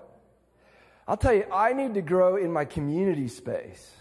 I'll 1.11 1.17
tell 1.17 1.33
you, 1.33 1.43
I 1.51 1.73
need 1.73 1.95
to 1.95 2.01
grow 2.01 2.37
in 2.37 2.53
my 2.53 2.63
community 2.63 3.27
space, 3.27 3.91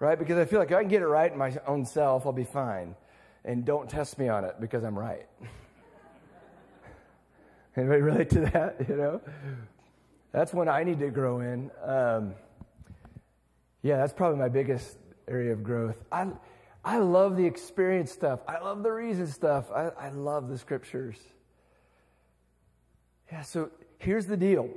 right? 0.00 0.18
Because 0.18 0.38
I 0.38 0.44
feel 0.44 0.58
like 0.58 0.72
if 0.72 0.76
I 0.76 0.80
can 0.80 0.88
get 0.88 1.00
it 1.00 1.06
right 1.06 1.30
in 1.30 1.38
my 1.38 1.56
own 1.68 1.86
self, 1.86 2.26
I'll 2.26 2.32
be 2.32 2.42
fine. 2.42 2.96
And 3.44 3.64
don't 3.64 3.88
test 3.88 4.18
me 4.18 4.28
on 4.28 4.44
it 4.44 4.56
because 4.60 4.82
I'm 4.82 4.98
right. 4.98 5.28
Anybody 7.76 8.00
relate 8.00 8.30
to 8.30 8.40
that? 8.40 8.74
You 8.88 8.96
know, 8.96 9.20
that's 10.32 10.52
when 10.52 10.68
I 10.68 10.82
need 10.82 10.98
to 10.98 11.10
grow 11.10 11.38
in. 11.38 11.70
Um, 11.84 12.34
yeah, 13.82 13.98
that's 13.98 14.12
probably 14.12 14.40
my 14.40 14.48
biggest 14.48 14.96
area 15.28 15.52
of 15.52 15.62
growth. 15.62 16.02
I, 16.10 16.26
I 16.84 16.98
love 16.98 17.36
the 17.36 17.46
experience 17.46 18.10
stuff. 18.10 18.40
I 18.48 18.58
love 18.58 18.82
the 18.82 18.90
reason 18.90 19.28
stuff. 19.28 19.70
I, 19.70 19.90
I 19.90 20.08
love 20.08 20.48
the 20.48 20.58
scriptures. 20.58 21.18
Yeah, 23.30 23.42
so 23.42 23.70
here's 23.98 24.26
the 24.26 24.36
deal. 24.36 24.70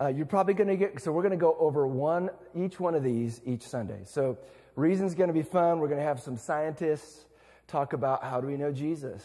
Uh, 0.00 0.06
you're 0.08 0.26
probably 0.26 0.54
going 0.54 0.68
to 0.68 0.76
get, 0.76 1.00
so 1.02 1.10
we're 1.10 1.22
going 1.22 1.32
to 1.32 1.36
go 1.36 1.56
over 1.58 1.86
one, 1.86 2.30
each 2.54 2.78
one 2.78 2.94
of 2.94 3.02
these 3.02 3.40
each 3.44 3.62
Sunday. 3.62 4.00
So 4.04 4.38
reason's 4.76 5.14
going 5.14 5.28
to 5.28 5.34
be 5.34 5.42
fun. 5.42 5.80
We're 5.80 5.88
going 5.88 5.98
to 6.00 6.06
have 6.06 6.20
some 6.20 6.36
scientists 6.36 7.24
talk 7.66 7.92
about 7.92 8.22
how 8.22 8.40
do 8.40 8.46
we 8.46 8.56
know 8.56 8.70
Jesus 8.70 9.24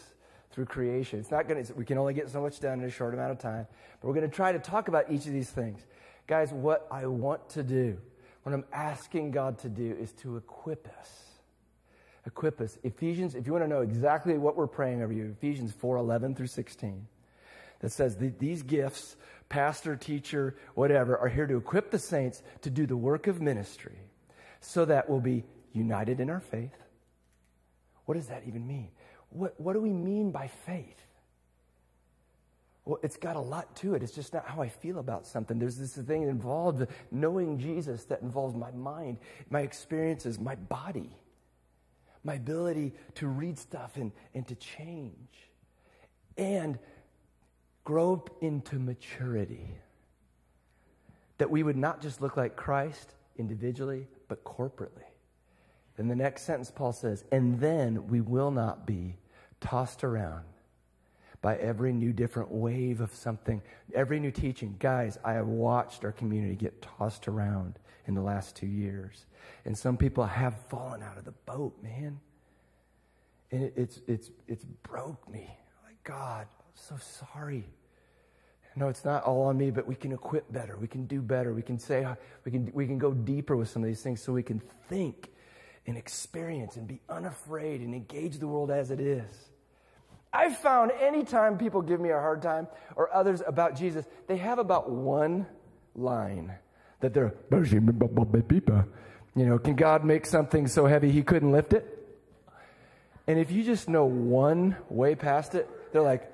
through 0.50 0.66
creation. 0.66 1.20
It's 1.20 1.30
not 1.30 1.48
going 1.48 1.64
to, 1.64 1.74
we 1.74 1.84
can 1.84 1.96
only 1.98 2.12
get 2.12 2.28
so 2.28 2.40
much 2.40 2.60
done 2.60 2.80
in 2.80 2.86
a 2.86 2.90
short 2.90 3.14
amount 3.14 3.30
of 3.30 3.38
time, 3.38 3.66
but 4.00 4.08
we're 4.08 4.14
going 4.14 4.28
to 4.28 4.34
try 4.34 4.52
to 4.52 4.58
talk 4.58 4.88
about 4.88 5.10
each 5.10 5.26
of 5.26 5.32
these 5.32 5.50
things. 5.50 5.80
Guys, 6.26 6.52
what 6.52 6.86
I 6.90 7.06
want 7.06 7.50
to 7.50 7.62
do, 7.62 7.98
What 8.42 8.52
I'm 8.52 8.64
asking 8.72 9.30
God 9.30 9.58
to 9.60 9.68
do 9.68 9.96
is 10.00 10.12
to 10.22 10.36
equip 10.36 10.88
us. 10.98 11.24
Equip 12.26 12.60
us. 12.60 12.78
Ephesians, 12.82 13.34
if 13.34 13.46
you 13.46 13.52
want 13.52 13.64
to 13.64 13.68
know 13.68 13.82
exactly 13.82 14.38
what 14.38 14.56
we're 14.56 14.66
praying 14.66 15.02
over 15.02 15.12
you, 15.12 15.34
Ephesians 15.38 15.72
4 15.72 15.98
11 15.98 16.34
through 16.34 16.46
16, 16.46 17.06
that 17.80 17.92
says 17.92 18.16
these 18.16 18.62
gifts, 18.62 19.16
pastor, 19.48 19.96
teacher, 19.96 20.56
whatever, 20.74 21.16
are 21.18 21.28
here 21.28 21.46
to 21.46 21.56
equip 21.56 21.90
the 21.90 21.98
saints 21.98 22.42
to 22.62 22.70
do 22.70 22.86
the 22.86 22.96
work 22.96 23.26
of 23.26 23.40
ministry 23.40 23.98
so 24.60 24.84
that 24.84 25.08
we'll 25.08 25.20
be 25.20 25.44
united 25.72 26.20
in 26.20 26.30
our 26.30 26.40
faith. 26.40 26.76
What 28.06 28.14
does 28.14 28.28
that 28.28 28.42
even 28.46 28.66
mean? 28.66 28.88
What, 29.30 29.58
what 29.60 29.72
do 29.72 29.80
we 29.80 29.92
mean 29.92 30.30
by 30.30 30.48
faith? 30.48 31.00
Well, 32.84 32.98
it's 33.02 33.16
got 33.16 33.36
a 33.36 33.40
lot 33.40 33.74
to 33.76 33.94
it. 33.94 34.02
It's 34.02 34.12
just 34.12 34.34
not 34.34 34.46
how 34.46 34.60
I 34.60 34.68
feel 34.68 34.98
about 34.98 35.26
something. 35.26 35.58
There's 35.58 35.78
this 35.78 35.94
thing 35.94 36.22
involved, 36.22 36.86
knowing 37.10 37.58
Jesus, 37.58 38.04
that 38.04 38.20
involves 38.20 38.54
my 38.54 38.70
mind, 38.72 39.18
my 39.48 39.60
experiences, 39.60 40.38
my 40.38 40.54
body, 40.54 41.10
my 42.24 42.34
ability 42.34 42.92
to 43.16 43.26
read 43.26 43.58
stuff 43.58 43.96
and, 43.96 44.12
and 44.34 44.46
to 44.48 44.54
change, 44.54 45.50
and 46.36 46.78
grow 47.84 48.24
into 48.40 48.78
maturity. 48.78 49.76
That 51.38 51.50
we 51.50 51.62
would 51.62 51.76
not 51.76 52.00
just 52.00 52.20
look 52.20 52.36
like 52.36 52.56
Christ 52.56 53.14
individually, 53.36 54.06
but 54.28 54.44
corporately. 54.44 55.04
Then 55.96 56.08
the 56.08 56.16
next 56.16 56.42
sentence, 56.42 56.70
Paul 56.70 56.92
says, 56.92 57.24
and 57.30 57.60
then 57.60 58.08
we 58.08 58.20
will 58.20 58.50
not 58.50 58.86
be 58.86 59.16
tossed 59.60 60.02
around 60.02 60.44
by 61.40 61.56
every 61.56 61.92
new 61.92 62.12
different 62.12 62.50
wave 62.50 63.00
of 63.00 63.14
something, 63.14 63.60
every 63.94 64.18
new 64.18 64.30
teaching. 64.30 64.76
Guys, 64.78 65.18
I 65.24 65.34
have 65.34 65.46
watched 65.46 66.04
our 66.04 66.12
community 66.12 66.56
get 66.56 66.80
tossed 66.80 67.28
around 67.28 67.78
in 68.06 68.14
the 68.14 68.22
last 68.22 68.56
two 68.56 68.66
years. 68.66 69.26
And 69.64 69.76
some 69.76 69.96
people 69.96 70.24
have 70.24 70.58
fallen 70.68 71.02
out 71.02 71.18
of 71.18 71.24
the 71.24 71.32
boat, 71.32 71.74
man. 71.82 72.18
And 73.50 73.64
it, 73.64 73.74
it's, 73.76 74.00
it's, 74.06 74.30
it's 74.48 74.64
broke 74.64 75.30
me. 75.30 75.46
Like, 75.84 76.02
God, 76.02 76.46
so 76.74 76.96
sorry. 76.96 77.64
No, 78.76 78.88
it's 78.88 79.04
not 79.04 79.22
all 79.22 79.42
on 79.42 79.56
me, 79.56 79.70
but 79.70 79.86
we 79.86 79.94
can 79.94 80.12
equip 80.12 80.52
better. 80.52 80.76
We 80.76 80.88
can 80.88 81.06
do 81.06 81.22
better. 81.22 81.54
We 81.54 81.62
can 81.62 81.78
say, 81.78 82.06
we 82.44 82.50
can, 82.50 82.70
we 82.74 82.86
can 82.86 82.98
go 82.98 83.12
deeper 83.12 83.56
with 83.56 83.68
some 83.68 83.82
of 83.82 83.86
these 83.86 84.02
things 84.02 84.20
so 84.20 84.32
we 84.32 84.42
can 84.42 84.60
think 84.88 85.30
and 85.86 85.96
experience 85.96 86.76
and 86.76 86.88
be 86.88 87.00
unafraid 87.08 87.80
and 87.80 87.94
engage 87.94 88.38
the 88.38 88.48
world 88.48 88.70
as 88.70 88.90
it 88.90 89.00
is. 89.00 89.30
I've 90.32 90.56
found 90.56 90.90
anytime 91.00 91.56
people 91.58 91.82
give 91.82 92.00
me 92.00 92.10
a 92.10 92.18
hard 92.18 92.42
time 92.42 92.66
or 92.96 93.14
others 93.14 93.42
about 93.46 93.76
Jesus, 93.76 94.04
they 94.26 94.38
have 94.38 94.58
about 94.58 94.90
one 94.90 95.46
line 95.94 96.52
that 97.00 97.14
they're, 97.14 97.34
you 99.36 99.46
know, 99.46 99.58
can 99.58 99.76
God 99.76 100.04
make 100.04 100.26
something 100.26 100.66
so 100.66 100.86
heavy 100.86 101.12
he 101.12 101.22
couldn't 101.22 101.52
lift 101.52 101.72
it? 101.72 101.90
And 103.26 103.38
if 103.38 103.52
you 103.52 103.62
just 103.62 103.88
know 103.88 104.04
one 104.04 104.76
way 104.88 105.14
past 105.14 105.54
it, 105.54 105.68
they're 105.92 106.02
like, 106.02 106.30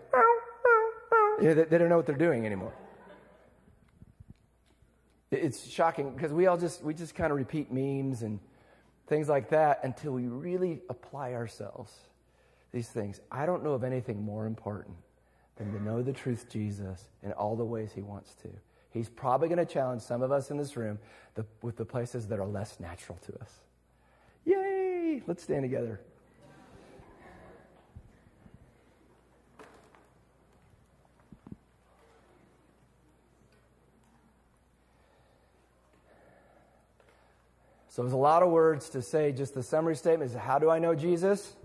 they, 1.41 1.55
they 1.55 1.79
don't 1.79 1.89
know 1.89 1.97
what 1.97 2.07
they're 2.07 2.15
doing 2.15 2.47
anymore. 2.47 2.73
It's 5.31 5.69
shocking 5.69 6.13
because 6.13 6.33
we 6.33 6.47
all 6.47 6.59
just, 6.59 6.83
we 6.83 6.93
just 6.93 7.15
kind 7.15 7.31
of 7.31 7.39
repeat 7.39 7.73
memes 7.73 8.23
and 8.23 8.41
things 9.07 9.29
like 9.29 9.51
that 9.51 9.81
until 9.85 10.13
we 10.13 10.27
really 10.27 10.81
apply 10.89 11.35
ourselves 11.35 11.93
these 12.73 12.89
things. 12.89 13.21
I 13.31 13.47
don't 13.47 13.63
know 13.63 13.73
of 13.73 13.85
anything 13.85 14.23
more 14.23 14.47
important 14.47 14.97
than 15.57 15.73
to 15.73 15.83
know 15.83 16.03
the 16.03 16.13
truth, 16.13 16.47
Jesus, 16.49 17.09
in 17.23 17.33
all 17.33 17.57
the 17.57 17.65
ways 17.65 17.91
He 17.95 18.03
wants 18.03 18.35
to. 18.43 18.49
He's 18.91 19.09
probably 19.09 19.49
going 19.49 19.65
to 19.65 19.73
challenge 19.73 20.03
some 20.03 20.23
of 20.23 20.33
us 20.33 20.51
in 20.51 20.57
this 20.57 20.77
room 20.77 20.99
the, 21.35 21.45
with 21.63 21.77
the 21.77 21.85
places 21.85 22.27
that 22.29 22.41
are 22.41 22.47
less 22.47 22.81
natural 22.81 23.19
to 23.27 23.41
us. 23.41 23.53
Yay! 24.45 25.23
Let's 25.27 25.43
stand 25.43 25.63
together. 25.63 26.01
So 37.91 38.03
there's 38.03 38.13
a 38.13 38.17
lot 38.17 38.45
of 38.45 38.51
words 38.51 38.89
to 38.91 39.03
say. 39.03 39.33
Just 39.33 39.53
the 39.53 39.65
summary 39.65 39.97
statement 39.97 40.31
is 40.31 40.37
how 40.37 40.61
do 40.61 40.71
I 40.71 40.79
know 40.79 40.95
Jesus? 40.95 41.57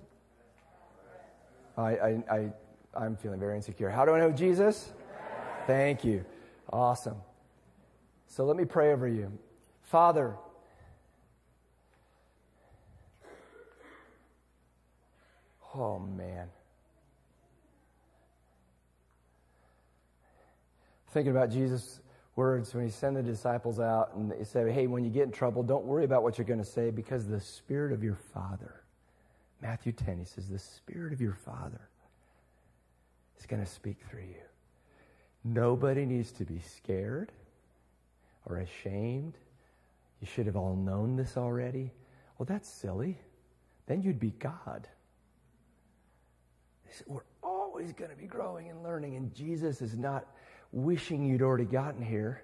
I, 1.78 1.82
I, 1.82 2.24
I, 2.32 2.50
I'm 2.96 3.16
feeling 3.16 3.40
very 3.40 3.56
insecure. 3.56 3.92
How 3.92 4.06
do 4.06 4.12
I 4.12 4.20
know 4.20 4.32
Jesus? 4.32 4.92
Thank 5.68 6.04
you. 6.04 6.26
Awesome. 6.74 7.18
So 8.28 8.44
let 8.44 8.58
me 8.58 8.66
pray 8.66 8.92
over 8.92 9.08
you. 9.08 9.32
Father, 9.84 10.36
oh 15.76 16.00
man. 16.00 16.48
Thinking 21.10 21.32
about 21.32 21.52
Jesus' 21.52 22.00
words 22.36 22.74
when 22.74 22.84
he 22.86 22.92
sent 22.92 23.16
the 23.16 23.24
disciples 23.24 23.80
out 23.80 24.14
and 24.16 24.34
he 24.38 24.44
said, 24.44 24.72
Hey, 24.72 24.88
when 24.88 25.04
you 25.04 25.10
get 25.10 25.24
in 25.24 25.32
trouble, 25.32 25.64
don't 25.64 25.86
worry 25.86 26.06
about 26.06 26.24
what 26.24 26.38
you're 26.38 26.46
going 26.46 26.60
to 26.60 26.66
say 26.66 26.92
because 26.92 27.28
the 27.28 27.40
Spirit 27.40 27.92
of 27.92 28.04
your 28.04 28.18
Father 28.34 28.86
Matthew 29.62 29.94
10, 29.94 30.20
he 30.20 30.26
says, 30.26 30.48
The 30.48 30.60
Spirit 30.60 31.14
of 31.14 31.22
your 31.22 31.34
Father 31.34 31.90
is 33.40 33.46
going 33.46 33.64
to 33.64 33.70
speak 33.70 33.98
through 34.10 34.22
you. 34.22 34.44
Nobody 35.44 36.06
needs 36.06 36.32
to 36.34 36.46
be 36.46 36.60
scared 36.60 37.32
or 38.46 38.58
ashamed. 38.58 39.34
You 40.22 40.28
should 40.28 40.46
have 40.46 40.56
all 40.56 40.76
known 40.76 41.16
this 41.16 41.38
already. 41.38 41.92
Well, 42.38 42.46
that's 42.46 42.70
silly. 42.70 43.18
Then 43.88 44.02
you'd 44.02 44.20
be 44.20 44.32
God. 44.32 44.88
We're 47.08 47.22
always 47.44 47.92
going 47.92 48.12
to 48.12 48.16
be 48.16 48.28
growing 48.28 48.70
and 48.70 48.84
learning, 48.84 49.16
and 49.16 49.34
Jesus 49.34 49.82
is 49.82 49.98
not 49.98 50.26
wishing 50.76 51.26
you'd 51.26 51.42
already 51.42 51.66
gotten 51.66 52.04
here. 52.04 52.44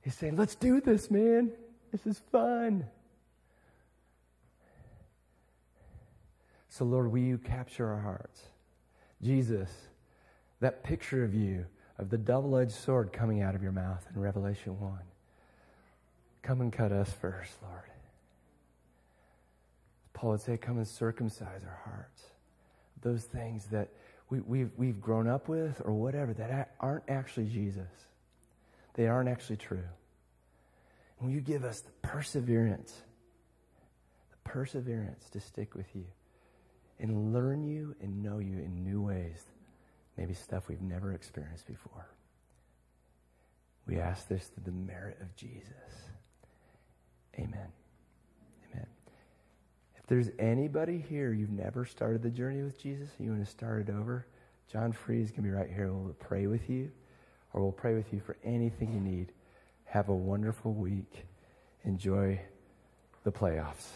He's 0.00 0.14
saying, 0.14 0.36
Let's 0.36 0.54
do 0.54 0.80
this, 0.80 1.10
man. 1.10 1.52
This 1.92 2.06
is 2.06 2.22
fun. 2.30 2.86
So, 6.68 6.84
Lord, 6.84 7.10
will 7.10 7.18
you 7.18 7.36
capture 7.36 7.88
our 7.88 8.00
hearts? 8.00 8.40
Jesus, 9.20 9.68
that 10.60 10.84
picture 10.84 11.24
of 11.24 11.34
you, 11.34 11.66
of 11.98 12.08
the 12.08 12.16
double 12.16 12.56
edged 12.56 12.70
sword 12.70 13.12
coming 13.12 13.42
out 13.42 13.54
of 13.54 13.62
your 13.62 13.72
mouth 13.72 14.06
in 14.14 14.20
Revelation 14.20 14.78
1. 14.78 14.98
Come 16.42 16.60
and 16.60 16.72
cut 16.72 16.92
us 16.92 17.12
first, 17.12 17.52
Lord. 17.62 17.82
Paul 20.12 20.30
would 20.30 20.40
say, 20.40 20.56
Come 20.56 20.78
and 20.78 20.86
circumcise 20.86 21.62
our 21.66 21.80
hearts. 21.84 22.22
Those 23.02 23.24
things 23.24 23.66
that 23.66 23.88
we, 24.30 24.40
we've, 24.40 24.70
we've 24.76 25.00
grown 25.00 25.28
up 25.28 25.48
with 25.48 25.82
or 25.84 25.92
whatever 25.92 26.32
that 26.34 26.74
aren't 26.80 27.04
actually 27.08 27.46
Jesus, 27.46 27.90
they 28.94 29.06
aren't 29.06 29.28
actually 29.28 29.56
true. 29.56 29.84
And 31.18 31.28
will 31.28 31.34
you 31.34 31.40
give 31.40 31.64
us 31.64 31.80
the 31.80 31.92
perseverance, 32.02 32.94
the 34.30 34.50
perseverance 34.50 35.28
to 35.30 35.40
stick 35.40 35.74
with 35.74 35.94
you? 35.94 36.06
and 37.00 37.32
learn 37.32 37.62
you 37.62 37.96
and 38.00 38.22
know 38.22 38.38
you 38.38 38.58
in 38.58 38.84
new 38.84 39.00
ways, 39.00 39.42
maybe 40.16 40.34
stuff 40.34 40.68
we've 40.68 40.82
never 40.82 41.12
experienced 41.12 41.66
before. 41.66 42.06
We 43.86 43.98
ask 43.98 44.28
this 44.28 44.46
through 44.46 44.64
the 44.64 44.72
merit 44.72 45.18
of 45.20 45.34
Jesus. 45.34 45.72
Amen. 47.36 47.48
Amen. 47.54 47.79
If 50.10 50.14
there's 50.14 50.30
anybody 50.40 50.98
here 51.08 51.32
you've 51.32 51.52
never 51.52 51.84
started 51.84 52.20
the 52.20 52.30
journey 52.30 52.62
with 52.62 52.82
Jesus, 52.82 53.10
you 53.20 53.30
want 53.30 53.44
to 53.44 53.48
start 53.48 53.88
it 53.88 53.92
over, 53.92 54.26
John 54.66 54.90
Free 54.90 55.22
is 55.22 55.30
going 55.30 55.44
to 55.44 55.48
be 55.48 55.50
right 55.50 55.70
here. 55.72 55.92
We'll 55.92 56.12
pray 56.14 56.48
with 56.48 56.68
you, 56.68 56.90
or 57.52 57.62
we'll 57.62 57.70
pray 57.70 57.94
with 57.94 58.12
you 58.12 58.18
for 58.18 58.36
anything 58.42 58.92
you 58.92 58.98
need. 58.98 59.30
Have 59.84 60.08
a 60.08 60.12
wonderful 60.12 60.72
week. 60.72 61.26
Enjoy 61.84 62.40
the 63.22 63.30
playoffs. 63.30 63.86